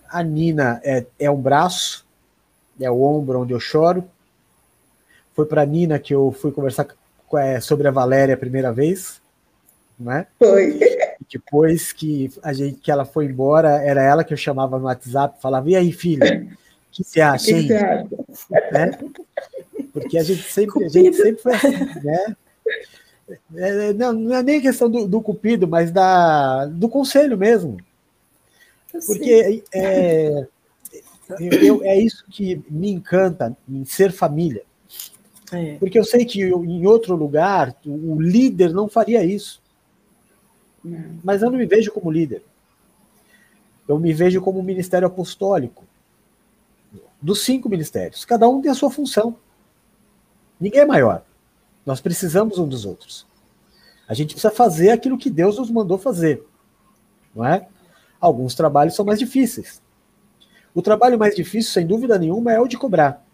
[0.10, 2.06] A Nina é, é um braço,
[2.80, 4.04] é o ombro onde eu choro.
[5.34, 6.88] Foi para a Nina que eu fui conversar
[7.36, 9.22] é, sobre a Valéria a primeira vez,
[10.00, 10.28] né?
[10.38, 10.80] Foi.
[11.32, 15.42] Depois que a gente que ela foi embora, era ela que eu chamava no WhatsApp,
[15.42, 16.48] falava: "E aí, filha?
[16.88, 17.68] O que você acha, hein?"
[18.72, 18.98] Né?
[19.92, 21.72] Porque a gente sempre, a gente sempre foi assim,
[22.04, 22.36] né?
[23.56, 27.78] É, não, não é nem questão do, do cupido, mas da, do conselho mesmo.
[29.06, 30.48] Porque é,
[31.40, 34.64] eu, é isso que me encanta em ser família.
[35.52, 35.76] É.
[35.76, 39.62] Porque eu sei que em outro lugar o líder não faria isso.
[41.24, 42.44] Mas eu não me vejo como líder.
[43.88, 45.84] Eu me vejo como ministério apostólico.
[47.22, 48.24] Dos cinco ministérios.
[48.26, 49.36] Cada um tem a sua função.
[50.60, 51.24] Ninguém é maior.
[51.88, 53.26] Nós precisamos um dos outros.
[54.10, 56.46] A gente precisa fazer aquilo que Deus nos mandou fazer.
[57.34, 57.66] Não é?
[58.20, 59.82] Alguns trabalhos são mais difíceis.
[60.76, 63.26] O trabalho mais difícil, sem dúvida nenhuma, é o de cobrar.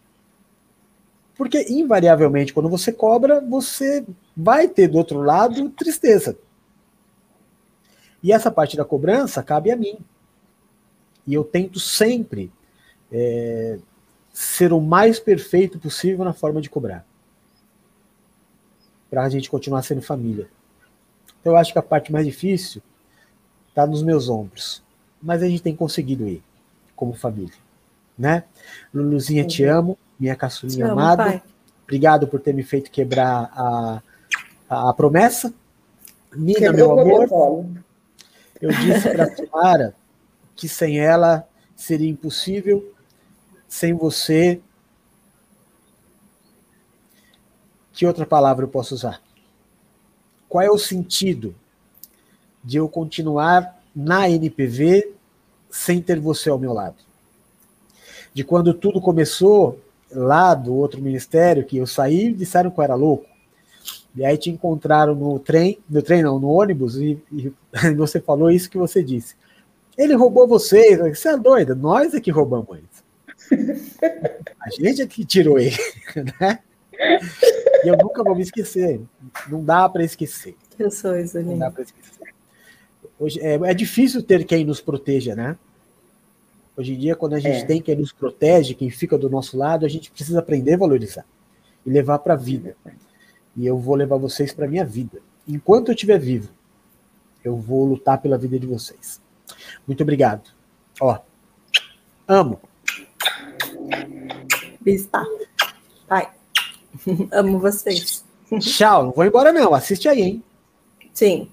[1.36, 4.06] Porque, invariavelmente, quando você cobra, você
[4.38, 6.38] vai ter do outro lado tristeza.
[8.22, 9.98] E essa parte da cobrança cabe a mim.
[11.26, 12.52] E eu tento sempre
[13.12, 13.80] é,
[14.32, 17.04] ser o mais perfeito possível na forma de cobrar.
[19.14, 20.48] Para a gente continuar sendo família.
[21.40, 22.82] Então, eu acho que a parte mais difícil
[23.70, 24.82] está nos meus ombros.
[25.22, 26.42] Mas a gente tem conseguido ir
[26.96, 27.54] como família,
[28.18, 28.44] né?
[28.92, 29.48] Luluzinha, uhum.
[29.48, 31.24] te amo, minha caçulinha amo, amada.
[31.26, 31.44] Pai.
[31.84, 34.02] Obrigado por ter me feito quebrar a,
[34.68, 35.54] a, a promessa.
[36.36, 37.68] Nina, Quebrou meu amor,
[38.60, 39.96] eu disse para a Samara
[40.56, 42.92] que sem ela seria impossível,
[43.68, 44.60] sem você.
[47.94, 49.22] Que outra palavra eu posso usar?
[50.50, 51.56] Qual é o sentido
[52.64, 55.14] de eu continuar na NPV
[55.70, 56.96] sem ter você ao meu lado.
[58.34, 59.80] De quando tudo começou
[60.12, 63.26] lá do outro ministério, que eu saí, disseram que eu era louco.
[64.16, 67.52] E aí te encontraram no trem, no trem não, no ônibus, e, e
[67.98, 69.36] você falou isso que você disse.
[69.98, 73.04] Ele roubou vocês, você é doida, nós é que roubamos eles.
[74.60, 75.78] A gente é que tirou ele,
[76.40, 76.60] né?
[77.84, 79.02] E eu nunca vou me esquecer.
[79.48, 80.56] Não dá para esquecer.
[80.78, 82.34] Eu sou isso, Não dá para esquecer.
[83.20, 85.58] Hoje é, é, difícil ter quem nos proteja, né?
[86.76, 87.66] Hoje em dia, quando a gente é.
[87.66, 91.26] tem quem nos protege, quem fica do nosso lado, a gente precisa aprender a valorizar
[91.86, 92.76] e levar para a vida.
[93.56, 95.20] E eu vou levar vocês para minha vida.
[95.48, 96.50] Enquanto eu estiver vivo,
[97.44, 99.22] eu vou lutar pela vida de vocês.
[99.86, 100.50] Muito obrigado.
[101.00, 101.20] Ó,
[102.28, 102.60] amo.
[104.82, 105.24] Bispa.
[106.08, 106.30] Pai.
[107.32, 108.24] amo vocês.
[108.60, 109.74] Tchau, não vou embora não.
[109.74, 110.44] Assiste aí, hein?
[111.14, 111.50] Sim.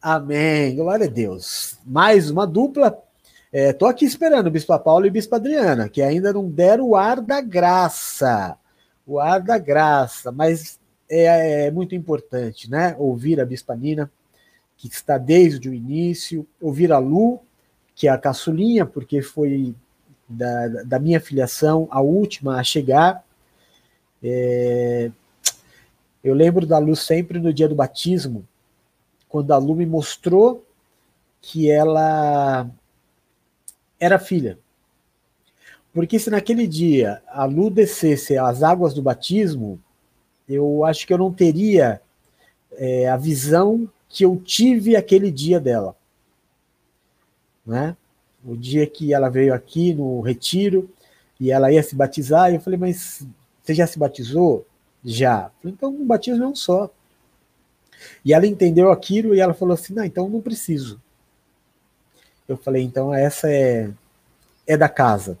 [0.00, 0.76] Amém.
[0.76, 1.78] Glória a Deus.
[1.84, 2.96] Mais uma dupla.
[3.52, 6.88] Estou é, aqui esperando o Bispo Paulo e o Bispo Adriana, que ainda não deram
[6.88, 8.56] o ar da graça.
[9.06, 10.30] O ar da graça.
[10.30, 12.94] Mas é, é muito importante, né?
[12.98, 14.10] Ouvir a Bispa Nina,
[14.76, 16.46] que está desde o início.
[16.60, 17.40] Ouvir a Lu,
[17.94, 19.74] que é a caçulinha, porque foi
[20.28, 23.24] da, da minha filiação a última a chegar.
[24.22, 25.10] É,
[26.22, 28.46] eu lembro da Lu sempre no dia do batismo,
[29.28, 30.64] quando a Lu me mostrou
[31.40, 32.68] que ela
[33.98, 34.58] era filha.
[35.92, 39.80] Porque se naquele dia a Lu descesse as águas do batismo,
[40.48, 42.00] eu acho que eu não teria
[42.72, 45.96] é, a visão que eu tive aquele dia dela.
[47.66, 47.96] Né?
[48.44, 50.90] O dia que ela veio aqui no retiro
[51.40, 53.26] e ela ia se batizar, eu falei, mas
[53.62, 54.66] você já se batizou?
[55.04, 55.50] Já.
[55.60, 56.90] Falei, então um batismo é um só.
[58.24, 61.00] E ela entendeu aquilo e ela falou assim: não, então não preciso.
[62.46, 63.90] Eu falei, então essa é,
[64.66, 65.38] é da casa,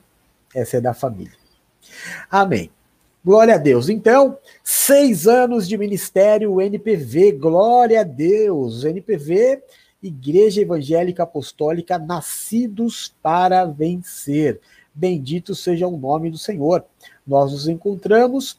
[0.54, 1.32] essa é da família.
[2.30, 2.70] Amém.
[3.24, 3.88] Glória a Deus.
[3.88, 8.84] Então, seis anos de ministério NPV, glória a Deus.
[8.84, 9.62] NPV,
[10.02, 14.60] Igreja Evangélica Apostólica, nascidos para vencer.
[14.94, 16.84] Bendito seja o nome do Senhor.
[17.26, 18.58] Nós nos encontramos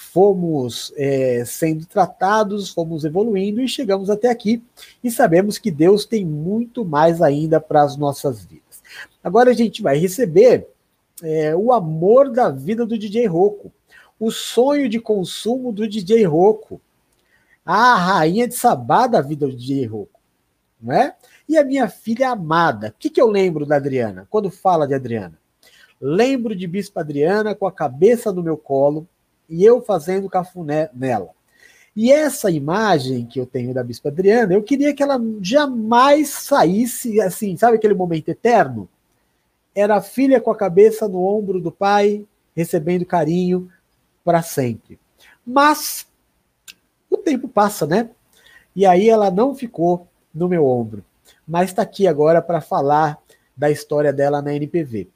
[0.00, 4.62] fomos é, sendo tratados, fomos evoluindo e chegamos até aqui.
[5.04, 8.82] E sabemos que Deus tem muito mais ainda para as nossas vidas.
[9.22, 10.66] Agora a gente vai receber
[11.22, 13.70] é, o amor da vida do DJ Rocco,
[14.18, 16.80] o sonho de consumo do DJ Rocco,
[17.64, 20.19] a rainha de sabá da vida do DJ Rocco,
[20.82, 21.14] não é?
[21.48, 22.88] E a minha filha amada.
[22.88, 24.26] O que, que eu lembro da Adriana?
[24.30, 25.38] Quando fala de Adriana?
[26.00, 29.06] Lembro de Bispa Adriana com a cabeça no meu colo,
[29.48, 31.30] e eu fazendo cafuné nela.
[31.94, 37.20] E essa imagem que eu tenho da Bispa Adriana, eu queria que ela jamais saísse
[37.20, 38.88] assim, sabe aquele momento eterno?
[39.74, 42.24] Era a filha com a cabeça no ombro do pai,
[42.54, 43.68] recebendo carinho
[44.24, 44.98] para sempre.
[45.44, 46.06] Mas
[47.10, 48.10] o tempo passa, né?
[48.74, 51.04] E aí ela não ficou no meu ombro,
[51.46, 53.18] mas está aqui agora para falar
[53.56, 55.08] da história dela na NPV.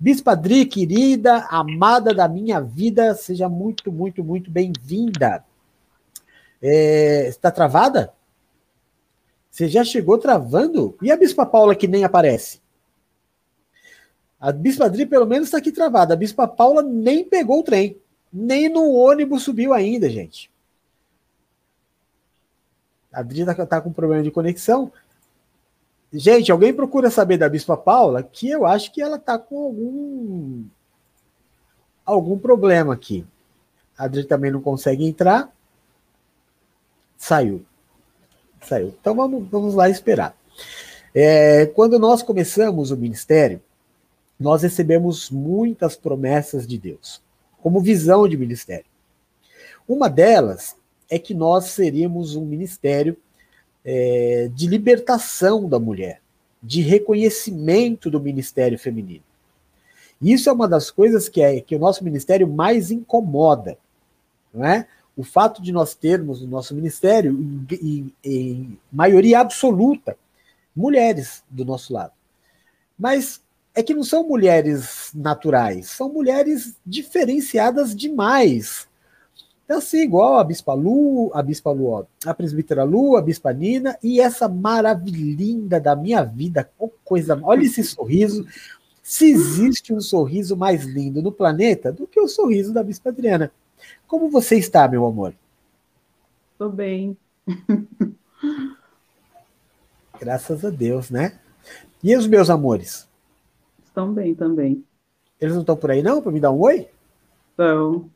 [0.00, 5.44] Bispa Adri, querida, amada da minha vida, seja muito, muito, muito bem-vinda.
[6.62, 8.12] É, está travada?
[9.50, 10.96] Você já chegou travando?
[11.02, 12.60] E a Bispa Paula que nem aparece?
[14.38, 16.14] A Bispa Adri, pelo menos, está aqui travada.
[16.14, 17.98] A Bispa Paula nem pegou o trem.
[18.32, 20.48] Nem no ônibus subiu ainda, gente.
[23.18, 24.92] A Adri está tá com problema de conexão.
[26.12, 30.64] Gente, alguém procura saber da Bispa Paula, que eu acho que ela está com algum
[32.06, 33.26] algum problema aqui.
[33.98, 35.52] A Adri também não consegue entrar.
[37.16, 37.66] Saiu.
[38.62, 38.94] Saiu.
[39.00, 40.36] Então vamos, vamos lá esperar.
[41.12, 43.60] É, quando nós começamos o ministério,
[44.38, 47.20] nós recebemos muitas promessas de Deus,
[47.60, 48.86] como visão de ministério.
[49.88, 50.76] Uma delas
[51.08, 53.16] é que nós seríamos um ministério
[53.84, 56.20] é, de libertação da mulher,
[56.62, 59.22] de reconhecimento do ministério feminino.
[60.20, 63.78] Isso é uma das coisas que, é, que o nosso ministério mais incomoda,
[64.52, 64.86] não é?
[65.16, 67.32] O fato de nós termos no nosso ministério,
[67.72, 70.16] em, em maioria absoluta,
[70.74, 72.12] mulheres do nosso lado.
[72.96, 73.40] Mas
[73.74, 78.88] é que não são mulheres naturais, são mulheres diferenciadas demais.
[79.68, 83.52] Então, assim, igual a Bispa Lu, a Bispa Lu, ó, a Presbítera Lu, a Bispa
[83.52, 86.70] Nina e essa maravilhinda da minha vida,
[87.04, 88.46] coisa, olha esse sorriso.
[89.02, 93.52] Se existe um sorriso mais lindo no planeta do que o sorriso da Bispa Adriana.
[94.06, 95.34] Como você está, meu amor?
[96.52, 97.14] Estou bem.
[100.18, 101.38] Graças a Deus, né?
[102.02, 103.06] E os meus amores?
[103.84, 104.82] Estão bem também.
[105.38, 106.88] Eles não estão por aí, não, para me dar um oi?
[107.50, 108.08] Estão.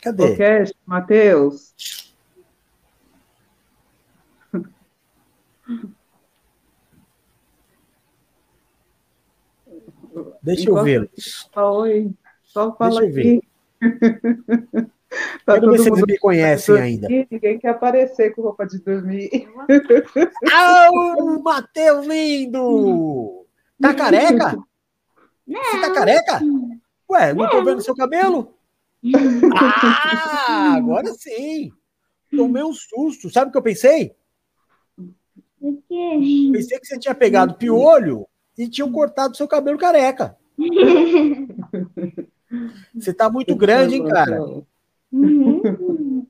[0.00, 0.28] Cadê?
[0.28, 1.74] Podcast, Matheus.
[10.42, 11.10] Deixa eu ver.
[11.56, 12.10] Oi.
[12.44, 14.88] Só fala Deixa eu aqui.
[15.46, 17.08] Tá Quero ver se eles me conhecem ainda.
[17.08, 19.48] Ninguém quer aparecer com roupa de dormir.
[20.52, 20.88] Ah,
[21.42, 23.46] Matheus lindo!
[23.80, 24.58] Tá careca?
[25.48, 26.40] Você tá careca?
[27.10, 28.57] Ué, não tô vendo seu cabelo?
[30.48, 31.70] Ah, agora sim.
[32.30, 33.30] Tomei um susto.
[33.30, 34.14] Sabe o que eu pensei?
[35.60, 36.50] O quê?
[36.52, 38.26] Pensei que você tinha pegado piolho
[38.56, 40.36] e tinham cortado seu cabelo careca.
[42.94, 44.40] Você tá muito grande, hein, cara?
[45.12, 46.26] Uhum.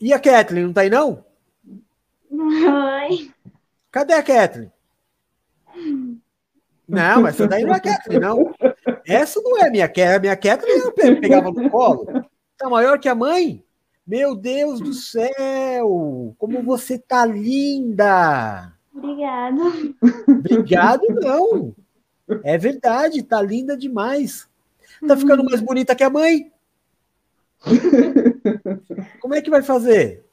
[0.00, 1.24] E a Kathleen, não tá aí, não?
[2.30, 3.30] Oi.
[3.96, 4.70] Cadê a Kathleen?
[6.86, 8.54] Não, essa daí não é a Kathleen, não.
[9.06, 10.16] Essa não é a minha Kathleen.
[10.16, 12.06] A minha Kathleen eu pe- pegava no colo.
[12.58, 13.64] Tá maior que a mãe?
[14.06, 16.34] Meu Deus do céu!
[16.36, 18.70] Como você tá linda!
[18.94, 19.62] Obrigada.
[20.28, 21.74] Obrigado, não.
[22.44, 24.46] É verdade, tá linda demais.
[25.08, 26.52] Tá ficando mais bonita que a mãe.
[29.20, 30.25] Como é que vai fazer?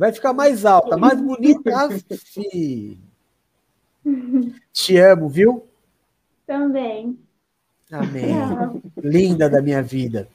[0.00, 1.76] Vai ficar mais alta, mais bonita.
[1.76, 2.02] Aff.
[4.72, 5.66] Te amo, viu?
[6.46, 7.18] Também.
[7.92, 8.34] Amém.
[8.96, 10.26] Linda da minha vida.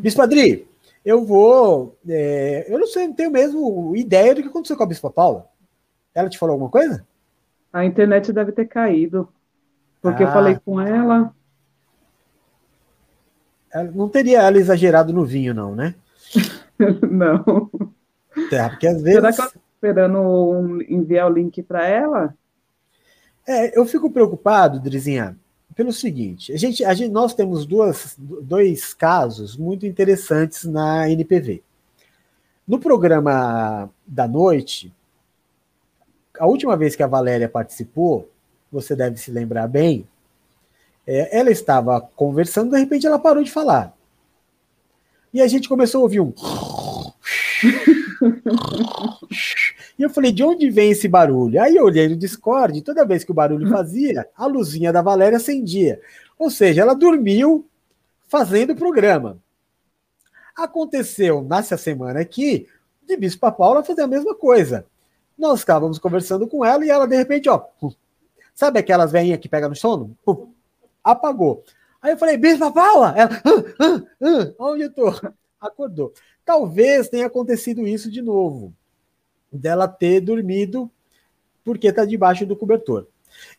[0.00, 0.66] Bispo Adri,
[1.04, 1.98] eu vou.
[2.08, 5.46] é, eu não sei, não tenho mesmo ideia do que aconteceu com a Bispa Paula.
[6.14, 7.06] Ela te falou alguma coisa?
[7.70, 9.28] A internet deve ter caído.
[10.00, 10.28] Porque Ah.
[10.28, 11.34] eu falei com ela.
[13.70, 15.94] Ela- não teria ela exagerado no vinho, não, né?
[17.10, 17.70] Não.
[18.54, 19.20] É, porque às vezes.
[19.20, 22.34] Será que eu estou esperando um- enviar o link para ela?
[23.46, 25.36] É, eu fico preocupado, Drizinha,
[25.74, 31.62] pelo seguinte: a gente, a gente, nós temos duas, dois casos muito interessantes na NPV.
[32.66, 34.92] No programa da noite,
[36.38, 38.28] a última vez que a Valéria participou,
[38.70, 40.06] você deve se lembrar bem,
[41.06, 43.92] é, ela estava conversando, de repente ela parou de falar.
[45.32, 46.32] E a gente começou a ouvir um.
[49.98, 51.60] E eu falei, de onde vem esse barulho?
[51.60, 55.02] Aí eu olhei no Discord, e toda vez que o barulho fazia, a luzinha da
[55.02, 56.00] Valéria acendia.
[56.38, 57.68] Ou seja, ela dormiu
[58.26, 59.38] fazendo o programa.
[60.56, 62.66] Aconteceu nessa semana aqui,
[63.06, 64.86] de Bispa Paula fazer a mesma coisa.
[65.36, 67.62] Nós estávamos conversando com ela e ela, de repente, ó,
[68.54, 70.16] sabe aquelas velhinhas que pegam no sono?
[71.04, 71.62] Apagou.
[72.00, 73.14] Aí eu falei, Bispa Paula!
[73.16, 75.12] Ela, ah, ah, ah, onde eu tô?
[75.60, 76.14] Acordou.
[76.50, 78.74] Talvez tenha acontecido isso de novo
[79.52, 80.90] dela ter dormido
[81.64, 83.06] porque está debaixo do cobertor.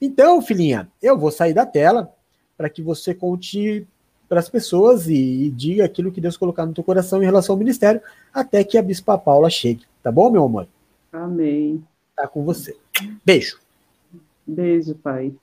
[0.01, 2.13] Então, filhinha, eu vou sair da tela
[2.57, 3.87] para que você conte
[4.27, 7.53] para as pessoas e, e diga aquilo que Deus colocar no teu coração em relação
[7.53, 8.01] ao ministério,
[8.33, 9.85] até que a Bispa Paula chegue.
[10.03, 10.67] Tá bom, meu amor?
[11.13, 11.81] Amém.
[12.13, 12.77] Tá com você.
[13.23, 13.57] Beijo.
[14.45, 15.33] Beijo, pai.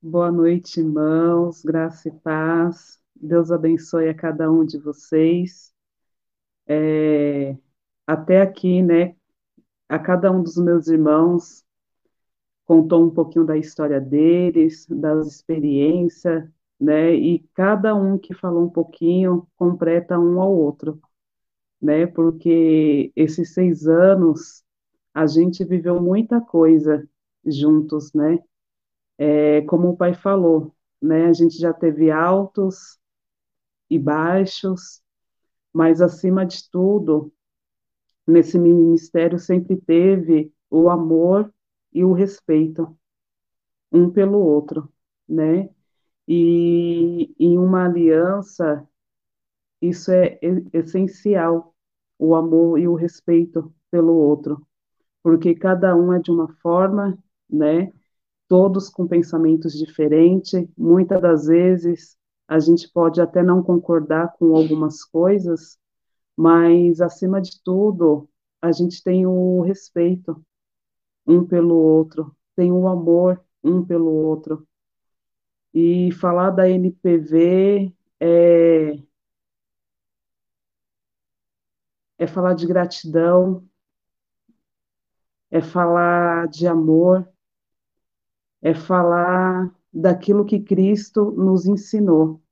[0.00, 1.64] Boa noite, irmãos.
[1.64, 2.97] Graça e paz.
[3.20, 5.72] Deus abençoe a cada um de vocês.
[6.66, 7.56] É,
[8.06, 9.16] até aqui, né?
[9.88, 11.64] A cada um dos meus irmãos
[12.64, 16.48] contou um pouquinho da história deles, das experiências,
[16.80, 17.14] né?
[17.14, 21.00] E cada um que falou um pouquinho completa um ao outro,
[21.80, 22.06] né?
[22.06, 24.62] Porque esses seis anos
[25.14, 27.08] a gente viveu muita coisa
[27.44, 28.38] juntos, né?
[29.18, 30.72] É, como o pai falou,
[31.02, 32.98] né, a gente já teve altos
[33.90, 35.02] e baixos,
[35.72, 37.32] mas acima de tudo,
[38.26, 41.52] nesse ministério sempre teve o amor
[41.92, 42.96] e o respeito
[43.92, 44.92] um pelo outro,
[45.28, 45.68] né?
[46.28, 48.86] E em uma aliança,
[49.80, 50.38] isso é
[50.72, 51.74] essencial,
[52.18, 54.66] o amor e o respeito pelo outro,
[55.22, 57.18] porque cada um é de uma forma,
[57.50, 57.92] né?
[58.48, 62.17] Todos com pensamentos diferentes, muitas das vezes
[62.48, 65.78] a gente pode até não concordar com algumas coisas,
[66.36, 68.28] mas acima de tudo,
[68.62, 70.44] a gente tem o respeito
[71.26, 74.66] um pelo outro, tem o amor um pelo outro.
[75.74, 79.02] E falar da NPV é,
[82.18, 83.68] é falar de gratidão,
[85.50, 87.28] é falar de amor,
[88.62, 92.42] é falar daquilo que Cristo nos ensinou,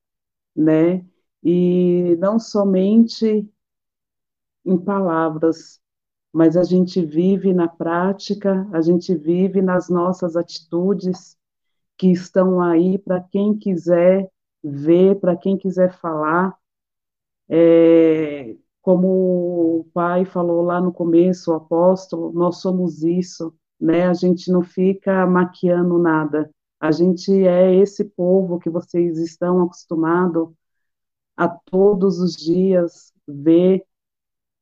[0.55, 1.05] né?
[1.43, 3.47] E não somente
[4.65, 5.79] em palavras,
[6.33, 11.37] mas a gente vive na prática, a gente vive nas nossas atitudes
[11.97, 14.29] que estão aí para quem quiser
[14.63, 16.55] ver, para quem quiser falar.
[17.49, 24.07] É, como o pai falou lá no começo, o apóstolo, nós somos isso, né?
[24.07, 26.49] A gente não fica maquiando nada.
[26.79, 30.49] A gente é esse povo que vocês estão acostumados
[31.35, 33.85] a todos os dias ver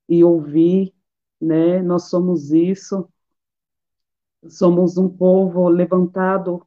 [0.10, 0.94] e ouvir,
[1.42, 1.82] né?
[1.82, 3.08] Nós somos isso.
[4.48, 6.66] Somos um povo levantado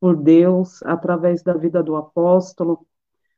[0.00, 2.86] por Deus através da vida do apóstolo,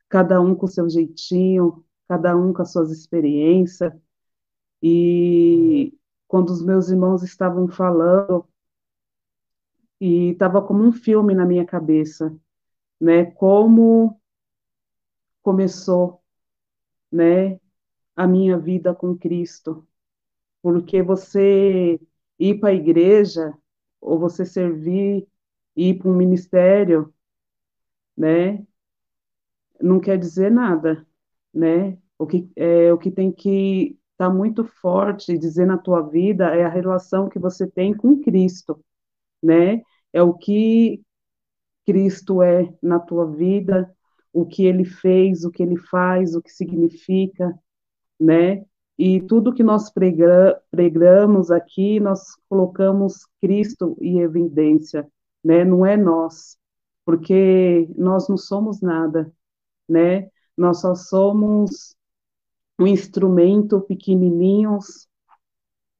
[0.08, 3.92] cada um com seu jeitinho, cada um com as suas experiências.
[4.82, 8.46] E quando os meus irmãos estavam falando,
[10.00, 12.36] e estava como um filme na minha cabeça,
[13.00, 13.26] né?
[13.26, 14.20] Como
[15.42, 16.22] começou,
[17.10, 17.60] né?
[18.16, 19.86] A minha vida com Cristo,
[20.62, 22.00] porque você
[22.38, 23.54] ir para a igreja
[24.00, 25.26] ou você servir,
[25.76, 27.12] ir para um ministério,
[28.16, 28.64] né?
[29.80, 31.06] Não quer dizer nada,
[31.54, 31.98] né?
[32.18, 36.54] O que é o que tem que estar tá muito forte dizer na tua vida
[36.54, 38.84] é a relação que você tem com Cristo,
[39.42, 39.82] né?
[40.12, 41.02] É o que
[41.86, 43.90] Cristo é na tua vida,
[44.32, 47.58] o que ele fez, o que ele faz, o que significa,
[48.20, 48.64] né?
[48.98, 55.06] E tudo que nós prega, pregamos aqui, nós colocamos Cristo em evidência,
[55.42, 55.64] né?
[55.64, 56.58] Não é nós,
[57.04, 59.32] porque nós não somos nada,
[59.88, 60.30] né?
[60.56, 61.96] Nós só somos
[62.78, 65.08] um instrumento pequenininhos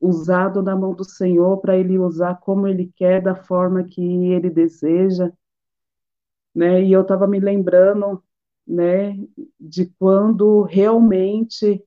[0.00, 4.50] usado na mão do Senhor para ele usar como ele quer, da forma que ele
[4.50, 5.32] deseja,
[6.54, 6.82] né?
[6.82, 8.22] E eu estava me lembrando,
[8.66, 9.16] né,
[9.58, 11.84] de quando realmente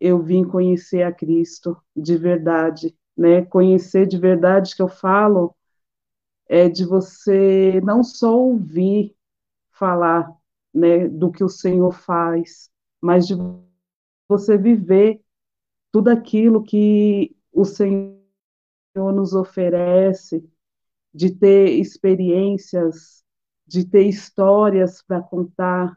[0.00, 3.42] eu vim conhecer a Cristo de verdade, né?
[3.44, 5.54] Conhecer de verdade que eu falo
[6.48, 9.14] é de você não só ouvir
[9.72, 10.30] falar,
[10.72, 12.70] né, do que o Senhor faz,
[13.00, 13.34] mas de
[14.28, 15.23] você viver
[15.94, 18.18] tudo aquilo que o Senhor
[18.96, 20.44] nos oferece,
[21.14, 23.22] de ter experiências,
[23.64, 25.96] de ter histórias para contar,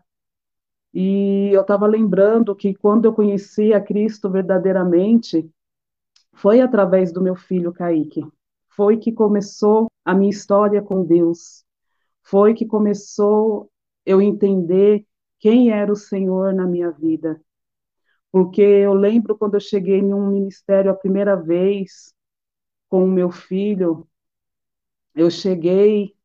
[0.93, 5.49] e eu estava lembrando que quando eu conheci a Cristo verdadeiramente,
[6.31, 8.23] foi através do meu filho Kaique.
[8.67, 11.65] Foi que começou a minha história com Deus.
[12.21, 13.71] Foi que começou
[14.05, 15.07] eu entender
[15.39, 17.41] quem era o Senhor na minha vida.
[18.31, 22.13] Porque eu lembro quando eu cheguei em um ministério a primeira vez
[22.89, 24.07] com o meu filho,
[25.15, 26.15] eu cheguei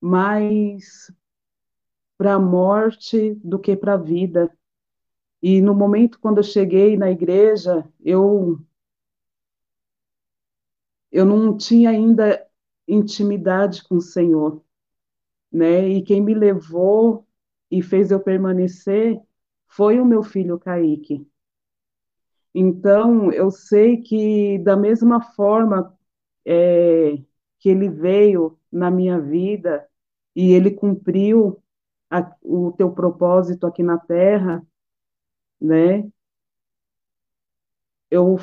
[0.00, 1.10] mais
[2.18, 4.50] para a morte do que para a vida.
[5.42, 8.58] E no momento quando eu cheguei na igreja, eu
[11.10, 12.46] eu não tinha ainda
[12.86, 14.62] intimidade com o Senhor,
[15.52, 15.88] né?
[15.88, 17.26] E quem me levou
[17.70, 19.20] e fez eu permanecer
[19.68, 21.26] foi o meu filho Kaique.
[22.54, 25.94] Então, eu sei que da mesma forma
[26.44, 27.18] é,
[27.58, 29.86] que ele veio na minha vida
[30.34, 31.62] e ele cumpriu
[32.10, 34.66] a, o teu propósito aqui na Terra,
[35.60, 36.10] né?
[38.10, 38.36] Eu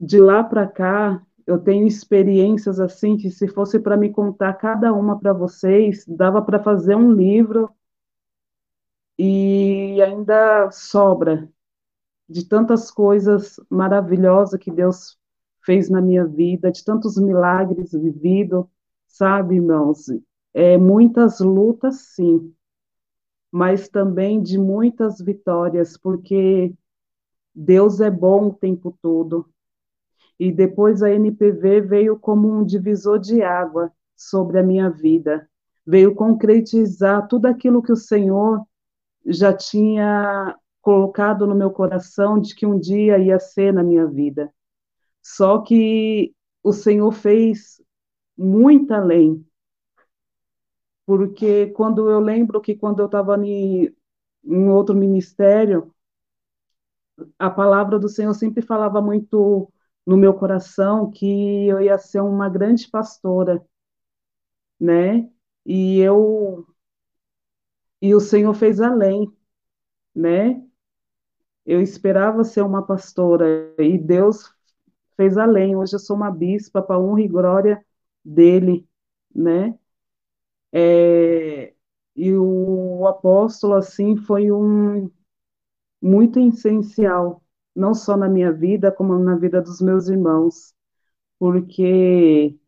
[0.00, 4.92] de lá para cá eu tenho experiências assim que se fosse para me contar cada
[4.92, 7.70] uma para vocês, dava para fazer um livro
[9.96, 11.48] e ainda sobra
[12.28, 15.18] de tantas coisas maravilhosas que Deus
[15.64, 18.66] fez na minha vida, de tantos milagres vividos,
[19.06, 20.04] sabe, irmãos?
[20.52, 22.54] É, muitas lutas, sim,
[23.50, 26.74] mas também de muitas vitórias, porque
[27.54, 29.48] Deus é bom o tempo todo.
[30.38, 35.48] E depois a NPV veio como um divisor de água sobre a minha vida,
[35.86, 38.62] veio concretizar tudo aquilo que o Senhor
[39.26, 44.52] já tinha colocado no meu coração de que um dia ia ser na minha vida.
[45.22, 47.82] Só que o Senhor fez
[48.38, 49.46] muito além.
[51.04, 53.94] Porque quando eu lembro que quando eu estava em,
[54.44, 55.92] em outro ministério,
[57.38, 59.72] a palavra do Senhor sempre falava muito
[60.06, 63.64] no meu coração que eu ia ser uma grande pastora,
[64.80, 65.28] né?
[65.64, 66.66] E eu
[68.00, 69.32] e o Senhor fez além,
[70.14, 70.62] né?
[71.64, 74.52] Eu esperava ser uma pastora e Deus
[75.16, 75.76] fez além.
[75.76, 77.84] Hoje eu sou uma bispa para honra e glória
[78.24, 78.88] dele,
[79.34, 79.78] né?
[80.72, 81.74] É,
[82.14, 85.10] e o apóstolo assim foi um
[86.02, 87.42] muito essencial,
[87.74, 90.74] não só na minha vida, como na vida dos meus irmãos,
[91.38, 92.58] porque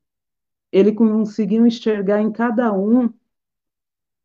[0.72, 3.12] ele conseguiu enxergar em cada um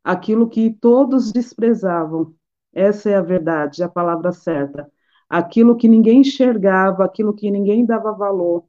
[0.03, 2.35] aquilo que todos desprezavam.
[2.73, 4.91] Essa é a verdade, a palavra certa.
[5.30, 8.65] Aquilo que ninguém enxergava, aquilo que ninguém dava valor,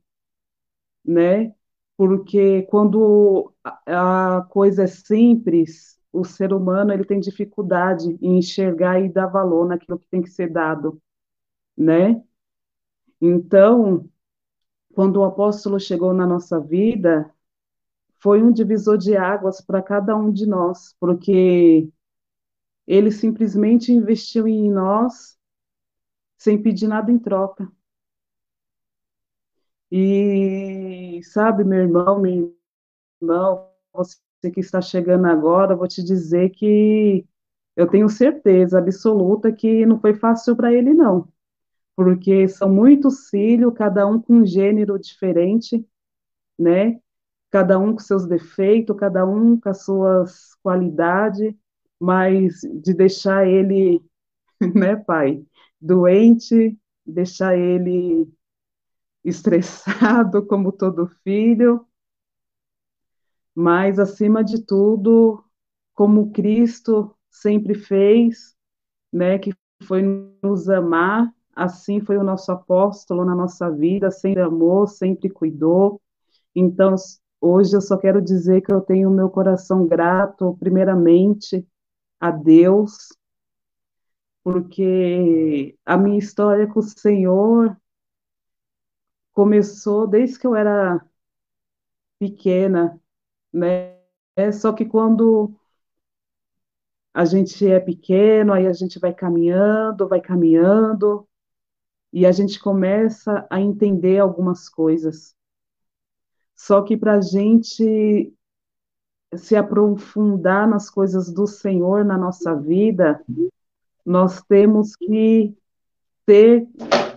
[1.05, 1.55] né?
[1.97, 3.53] Porque quando
[3.87, 9.67] a coisa é simples, o ser humano ele tem dificuldade em enxergar e dar valor
[9.69, 11.01] naquilo que tem que ser dado,
[11.77, 12.23] né?
[13.21, 14.09] Então,
[14.95, 17.34] quando o apóstolo chegou na nossa vida,
[18.25, 21.91] foi um divisor de águas para cada um de nós, porque
[22.87, 25.39] ele simplesmente investiu em nós
[26.39, 27.71] sem pedir nada em troca.
[29.93, 32.57] E sabe, meu irmão, meu
[33.21, 34.17] irmão, você
[34.51, 37.27] que está chegando agora, vou te dizer que
[37.77, 41.29] eu tenho certeza absoluta que não foi fácil para ele, não.
[41.95, 45.87] Porque são muitos filhos, cada um com um gênero diferente,
[46.59, 47.01] né?
[47.55, 51.55] Cada um com seus defeitos, cada um com as suas qualidades,
[52.01, 54.03] mas de deixar ele,
[54.75, 55.41] né, pai,
[55.81, 56.77] doente,
[57.07, 58.29] deixar ele
[59.25, 61.87] estressado, como todo filho,
[63.55, 65.45] mas, acima de tudo,
[65.95, 68.57] como Cristo sempre fez,
[69.13, 69.55] né, que
[69.85, 70.03] foi
[70.43, 76.03] nos amar, assim foi o nosso apóstolo na nossa vida, sempre amou, sempre cuidou.
[76.53, 76.97] Então,
[77.45, 81.67] hoje eu só quero dizer que eu tenho meu coração grato, primeiramente,
[82.21, 83.09] a Deus,
[84.43, 87.77] porque a minha história com o Senhor
[89.33, 91.05] começou desde que eu era
[92.19, 93.01] pequena,
[93.53, 93.95] né?
[94.37, 95.55] É só que quando
[97.13, 101.29] a gente é pequeno, aí a gente vai caminhando, vai caminhando,
[102.13, 105.37] e a gente começa a entender algumas coisas.
[106.67, 108.33] Só que para a gente
[109.37, 113.23] se aprofundar nas coisas do Senhor na nossa vida,
[114.03, 115.55] nós temos que
[116.25, 116.67] ter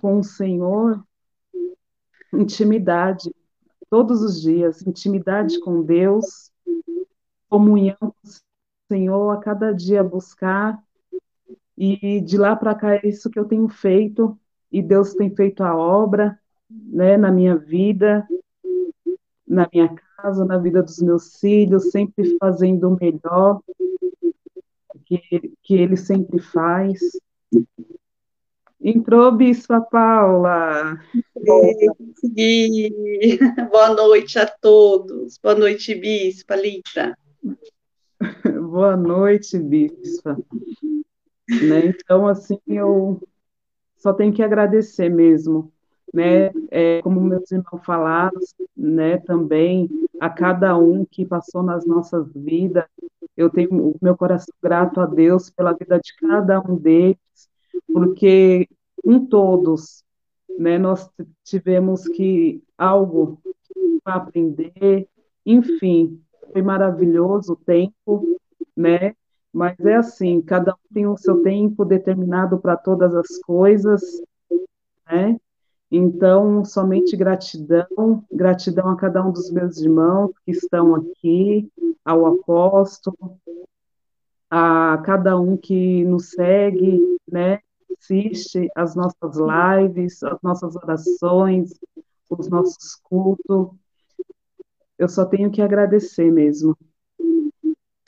[0.02, 1.02] com o Senhor
[2.34, 3.34] intimidade
[3.88, 6.52] todos os dias, intimidade com Deus,
[7.48, 8.30] comunhão com o
[8.92, 10.78] Senhor, a cada dia buscar.
[11.74, 14.38] E de lá para cá é isso que eu tenho feito,
[14.70, 16.38] e Deus tem feito a obra,
[16.68, 18.28] né, na minha vida,
[19.48, 23.60] na minha casa, na vida dos meus filhos, sempre fazendo o melhor
[25.04, 27.00] que, que Ele sempre faz.
[28.80, 31.00] Entrou, Bispa Paula.
[31.96, 33.38] Consegui.
[33.70, 35.38] Boa noite a todos.
[35.38, 37.18] Boa noite, Bispa Lita.
[38.70, 40.38] Boa noite, Bispa.
[41.48, 41.86] Né?
[41.86, 43.20] Então, assim, eu
[43.96, 45.72] só tenho que agradecer mesmo,
[46.12, 46.50] né?
[46.70, 48.40] É, como meus irmãos falaram,
[48.76, 49.18] né?
[49.18, 49.88] Também
[50.20, 52.84] a cada um que passou nas nossas vidas.
[53.36, 57.16] Eu tenho o meu coração grato a Deus pela vida de cada um deles
[57.92, 58.68] porque
[59.04, 60.04] em todos,
[60.58, 61.10] né, nós
[61.44, 63.40] tivemos que algo
[64.04, 65.08] para aprender,
[65.44, 66.22] enfim,
[66.52, 68.38] foi maravilhoso o tempo,
[68.76, 69.14] né?
[69.52, 74.02] Mas é assim, cada um tem o seu tempo determinado para todas as coisas,
[75.10, 75.38] né?
[75.90, 81.70] Então, somente gratidão, gratidão a cada um dos meus irmãos que estão aqui,
[82.04, 83.38] ao apóstolo,
[84.50, 87.60] a cada um que nos segue, né?
[87.98, 91.78] assiste as nossas lives, as nossas orações,
[92.30, 93.76] os nossos cultos.
[94.98, 96.76] eu só tenho que agradecer mesmo.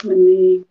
[0.04, 0.64] Amém.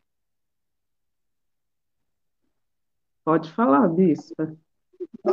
[3.23, 4.55] Pode falar, bispa.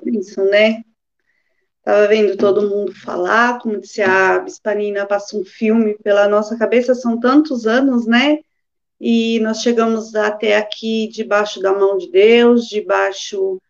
[0.04, 0.82] Isso, né?
[1.86, 6.58] Estava vendo todo mundo falar, como disse a Bispa Nina, passa um filme pela nossa
[6.58, 8.40] cabeça, são tantos anos, né?
[9.00, 13.62] E nós chegamos até aqui debaixo da mão de Deus, debaixo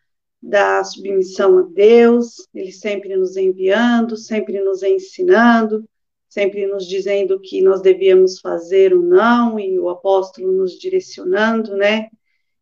[0.43, 5.85] da submissão a Deus, Ele sempre nos enviando, sempre nos ensinando,
[6.27, 11.77] sempre nos dizendo o que nós devíamos fazer ou não, e o apóstolo nos direcionando,
[11.77, 12.09] né?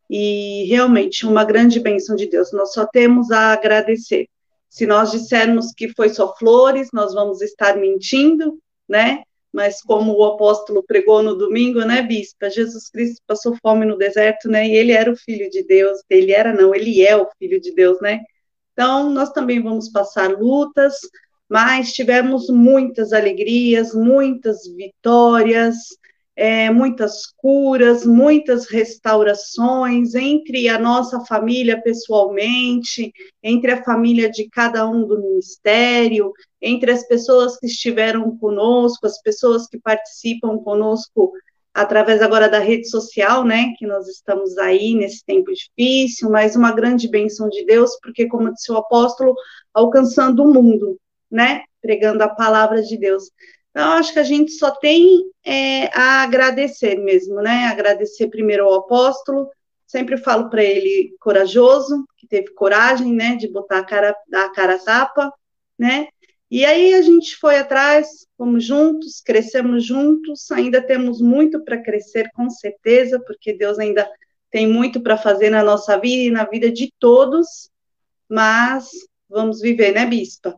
[0.09, 2.51] E realmente uma grande bênção de Deus.
[2.51, 4.27] Nós só temos a agradecer.
[4.75, 9.23] Se nós dissermos que foi só flores, nós vamos estar mentindo, né?
[9.49, 12.49] Mas como o apóstolo pregou no domingo, né, bispa?
[12.49, 14.67] Jesus Cristo passou fome no deserto, né?
[14.67, 15.99] E ele era o filho de Deus.
[16.09, 18.19] Ele era não, ele é o filho de Deus, né?
[18.73, 20.95] Então, nós também vamos passar lutas,
[21.47, 25.77] mas tivemos muitas alegrias, muitas vitórias,
[26.35, 34.87] é, muitas curas, muitas restaurações entre a nossa família pessoalmente, entre a família de cada
[34.87, 41.31] um do ministério, entre as pessoas que estiveram conosco, as pessoas que participam conosco
[41.73, 46.71] através agora da rede social, né, que nós estamos aí nesse tempo difícil, mas uma
[46.71, 49.35] grande bênção de Deus, porque, como disse o apóstolo,
[49.73, 50.97] alcançando o mundo,
[51.29, 53.29] né, pregando a palavra de Deus.
[53.75, 57.65] Então, acho que a gente só tem é, a agradecer mesmo, né?
[57.65, 59.49] Agradecer primeiro ao apóstolo.
[59.85, 64.79] Sempre falo para ele corajoso, que teve coragem, né, de botar a cara, a cara
[64.79, 65.29] tapa,
[65.77, 66.07] né?
[66.49, 72.31] E aí a gente foi atrás, fomos juntos, crescemos juntos, ainda temos muito para crescer,
[72.33, 74.09] com certeza, porque Deus ainda
[74.49, 77.69] tem muito para fazer na nossa vida e na vida de todos,
[78.29, 78.89] mas
[79.29, 80.55] vamos viver, né, Bispa?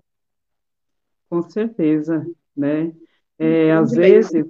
[1.27, 2.23] Com certeza,
[2.55, 2.93] né?
[3.39, 4.45] É, às vezes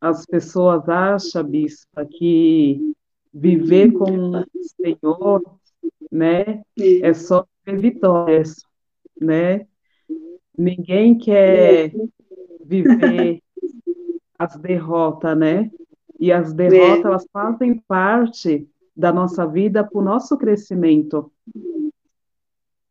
[0.00, 2.94] as pessoas acham, bispa, que
[3.32, 4.44] viver com o
[4.80, 5.42] Senhor,
[6.10, 8.56] né, é só ter vitórias,
[9.20, 9.66] né?
[10.56, 11.92] Ninguém quer
[12.64, 13.40] viver
[14.38, 15.70] as derrotas, né?
[16.18, 21.32] E as derrotas, elas fazem parte da nossa vida para o nosso crescimento,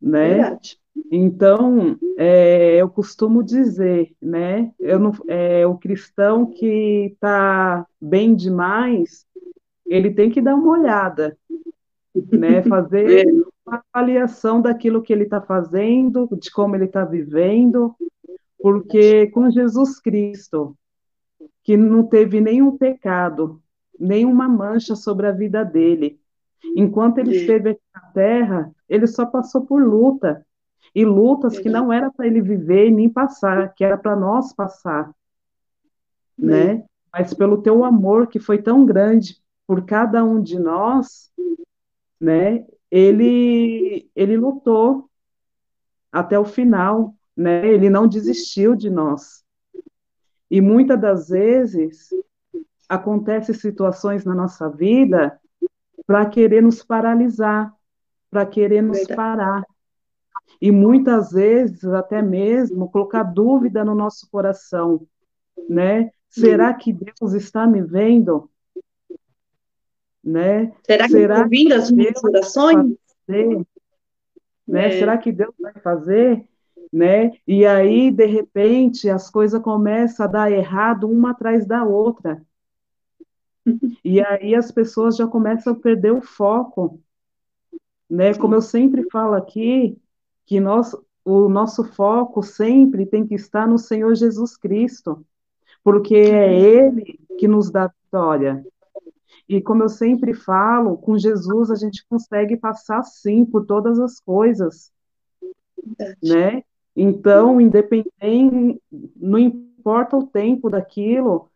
[0.02, 0.36] né?
[0.36, 0.82] Verdade.
[1.10, 9.26] Então, é, eu costumo dizer, né, eu não, é, o cristão que está bem demais,
[9.86, 11.38] ele tem que dar uma olhada,
[12.32, 13.32] né, fazer é.
[13.66, 17.96] uma avaliação daquilo que ele está fazendo, de como ele está vivendo,
[18.60, 20.76] porque com Jesus Cristo,
[21.64, 23.62] que não teve nenhum pecado,
[24.00, 26.20] nenhuma mancha sobre a vida dele,
[26.76, 30.46] enquanto ele esteve aqui na Terra, ele só passou por luta,
[30.94, 35.10] e lutas que não era para ele viver nem passar, que era para nós passar,
[36.38, 36.84] né?
[37.14, 41.32] Mas pelo teu amor que foi tão grande por cada um de nós,
[42.20, 42.66] né?
[42.90, 45.10] Ele ele lutou
[46.12, 47.66] até o final, né?
[47.66, 49.42] Ele não desistiu de nós.
[50.50, 52.10] E muitas das vezes
[52.90, 55.40] acontecem situações na nossa vida
[56.06, 57.74] para querer nos paralisar,
[58.32, 59.16] para querer nos Verdade.
[59.16, 59.64] parar,
[60.62, 65.06] e muitas vezes até mesmo colocar dúvida no nosso coração,
[65.68, 66.12] né?
[66.30, 68.50] Será que Deus está me vendo?
[70.24, 70.72] Né?
[70.86, 72.96] Será que Será ouvindo as minhas orações?
[73.28, 74.88] Né?
[74.88, 75.00] É.
[75.00, 76.48] Será que Deus vai fazer?
[76.94, 77.32] Né?
[77.46, 82.42] E aí, de repente, as coisas começam a dar errado uma atrás da outra.
[84.04, 87.00] E aí as pessoas já começam a perder o foco.
[88.12, 88.34] Né?
[88.34, 89.98] Como eu sempre falo aqui,
[90.46, 90.94] que nós,
[91.24, 95.26] o nosso foco sempre tem que estar no Senhor Jesus Cristo,
[95.82, 98.66] porque é Ele que nos dá vitória.
[99.48, 104.20] E como eu sempre falo, com Jesus a gente consegue passar sim por todas as
[104.20, 104.92] coisas,
[106.22, 106.66] né?
[106.94, 108.82] Então, independente,
[109.16, 111.50] não importa o tempo daquilo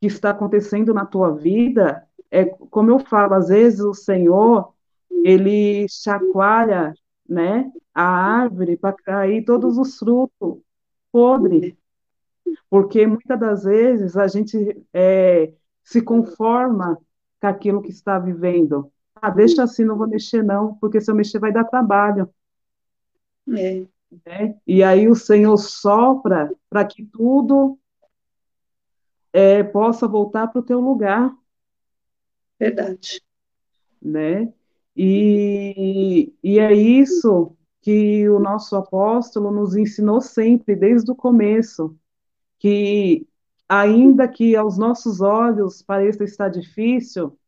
[0.00, 4.74] que está acontecendo na tua vida, é como eu falo, às vezes o Senhor
[5.26, 6.94] ele chacoalha
[7.28, 10.58] né, a árvore para cair todos os frutos
[11.10, 11.74] podres.
[12.70, 14.56] Porque muitas das vezes a gente
[14.94, 16.96] é, se conforma
[17.40, 18.92] com aquilo que está vivendo.
[19.16, 22.32] Ah, deixa assim, não vou mexer não, porque se eu mexer vai dar trabalho.
[23.48, 23.84] É.
[24.24, 24.56] Né?
[24.64, 27.76] E aí o Senhor sopra para que tudo
[29.32, 31.36] é, possa voltar para o teu lugar.
[32.60, 33.20] Verdade.
[34.00, 34.52] Né?
[34.96, 41.94] E, e é isso que o nosso apóstolo nos ensinou sempre, desde o começo,
[42.58, 43.26] que
[43.68, 47.38] ainda que aos nossos olhos pareça estar difícil,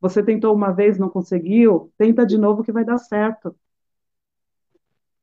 [0.00, 3.54] você tentou uma vez, não conseguiu, tenta de novo que vai dar certo.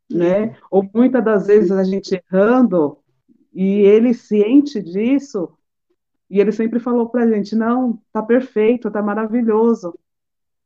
[0.10, 0.58] Né?
[0.70, 2.98] Ou muitas das vezes a gente errando,
[3.53, 5.49] e ele ciente disso,
[6.30, 9.94] e ele sempre falou para a gente: não, tá perfeito, tá maravilhoso,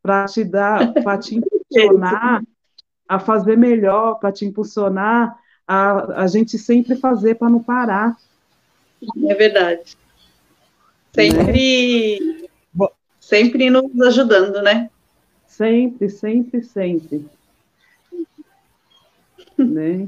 [0.05, 2.43] para te dar, para te impulsionar
[3.09, 5.35] a fazer melhor, para te impulsionar
[5.67, 8.15] a, a gente sempre fazer para não parar.
[9.27, 9.97] É verdade.
[11.11, 12.87] Sempre, né?
[13.19, 14.89] sempre nos ajudando, né?
[15.47, 17.25] Sempre, sempre, sempre.
[19.57, 20.07] né?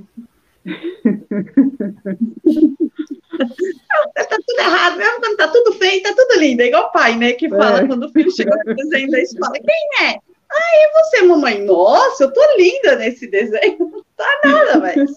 [3.38, 6.62] tá tudo errado, mesmo quando tá tudo feio, tá tudo lindo.
[6.62, 7.34] É igual o pai, né?
[7.34, 7.88] Que fala é.
[7.88, 10.20] quando o filho chega no desenho da escola, quem é?
[10.50, 11.64] Ah, é você, mamãe?
[11.64, 13.78] Nossa, eu tô linda nesse desenho.
[13.80, 15.12] Não tá nada, mas.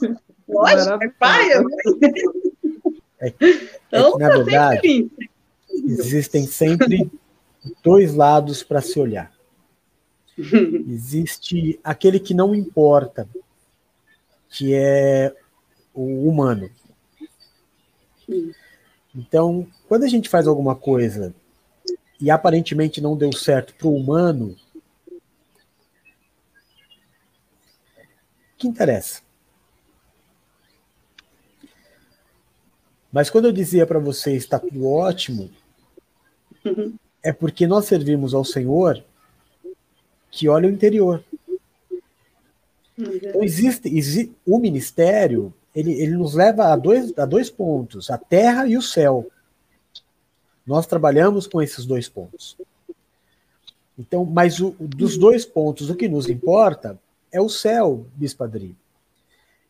[0.49, 1.63] Lógico, é pai, é
[3.21, 3.35] é, é
[3.87, 5.11] então, na tá verdade,
[5.71, 7.11] existem sempre
[7.83, 9.33] dois lados para se olhar.
[10.89, 13.29] Existe aquele que não importa,
[14.49, 15.35] que é
[15.93, 16.71] o humano.
[19.15, 21.35] Então, quando a gente faz alguma coisa
[22.21, 24.57] e aparentemente não deu certo para o humano,
[28.57, 29.23] que interessa?
[33.13, 35.51] Mas quando eu dizia para vocês está tudo ótimo,
[36.65, 36.95] uhum.
[37.23, 39.03] é porque nós servimos ao Senhor
[40.31, 41.25] que olha o interior.
[42.97, 43.15] Uhum.
[43.15, 48.19] Então existe, existe, o ministério, ele, ele nos leva a dois, a dois pontos, a
[48.19, 49.27] terra e o céu.
[50.67, 52.57] Nós trabalhamos com esses dois pontos.
[53.99, 56.99] Então, mas o, dos dois pontos, o que nos importa
[57.31, 58.75] é o céu, Bispadri.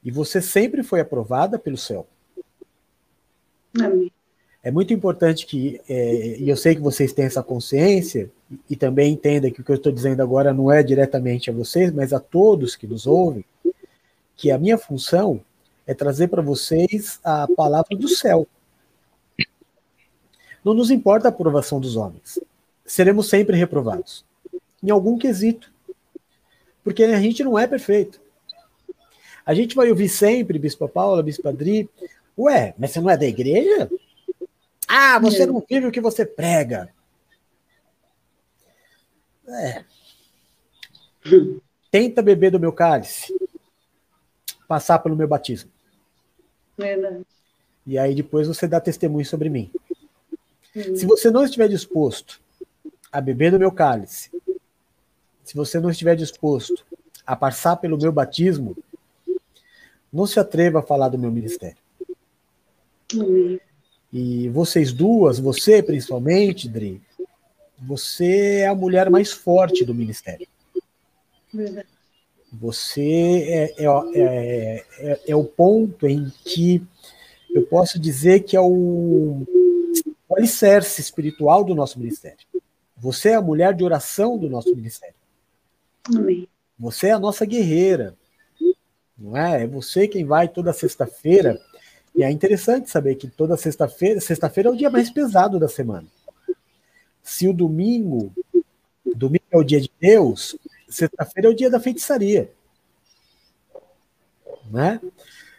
[0.02, 2.06] E você sempre foi aprovada pelo céu.
[3.78, 4.10] Amém.
[4.62, 8.76] É muito importante que, é, e eu sei que vocês têm essa consciência, e, e
[8.76, 12.12] também entenda que o que eu estou dizendo agora não é diretamente a vocês, mas
[12.12, 13.44] a todos que nos ouvem,
[14.36, 15.40] que a minha função
[15.90, 18.46] é trazer para vocês a palavra do céu.
[20.64, 22.38] Não nos importa a aprovação dos homens.
[22.86, 24.24] Seremos sempre reprovados.
[24.80, 25.72] Em algum quesito.
[26.84, 28.20] Porque a gente não é perfeito.
[29.44, 31.90] A gente vai ouvir sempre, Bispo Paula, Bispo Adri,
[32.38, 33.90] Ué, mas você não é da igreja?
[34.86, 36.88] Ah, você não vive o que você prega.
[39.48, 39.84] É.
[41.90, 43.34] Tenta beber do meu cálice.
[44.68, 45.79] Passar pelo meu batismo.
[46.80, 47.24] Verdade.
[47.86, 49.70] E aí depois você dá testemunho sobre mim.
[50.74, 50.96] Hum.
[50.96, 52.40] Se você não estiver disposto
[53.10, 54.30] a beber do meu cálice,
[55.44, 56.84] se você não estiver disposto
[57.26, 58.76] a passar pelo meu batismo,
[60.12, 61.78] não se atreva a falar do meu ministério.
[64.12, 67.00] E vocês duas, você principalmente, Dri,
[67.78, 70.46] você é a mulher mais forte do ministério.
[72.52, 73.02] Você
[73.48, 76.82] é, é, é, é, é o ponto em que
[77.54, 79.46] eu posso dizer que é o,
[80.28, 82.38] o alicerce espiritual do nosso ministério.
[82.96, 85.14] Você é a mulher de oração do nosso ministério.
[86.14, 86.48] Amém.
[86.78, 88.16] Você é a nossa guerreira.
[89.16, 89.64] Não é?
[89.64, 91.60] É você quem vai toda sexta-feira
[92.14, 96.06] e é interessante saber que toda sexta-feira, sexta-feira é o dia mais pesado da semana.
[97.22, 98.32] Se o domingo,
[99.14, 100.56] domingo é o dia de Deus,
[100.90, 102.52] sexta-feira é o dia da feitiçaria.
[104.70, 105.00] Né?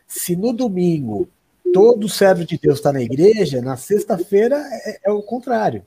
[0.08, 1.28] Se no domingo
[1.74, 5.86] todo servo de Deus está na igreja, na sexta-feira é, é, o contrário.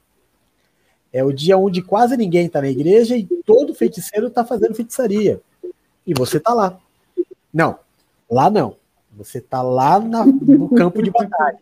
[1.13, 5.41] É o dia onde quase ninguém está na igreja e todo feiticeiro está fazendo feitiçaria.
[6.07, 6.79] E você está lá.
[7.53, 7.79] Não,
[8.29, 8.77] lá não.
[9.13, 11.59] Você está lá na, no campo de batalha.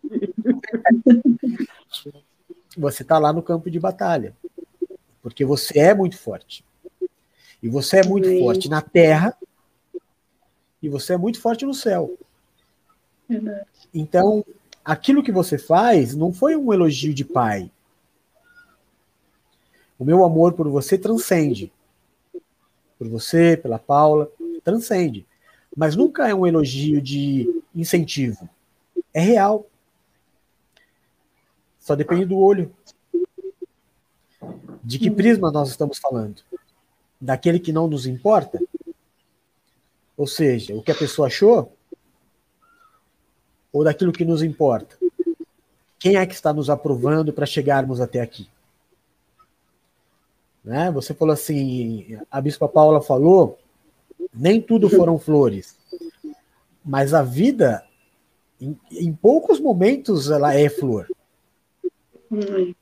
[2.75, 4.33] Você está lá no campo de batalha.
[5.21, 6.65] Porque você é muito forte.
[7.63, 8.39] E você é muito Sim.
[8.41, 9.35] forte na terra.
[10.81, 12.15] E você é muito forte no céu.
[13.27, 13.65] Verdade.
[13.91, 14.45] Então,
[14.85, 17.71] aquilo que você faz não foi um elogio de pai.
[19.97, 21.71] O meu amor por você transcende.
[22.99, 24.29] Por você, pela Paula,
[24.63, 25.25] transcende
[25.75, 28.47] mas nunca é um elogio de incentivo.
[29.13, 29.65] É real.
[31.79, 32.73] Só depende do olho.
[34.83, 36.41] De que prisma nós estamos falando?
[37.23, 38.59] Daquele que não nos importa?
[40.17, 41.71] Ou seja, o que a pessoa achou?
[43.71, 44.97] Ou daquilo que nos importa?
[45.97, 48.49] Quem é que está nos aprovando para chegarmos até aqui?
[50.65, 50.91] Né?
[50.91, 53.57] Você falou assim, a Bispa Paula falou
[54.33, 55.77] nem tudo foram flores.
[56.83, 57.85] Mas a vida,
[58.59, 61.07] em, em poucos momentos, ela é flor.
[62.29, 62.73] Hum,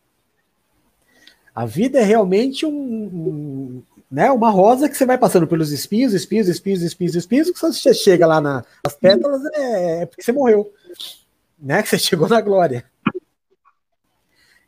[1.54, 6.14] A vida é realmente um, um- né, uma rosa que você vai passando pelos espinhos,
[6.14, 10.22] espinhos, espinhos, espinhos, espinhos, que quando você chega lá na- nas pétalas é, é porque
[10.22, 10.74] você morreu,
[11.58, 11.82] né?
[11.82, 12.84] Que você chegou na glória.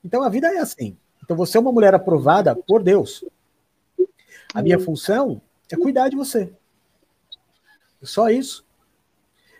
[0.03, 0.95] Então a vida é assim.
[1.21, 3.25] Então você é uma mulher aprovada por Deus.
[4.53, 6.51] A minha função é cuidar de você.
[8.01, 8.65] Só isso.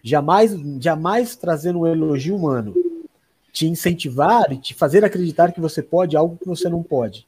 [0.02, 2.74] Jamais, jamais trazer um elogio humano,
[3.52, 7.26] te incentivar e te fazer acreditar que você pode algo que você não pode.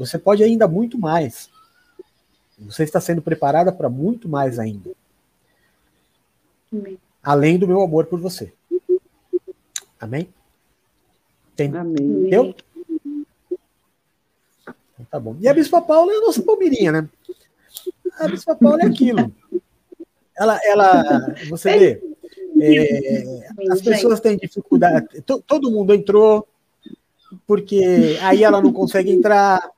[0.00, 1.50] Você pode ainda muito mais.
[2.58, 4.90] Você está sendo preparada para muito mais ainda.
[6.72, 6.98] Amém.
[7.22, 8.50] Além do meu amor por você.
[10.00, 10.32] Amém?
[11.54, 12.02] Tem- Amém.
[12.02, 12.54] Entendeu?
[14.98, 15.36] Então Tá bom.
[15.40, 17.08] E a Bispa Paula é a nossa palmeirinha, né?
[18.18, 19.30] A Bispa Paula é aquilo.
[20.36, 22.02] Ela, ela você vê,
[22.62, 25.20] é, as pessoas têm dificuldade.
[25.22, 26.46] to- todo mundo entrou,
[27.46, 29.70] porque aí ela não consegue entrar,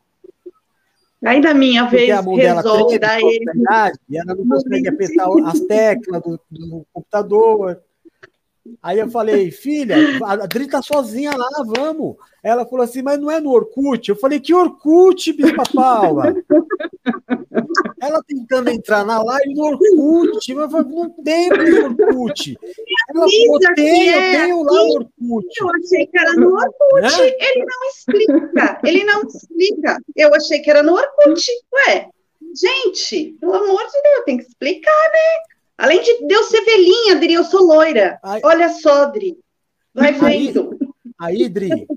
[1.25, 3.45] Aí na minha porque vez a mão dela resolve treme, dar com ele.
[4.09, 7.83] e ela não consegue apertar as teclas do, do computador.
[8.81, 12.17] Aí eu falei, filha, a Adri tá sozinha lá, vamos.
[12.43, 14.09] Ela falou assim, mas não é no Orkut?
[14.09, 16.35] Eu falei, que Orkut, Bispa Paula?
[18.01, 20.51] Ela tentando entrar na live no Orkut.
[20.51, 22.59] Eu falei, não tem Orkut.
[23.15, 25.47] Ela falou, tem, eu é tenho lá o Orkut.
[25.61, 27.03] Eu achei que era no Orkut.
[27.03, 27.35] Né?
[27.39, 28.81] Ele não explica.
[28.85, 29.99] Ele não explica.
[30.17, 31.47] Eu achei que era no Orkut.
[31.75, 32.09] Ué,
[32.55, 35.52] gente, pelo amor de Deus, tem que explicar, né?
[35.83, 38.17] Além de Deus ser velhinha, Dri, eu sou loira.
[38.23, 39.37] Aí- Olha só, Dri.
[39.93, 40.79] Vai vendo.
[41.19, 41.89] Aí, Dri,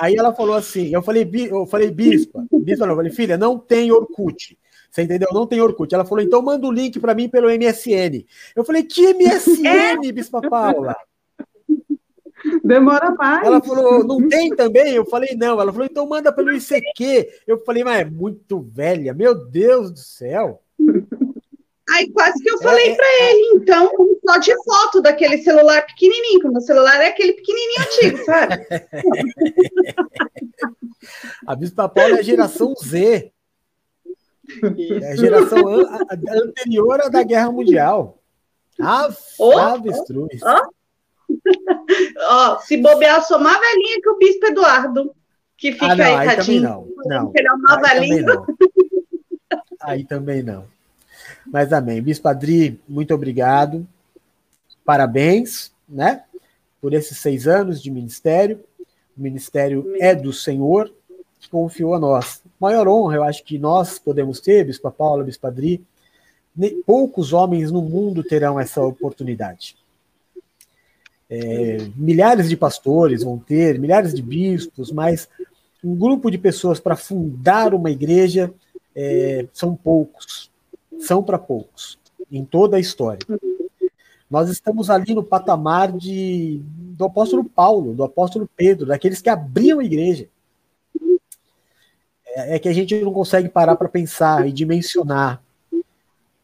[0.00, 3.58] aí ela falou assim, eu falei, eu falei, bispa, bispa não, eu falei, filha, não
[3.58, 4.56] tem Orkut.
[4.90, 5.28] Você entendeu?
[5.32, 5.92] Não tem Orkut.
[5.92, 8.24] Ela falou, então manda o link para mim pelo MSN.
[8.54, 10.96] Eu falei, que MSN, Bispa Paula?
[12.62, 13.44] Demora mais.
[13.46, 14.94] Ela falou, não tem também?
[14.94, 15.60] Eu falei, não.
[15.60, 17.28] Ela falou, então manda pelo ICQ.
[17.46, 20.62] Eu falei, mas é muito velha, meu Deus do céu.
[21.96, 23.90] Aí quase que eu falei É, é, pra ele, então,
[24.26, 28.66] só de foto daquele celular pequenininho, que o meu celular é aquele pequenininho antigo, sabe?
[31.46, 33.32] A Bispa Paula é a geração Z.
[35.02, 38.18] É a geração an- a- a- anterior à da Guerra Mundial.
[38.80, 39.08] Ah,
[39.38, 40.40] Ô, avestruz.
[42.28, 45.14] Ó, se bobear, sou mais velhinha que o Bispo Eduardo,
[45.56, 46.88] que fica Ah, não, aí, aí não.
[47.06, 48.46] Não, é uma aí também não.
[49.80, 50.66] Aí também não.
[51.52, 52.02] Mas amém.
[52.02, 53.86] Bispo Adri, muito obrigado.
[54.84, 56.22] Parabéns, né?
[56.80, 58.60] Por esses seis anos de ministério.
[59.16, 60.92] O ministério é do Senhor,
[61.40, 62.42] que confiou a nós.
[62.60, 65.84] Maior honra, eu acho que nós podemos ter, Bispa Paula, Bispo Adri.
[66.86, 69.76] Poucos homens no mundo terão essa oportunidade.
[71.28, 75.28] É, milhares de pastores vão ter, milhares de bispos, mas
[75.82, 78.52] um grupo de pessoas para fundar uma igreja
[78.94, 80.50] é, são poucos,
[81.00, 81.98] são para poucos,
[82.30, 83.20] em toda a história.
[84.30, 89.78] Nós estamos ali no patamar de, do apóstolo Paulo, do apóstolo Pedro, daqueles que abriam
[89.78, 90.28] a igreja.
[92.26, 95.40] É, é que a gente não consegue parar para pensar e dimensionar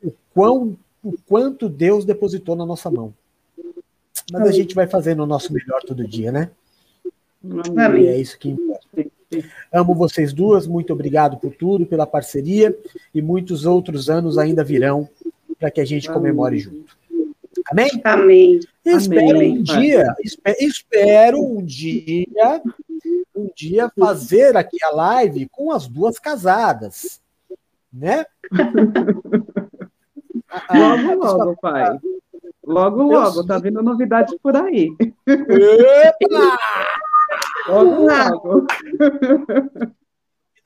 [0.03, 3.12] o, quão, o quanto Deus depositou na nossa mão.
[4.31, 6.51] Mas a gente vai fazendo o nosso melhor todo dia, né?
[7.45, 9.05] E é isso que importa.
[9.73, 12.77] Amo vocês duas, muito obrigado por tudo, pela parceria
[13.15, 15.09] e muitos outros anos ainda virão
[15.59, 16.97] para que a gente comemore junto.
[17.71, 17.91] Amém?
[18.05, 18.61] Amém.
[18.85, 19.59] Espero Amém.
[19.59, 22.27] um dia, espe- espero um dia,
[23.35, 27.21] um dia fazer aqui a live com as duas casadas,
[27.93, 28.25] né?
[30.75, 31.99] Logo, logo, pai.
[32.65, 34.95] Logo, logo, tá vindo novidade por aí.
[35.27, 36.59] Epa!
[37.69, 38.67] Logo, logo.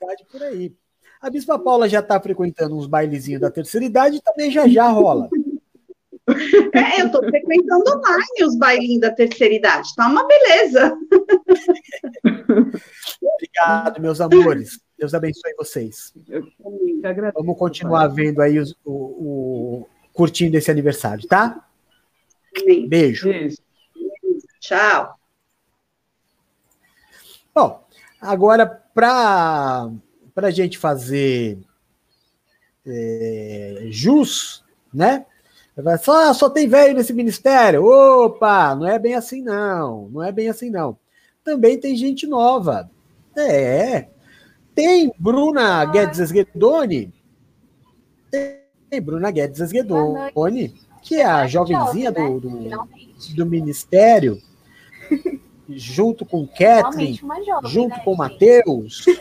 [0.01, 0.73] idade por aí.
[1.21, 4.87] A Bispa Paula já está frequentando uns bailezinhos da terceira idade e também já já
[4.89, 5.29] rola.
[6.73, 10.95] É, eu tô frequentando online os bailinhos da terceira idade, tá uma beleza.
[13.21, 14.79] Obrigado, meus amores.
[14.97, 16.13] Deus abençoe vocês.
[17.03, 21.65] Agradeço, Vamos continuar vendo aí os- o, o- curtindo esse aniversário, tá?
[22.61, 22.87] Amém.
[22.89, 23.29] Beijo.
[23.29, 23.57] Beijo.
[24.59, 25.16] Tchau.
[27.57, 27.83] Bom,
[28.21, 29.89] agora para
[30.35, 31.57] a gente fazer
[32.85, 34.63] é, jus,
[34.93, 35.25] né?
[35.99, 37.83] Só, só tem velho nesse ministério.
[37.83, 40.07] Opa, não é bem assim não.
[40.09, 40.99] Não é bem assim não.
[41.43, 42.91] Também tem gente nova.
[43.35, 44.07] É.
[44.75, 47.11] Tem Bruna Guedes Guedoni.
[48.29, 52.69] Tem Bruna Guedes Guedoni, que é a jovenzinha do, do,
[53.35, 54.39] do ministério.
[55.69, 57.19] junto com jovem,
[57.65, 58.17] junto né, com gente?
[58.17, 59.05] Matheus.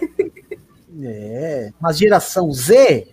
[0.98, 3.08] É, uma geração Z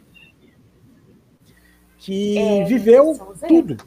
[1.97, 3.47] que É, viveu Z.
[3.47, 3.77] tudo.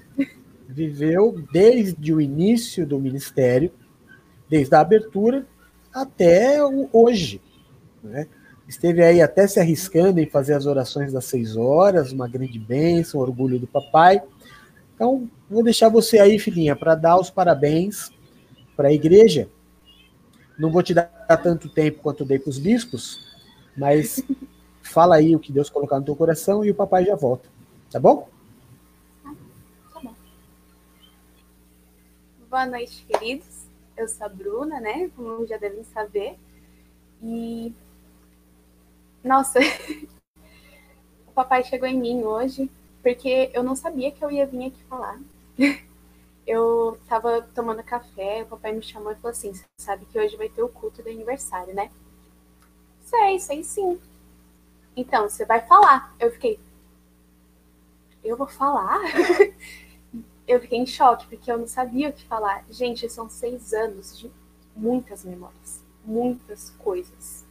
[0.69, 3.73] Viveu desde o início do ministério,
[4.51, 5.47] desde a abertura
[5.93, 7.41] até o- hoje.
[8.03, 8.27] né?
[8.69, 13.21] Esteve aí até se arriscando em fazer as orações das seis horas, uma grande bênção,
[13.21, 14.21] orgulho do papai.
[14.95, 18.11] Então, vou deixar você aí, filhinha, para dar os parabéns
[18.77, 19.49] para a igreja.
[20.59, 21.07] Não vou te dar
[21.43, 23.35] tanto tempo quanto dei para os bispos,
[23.77, 24.23] mas
[24.83, 27.49] fala aí o que Deus colocar no teu coração e o papai já volta.
[27.91, 28.29] Tá bom?
[32.49, 33.67] Boa noite, queridos.
[33.97, 35.11] Eu sou a Bruna, né?
[35.17, 36.37] Como já devem saber.
[37.23, 37.73] E.
[39.23, 39.59] Nossa,
[41.27, 42.71] o papai chegou em mim hoje,
[43.03, 45.21] porque eu não sabia que eu ia vir aqui falar.
[46.47, 50.37] Eu tava tomando café, o papai me chamou e falou assim: Você sabe que hoje
[50.37, 51.91] vai ter o culto do aniversário, né?
[53.03, 54.01] Sei, sei sim.
[54.97, 56.15] Então, você vai falar.
[56.19, 56.59] Eu fiquei.
[58.25, 59.01] Eu vou falar?
[60.47, 62.65] eu fiquei em choque, porque eu não sabia o que falar.
[62.71, 64.31] Gente, são seis anos de
[64.75, 67.45] muitas memórias, muitas coisas.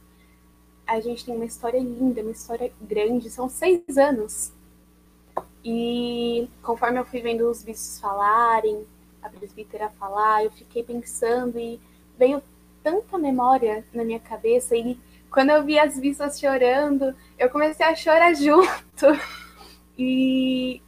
[0.86, 4.52] A gente tem uma história linda, uma história grande, são seis anos.
[5.68, 8.86] E conforme eu fui vendo os bispos falarem,
[9.20, 11.80] a presbítera falar, eu fiquei pensando e
[12.16, 12.40] veio
[12.84, 14.76] tanta memória na minha cabeça.
[14.76, 14.96] E
[15.28, 19.06] quando eu vi as bispas chorando, eu comecei a chorar junto.
[19.98, 20.80] E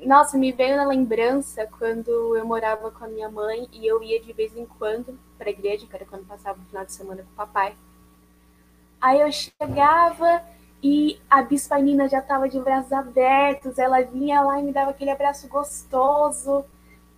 [0.00, 4.20] nossa, me veio na lembrança quando eu morava com a minha mãe e eu ia
[4.20, 7.22] de vez em quando para a igreja, que era quando passava o final de semana
[7.22, 7.76] com o papai.
[9.00, 10.42] Aí eu chegava
[10.88, 14.92] e a Bispa Nina já estava de braços abertos, ela vinha lá e me dava
[14.92, 16.64] aquele abraço gostoso,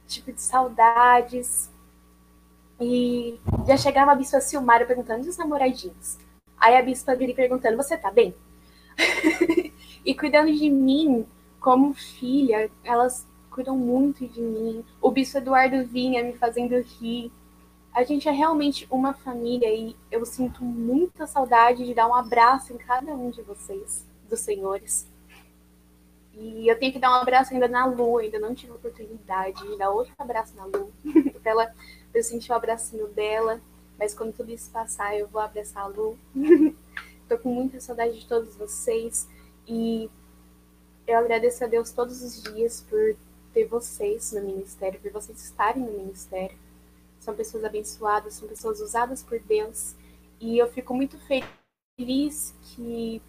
[0.07, 1.70] tipo de saudades.
[2.81, 6.16] E já chegava a Bispa Silmara perguntando, e os namoradinhos?
[6.57, 8.35] Aí a Bispa Gri perguntando, você tá bem?
[10.03, 11.27] e cuidando de mim,
[11.61, 14.82] como filha, elas cuidam muito de mim.
[14.99, 17.31] O bispo Eduardo vinha me fazendo rir.
[17.98, 22.72] A gente é realmente uma família e eu sinto muita saudade de dar um abraço
[22.72, 25.04] em cada um de vocês, dos senhores.
[26.32, 29.76] E eu tenho que dar um abraço ainda na Lu, ainda não tive oportunidade de
[29.76, 30.92] dar outro abraço na Lu.
[31.44, 31.74] ela,
[32.14, 33.60] eu sentir o abracinho dela.
[33.98, 36.16] Mas quando tudo isso passar, eu vou abraçar a Lu.
[37.28, 39.28] Tô com muita saudade de todos vocês.
[39.66, 40.08] E
[41.04, 43.16] eu agradeço a Deus todos os dias por
[43.52, 46.56] ter vocês no ministério, por vocês estarem no ministério.
[47.28, 49.94] São pessoas abençoadas, são pessoas usadas por Deus.
[50.40, 53.20] E eu fico muito feliz que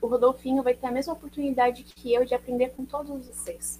[0.00, 3.78] o Rodolfinho vai ter a mesma oportunidade que eu de aprender com todos vocês.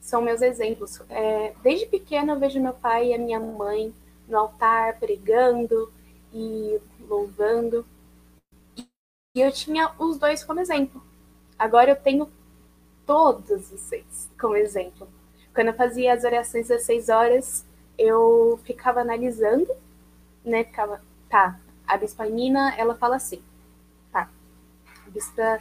[0.00, 1.00] São meus exemplos.
[1.08, 3.94] É, desde pequena eu vejo meu pai e a minha mãe
[4.26, 5.92] no altar pregando
[6.34, 6.76] e
[7.08, 7.86] louvando.
[8.76, 11.00] E eu tinha os dois como exemplo.
[11.56, 12.28] Agora eu tenho
[13.06, 15.06] todos vocês como exemplo.
[15.54, 17.64] Quando eu fazia as orações das seis horas,
[18.00, 19.68] eu ficava analisando,
[20.44, 20.64] né?
[20.64, 23.42] Ficava, tá, a Bispa Nina, ela fala assim,
[24.10, 24.28] tá.
[25.06, 25.60] A Bispa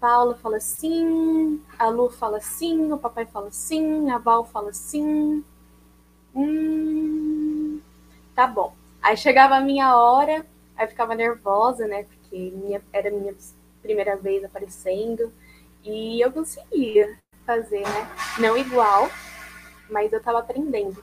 [0.00, 5.44] Paula fala assim, a Lu fala assim, o papai fala assim, a Val fala assim.
[6.34, 7.80] Hum,
[8.34, 8.74] tá bom.
[9.02, 12.04] Aí chegava a minha hora, aí ficava nervosa, né?
[12.04, 13.34] Porque minha, era a minha
[13.82, 15.32] primeira vez aparecendo.
[15.82, 18.08] E eu conseguia fazer, né?
[18.38, 19.08] Não igual,
[19.90, 21.02] mas eu tava aprendendo.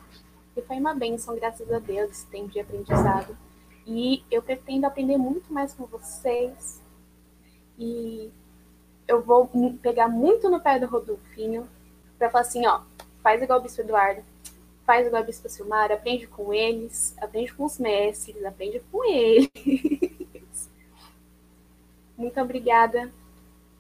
[0.56, 3.38] E foi uma bênção, graças a Deus, esse tempo de aprendizado.
[3.86, 6.82] E eu pretendo aprender muito mais com vocês.
[7.78, 8.32] E
[9.08, 9.50] eu vou
[9.82, 11.68] pegar muito no pé do Rodolfinho
[12.18, 12.82] pra falar assim, ó,
[13.22, 14.24] faz igual o Bispo Eduardo,
[14.86, 19.50] faz igual a Bispo Silmar, aprende com eles, aprende com os mestres, aprende com eles.
[22.16, 23.12] Muito obrigada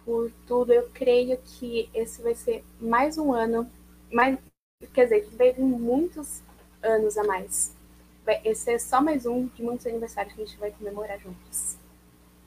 [0.04, 0.74] por tudo.
[0.74, 3.70] Eu creio que esse vai ser mais um ano,
[4.12, 4.38] mais,
[4.94, 6.41] quer dizer, que vir muitos
[6.84, 7.73] anos a mais.
[8.26, 11.77] Vai, esse é só mais um de muitos aniversários que a gente vai comemorar juntos.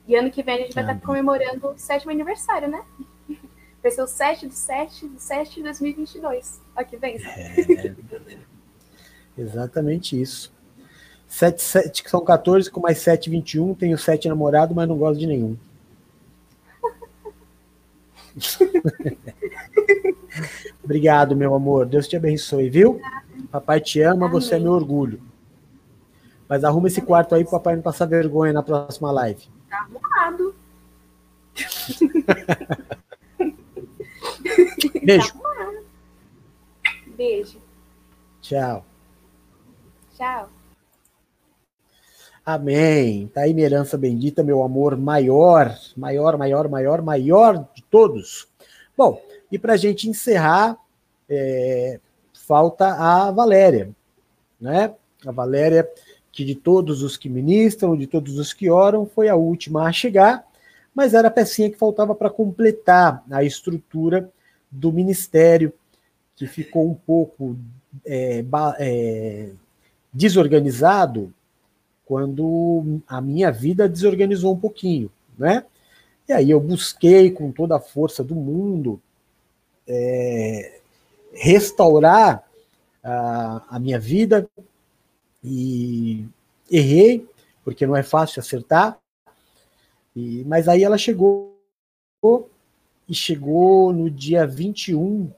[0.07, 2.83] E ano que vem a gente vai Ah, estar comemorando o sétimo aniversário, né?
[3.83, 6.61] Vai ser o 7 do 7 do 7 de 2022.
[6.75, 7.31] Olha que bênção.
[9.37, 10.51] Exatamente isso.
[11.27, 13.75] 7, 7, que são 14, com mais 7, 21.
[13.75, 15.55] Tenho 7 namorados, mas não gosto de nenhum.
[20.83, 21.85] Obrigado, meu amor.
[21.85, 22.99] Deus te abençoe, viu?
[23.51, 25.21] Papai te ama, você é meu orgulho.
[26.47, 29.49] Mas arruma esse quarto aí pro papai não passar vergonha na próxima live.
[29.69, 30.55] Tá arrumado.
[35.03, 35.33] Beijo.
[35.33, 35.85] Tá arrumado.
[37.17, 37.59] Beijo.
[38.41, 38.85] Tchau.
[40.15, 40.49] Tchau.
[42.45, 43.27] Amém.
[43.27, 48.47] Tá aí minha herança bendita, meu amor maior, maior, maior, maior, maior de todos.
[48.97, 49.21] Bom,
[49.51, 50.77] e para a gente encerrar,
[51.29, 51.99] é,
[52.47, 53.89] falta a Valéria,
[54.59, 54.93] né?
[55.25, 55.87] A Valéria,
[56.31, 59.91] que de todos os que ministram, de todos os que oram, foi a última a
[59.91, 60.47] chegar,
[60.95, 64.31] mas era a pecinha que faltava para completar a estrutura
[64.71, 65.73] do ministério,
[66.37, 67.57] que ficou um pouco
[68.05, 68.45] é,
[68.79, 69.49] é,
[70.13, 71.33] desorganizado
[72.05, 75.65] quando a minha vida desorganizou um pouquinho, né?
[76.29, 79.01] E aí eu busquei com toda a força do mundo
[79.85, 80.76] é,
[81.37, 82.43] restaurar
[83.03, 84.49] a, a minha vida
[85.43, 86.27] e
[86.69, 87.27] errei,
[87.63, 88.99] porque não é fácil acertar,
[90.15, 91.55] e, mas aí ela chegou
[93.07, 95.31] e chegou no dia 21,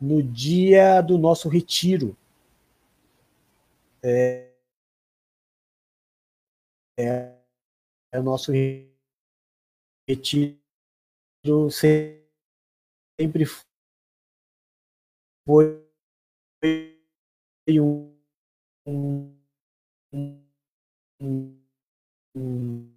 [0.00, 2.16] no dia do nosso retiro.
[4.02, 4.50] É,
[6.98, 7.36] é,
[8.10, 8.50] é o nosso
[10.08, 10.58] retiro
[11.70, 13.44] sempre
[15.46, 15.82] foi
[17.70, 18.12] um,
[18.86, 19.34] um,
[21.20, 22.90] um,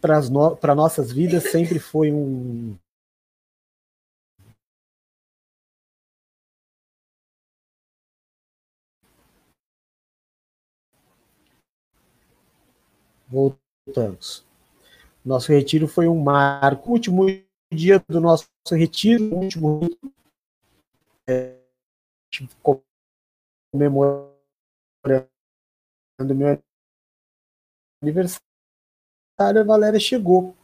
[0.00, 2.76] para no, nossas vidas sempre foi um
[13.28, 14.44] Voltamos.
[15.24, 16.90] Nosso retiro foi um marco.
[16.90, 17.26] Último
[17.74, 19.88] dia do nosso retiro, o último
[21.28, 21.58] é,
[23.72, 24.34] comemorando
[26.20, 26.62] meu
[28.02, 28.40] aniversário,
[29.38, 30.56] a Valéria chegou.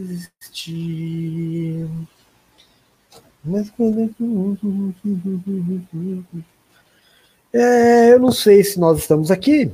[0.00, 1.88] Existir.
[3.44, 4.24] Mas quando é que.
[7.52, 9.72] Eu não sei se nós estamos aqui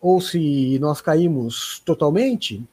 [0.00, 2.66] ou se nós caímos totalmente.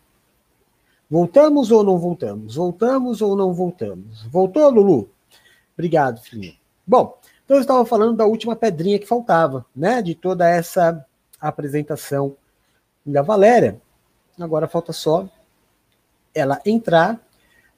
[1.09, 2.55] Voltamos ou não voltamos?
[2.55, 4.23] Voltamos ou não voltamos?
[4.23, 5.09] Voltou, Lulu?
[5.73, 6.55] Obrigado, filhinho.
[6.85, 10.01] Bom, então eu estava falando da última pedrinha que faltava, né?
[10.01, 11.05] De toda essa
[11.39, 12.35] apresentação
[13.05, 13.79] da Valéria.
[14.39, 15.29] Agora falta só
[16.35, 17.19] ela entrar,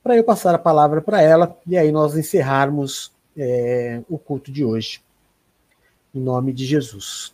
[0.03, 4.65] para eu passar a palavra para ela e aí nós encerrarmos é, o culto de
[4.65, 5.01] hoje.
[6.13, 7.33] Em nome de Jesus.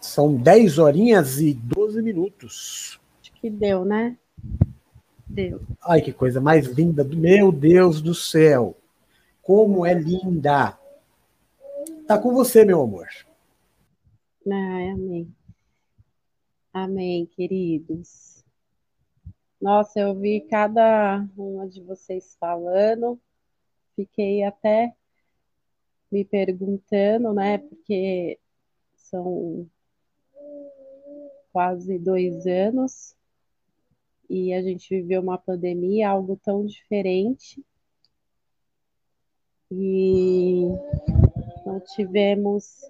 [0.00, 3.00] São 10 horinhas e 12 minutos.
[3.20, 4.16] Acho que deu, né?
[5.26, 5.60] Deu.
[5.82, 7.02] Ai, que coisa mais linda.
[7.02, 8.76] Meu Deus do céu.
[9.42, 10.78] Como é linda.
[12.06, 13.08] Tá com você, meu amor.
[14.48, 15.34] Ai, amém.
[16.78, 18.44] Amém, queridos.
[19.58, 23.18] Nossa, eu vi cada uma de vocês falando,
[23.94, 24.94] fiquei até
[26.12, 27.56] me perguntando, né?
[27.56, 28.38] Porque
[28.94, 29.66] são
[31.50, 33.16] quase dois anos
[34.28, 37.64] e a gente viveu uma pandemia, algo tão diferente.
[39.70, 40.66] E
[41.64, 42.82] não tivemos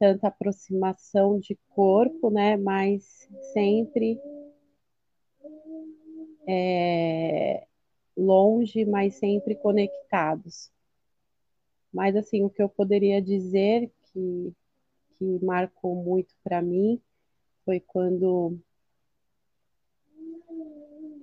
[0.00, 2.56] tanta aproximação de corpo, né?
[2.56, 4.18] Mas sempre
[6.48, 7.66] é,
[8.16, 10.72] longe, mas sempre conectados.
[11.92, 14.54] Mas assim, o que eu poderia dizer que,
[15.18, 16.98] que marcou muito para mim
[17.66, 18.58] foi quando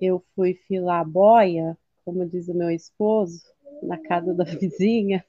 [0.00, 3.42] eu fui filar boia, como diz o meu esposo,
[3.82, 5.24] na casa da vizinha.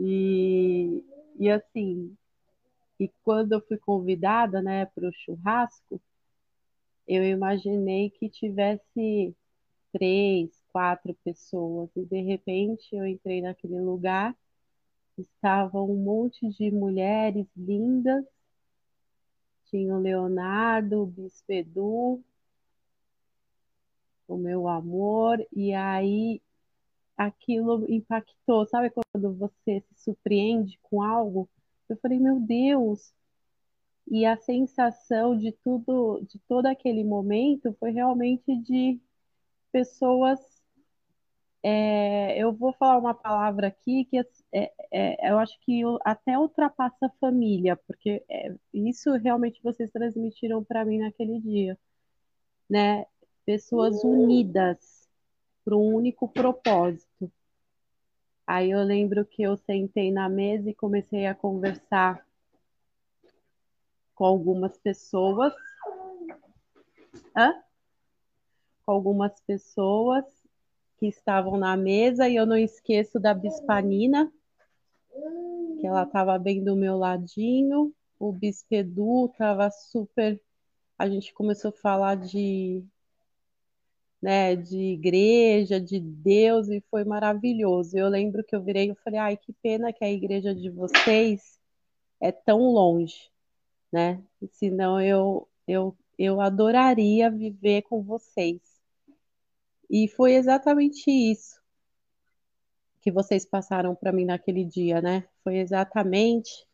[0.00, 1.04] E,
[1.38, 2.16] e assim,
[3.00, 6.00] e quando eu fui convidada, né, para o churrasco,
[7.06, 9.34] eu imaginei que tivesse
[9.92, 14.36] três, quatro pessoas, e de repente eu entrei naquele lugar,
[15.16, 18.24] estava um monte de mulheres lindas,
[19.64, 22.22] tinha o Leonardo, o Bispo Edu,
[24.28, 26.40] o meu amor, e aí
[27.18, 31.50] aquilo impactou, sabe quando você se surpreende com algo?
[31.88, 33.12] Eu falei, meu Deus,
[34.06, 39.00] e a sensação de tudo, de todo aquele momento foi realmente de
[39.72, 40.38] pessoas.
[41.60, 44.18] É, eu vou falar uma palavra aqui que
[44.52, 50.62] é, é, eu acho que até ultrapassa a família, porque é, isso realmente vocês transmitiram
[50.62, 51.76] para mim naquele dia,
[52.70, 53.04] né?
[53.44, 54.97] Pessoas unidas
[55.68, 57.30] para um único propósito.
[58.46, 62.26] Aí eu lembro que eu sentei na mesa e comecei a conversar
[64.14, 65.52] com algumas pessoas.
[67.36, 67.62] Hã?
[68.86, 70.24] Com algumas pessoas
[70.98, 74.32] que estavam na mesa e eu não esqueço da Bispanina,
[75.78, 77.92] que ela estava bem do meu ladinho.
[78.18, 80.40] O Bispedu estava super.
[80.98, 82.82] A gente começou a falar de,
[84.20, 87.96] né, de igreja, de Deus, e foi maravilhoso.
[87.96, 91.58] Eu lembro que eu virei e falei, ai, que pena que a igreja de vocês
[92.20, 93.30] é tão longe
[93.92, 94.22] né?
[94.52, 98.60] Senão eu, eu, eu adoraria viver com vocês.
[99.90, 101.58] E foi exatamente isso
[103.00, 105.26] que vocês passaram para mim naquele dia, né?
[105.42, 106.66] Foi exatamente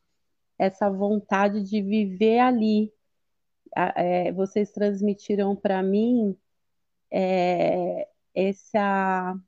[0.59, 2.93] essa vontade de viver ali.
[3.77, 6.37] É, vocês transmitiram para mim
[7.17, 9.39] é, essa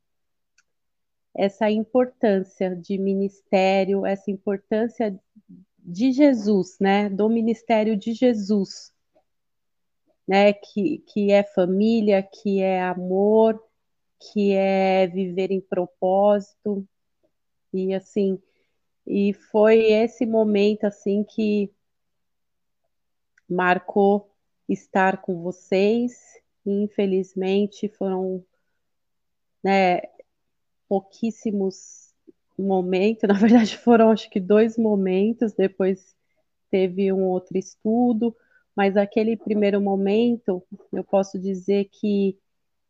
[1.35, 5.19] essa importância de ministério, essa importância
[5.77, 7.09] de Jesus, né?
[7.09, 8.91] Do ministério de Jesus,
[10.27, 10.53] né?
[10.53, 13.61] Que, que é família, que é amor,
[14.19, 16.87] que é viver em propósito.
[17.73, 18.41] E assim,
[19.05, 21.69] e foi esse momento assim que
[23.47, 24.31] marcou
[24.67, 26.37] estar com vocês.
[26.69, 28.43] Infelizmente foram
[29.63, 30.01] né,
[30.87, 32.13] pouquíssimos
[32.57, 36.15] momento, na verdade foram acho que dois momentos, depois
[36.69, 38.35] teve um outro estudo,
[38.75, 42.37] mas aquele primeiro momento, eu posso dizer que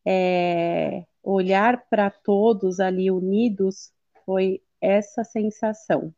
[0.05, 3.91] é, olhar para todos ali unidos
[4.25, 6.13] foi essa sensação,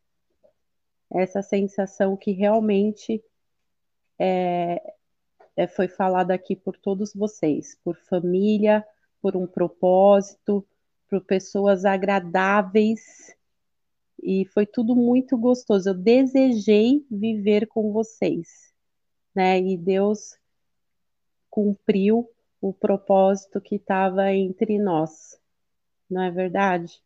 [1.12, 3.22] essa sensação que realmente
[4.18, 4.94] é,
[5.56, 8.84] é, foi falada aqui por todos vocês, por família,
[9.20, 10.66] por um propósito,
[11.08, 13.34] por pessoas agradáveis
[14.22, 15.90] e foi tudo muito gostoso.
[15.90, 18.72] Eu desejei viver com vocês,
[19.34, 19.58] né?
[19.60, 20.38] E Deus
[21.50, 25.40] cumpriu o propósito que estava entre nós,
[26.08, 27.02] não é verdade?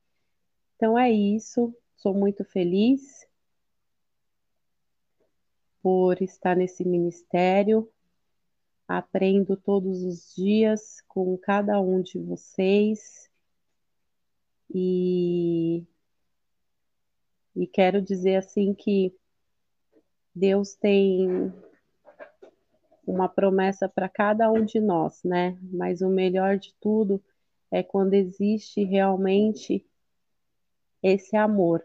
[0.77, 1.75] Então é isso.
[1.97, 3.27] Sou muito feliz
[5.81, 7.91] por estar nesse ministério.
[8.87, 13.31] Aprendo todos os dias com cada um de vocês.
[14.75, 15.87] E
[17.57, 19.15] e quero dizer assim que
[20.35, 21.53] Deus tem
[23.07, 25.57] uma promessa para cada um de nós, né?
[25.63, 27.23] Mas o melhor de tudo
[27.71, 29.87] é quando existe realmente
[31.03, 31.85] esse amor,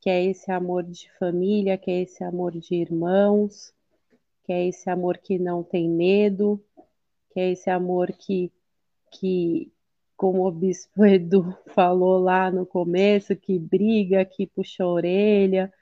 [0.00, 3.74] que é esse amor de família, que é esse amor de irmãos,
[4.50, 6.60] que é esse amor que não tem medo,
[7.30, 8.50] que é esse amor que,
[9.12, 9.72] que,
[10.16, 15.72] como o bispo Edu falou lá no começo, que briga, que puxa a orelha.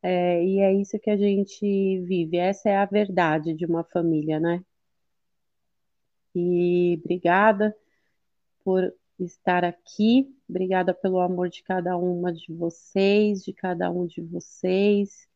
[0.00, 4.38] É, e é isso que a gente vive, essa é a verdade de uma família,
[4.38, 4.64] né?
[6.36, 7.76] E obrigada
[8.62, 10.32] por estar aqui.
[10.48, 15.28] Obrigada pelo amor de cada uma de vocês, de cada um de vocês,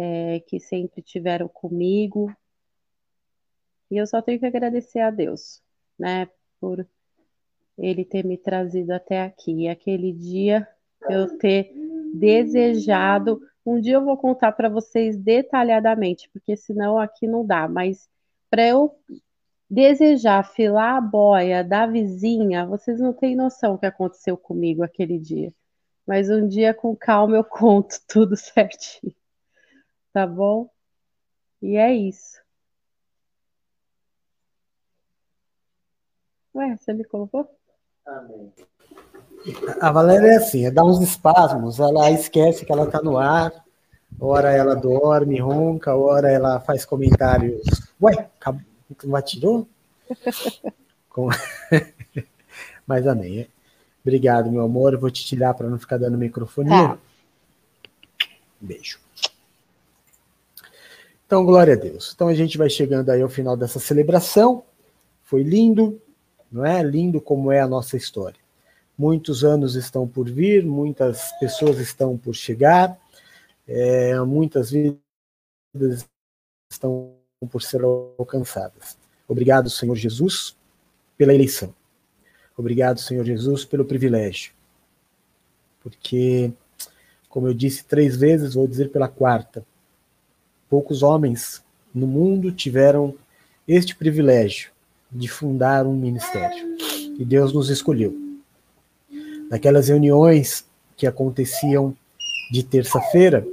[0.00, 2.34] é, que sempre tiveram comigo.
[3.90, 5.62] E eu só tenho que agradecer a Deus,
[5.98, 6.26] né,
[6.58, 6.86] por
[7.76, 9.64] Ele ter me trazido até aqui.
[9.64, 10.66] E aquele dia
[11.08, 11.70] eu ter
[12.14, 13.42] desejado.
[13.66, 18.08] Um dia eu vou contar para vocês detalhadamente, porque senão aqui não dá, mas
[18.48, 18.96] para eu
[19.68, 25.18] desejar filar a boia da vizinha, vocês não têm noção o que aconteceu comigo aquele
[25.18, 25.52] dia.
[26.06, 29.14] Mas um dia com calma eu conto tudo certinho.
[30.12, 30.68] Tá bom?
[31.62, 32.38] E é isso.
[36.54, 37.48] Ué, você me colocou?
[38.04, 38.52] Amém.
[39.80, 43.52] A Valéria é assim, é dar uns espasmos, ela esquece que ela está no ar,
[44.20, 47.62] ora ela dorme, ronca, ora ela faz comentários.
[48.02, 48.70] Ué, acabou
[49.04, 49.68] não atirou?
[51.08, 51.28] Com...
[52.86, 53.48] Mas amém.
[54.02, 54.94] Obrigado, meu amor.
[54.94, 56.70] Eu vou te tirar para não ficar dando microfonia.
[56.88, 56.98] Tá.
[58.60, 58.98] Beijo.
[61.30, 62.10] Então, glória a Deus.
[62.12, 64.64] Então a gente vai chegando aí ao final dessa celebração.
[65.22, 66.02] Foi lindo,
[66.50, 66.82] não é?
[66.82, 68.40] Lindo como é a nossa história.
[68.98, 72.98] Muitos anos estão por vir, muitas pessoas estão por chegar,
[73.64, 76.04] é, muitas vidas
[76.68, 77.14] estão
[77.48, 77.80] por ser
[78.18, 78.98] alcançadas.
[79.28, 80.56] Obrigado, Senhor Jesus,
[81.16, 81.72] pela eleição.
[82.56, 84.52] Obrigado, Senhor Jesus, pelo privilégio.
[85.78, 86.52] Porque,
[87.28, 89.64] como eu disse três vezes, vou dizer pela quarta,
[90.70, 93.14] poucos homens no mundo tiveram
[93.66, 94.70] este privilégio
[95.10, 96.76] de fundar um ministério.
[97.18, 98.16] E Deus nos escolheu.
[99.50, 100.64] Naquelas reuniões
[100.96, 101.94] que aconteciam
[102.52, 103.44] de terça-feira,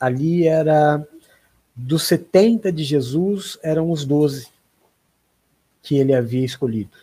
[0.00, 1.06] ali era
[1.74, 4.48] dos 70 de Jesus, eram os 12
[5.82, 6.96] que ele havia escolhido.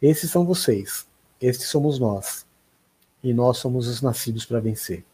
[0.00, 1.06] Esses são vocês,
[1.40, 2.44] estes somos nós.
[3.22, 5.04] E nós somos os nascidos para vencer.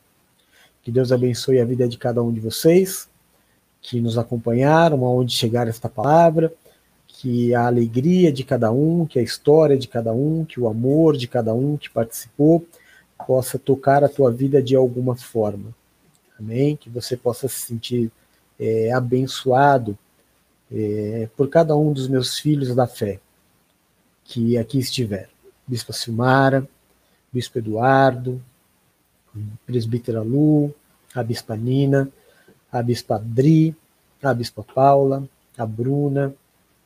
[0.82, 3.08] Que Deus abençoe a vida de cada um de vocês
[3.80, 6.52] que nos acompanharam, aonde chegar esta palavra,
[7.06, 11.16] que a alegria de cada um, que a história de cada um, que o amor
[11.16, 12.66] de cada um que participou
[13.26, 15.74] possa tocar a tua vida de alguma forma.
[16.38, 16.76] Amém?
[16.76, 18.10] Que você possa se sentir
[18.58, 19.98] é, abençoado
[20.70, 23.20] é, por cada um dos meus filhos da fé
[24.24, 25.28] que aqui estiver.
[25.66, 26.68] Bispo Silmara,
[27.32, 28.42] Bispo Eduardo,
[29.66, 30.74] Presbítera Lu,
[31.14, 32.08] a Bispa Nina,
[32.70, 33.74] a Bispa Adri,
[34.22, 36.34] a Bispa Paula, a Bruna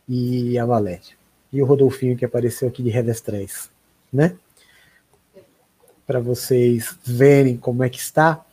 [0.08, 1.14] e a Valéria.
[1.52, 3.70] E o Rodolfinho que apareceu aqui de Revestrez,
[4.12, 4.36] né?
[6.06, 8.44] Para vocês verem como é que está,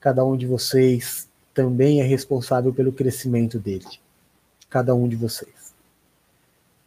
[0.00, 3.86] cada um de vocês também é responsável pelo crescimento dele.
[4.70, 5.74] Cada um de vocês.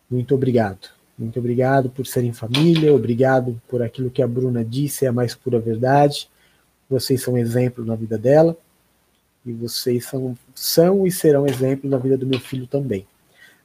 [0.10, 0.90] Muito obrigado.
[1.18, 5.36] Muito obrigado por serem família, obrigado por aquilo que a Bruna disse, é a mais
[5.36, 6.30] pura verdade.
[6.92, 8.58] Vocês são exemplo na vida dela
[9.46, 13.08] e vocês são, são e serão exemplo na vida do meu filho também,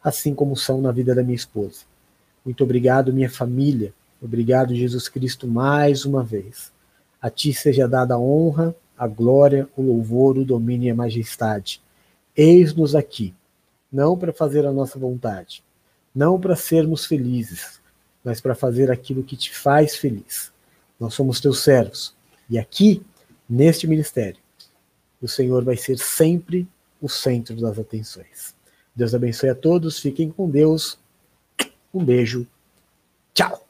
[0.00, 1.80] assim como são na vida da minha esposa.
[2.44, 3.92] Muito obrigado, minha família.
[4.22, 6.70] Obrigado, Jesus Cristo, mais uma vez.
[7.20, 11.82] A ti seja dada a honra, a glória, o louvor, o domínio e a majestade.
[12.36, 13.34] Eis-nos aqui,
[13.90, 15.64] não para fazer a nossa vontade,
[16.14, 17.80] não para sermos felizes,
[18.22, 20.52] mas para fazer aquilo que te faz feliz.
[21.00, 22.14] Nós somos teus servos.
[22.48, 23.02] E aqui,
[23.48, 24.40] Neste ministério,
[25.20, 26.66] o Senhor vai ser sempre
[27.00, 28.54] o centro das atenções.
[28.94, 30.98] Deus abençoe a todos, fiquem com Deus.
[31.92, 32.46] Um beijo.
[33.34, 33.65] Tchau.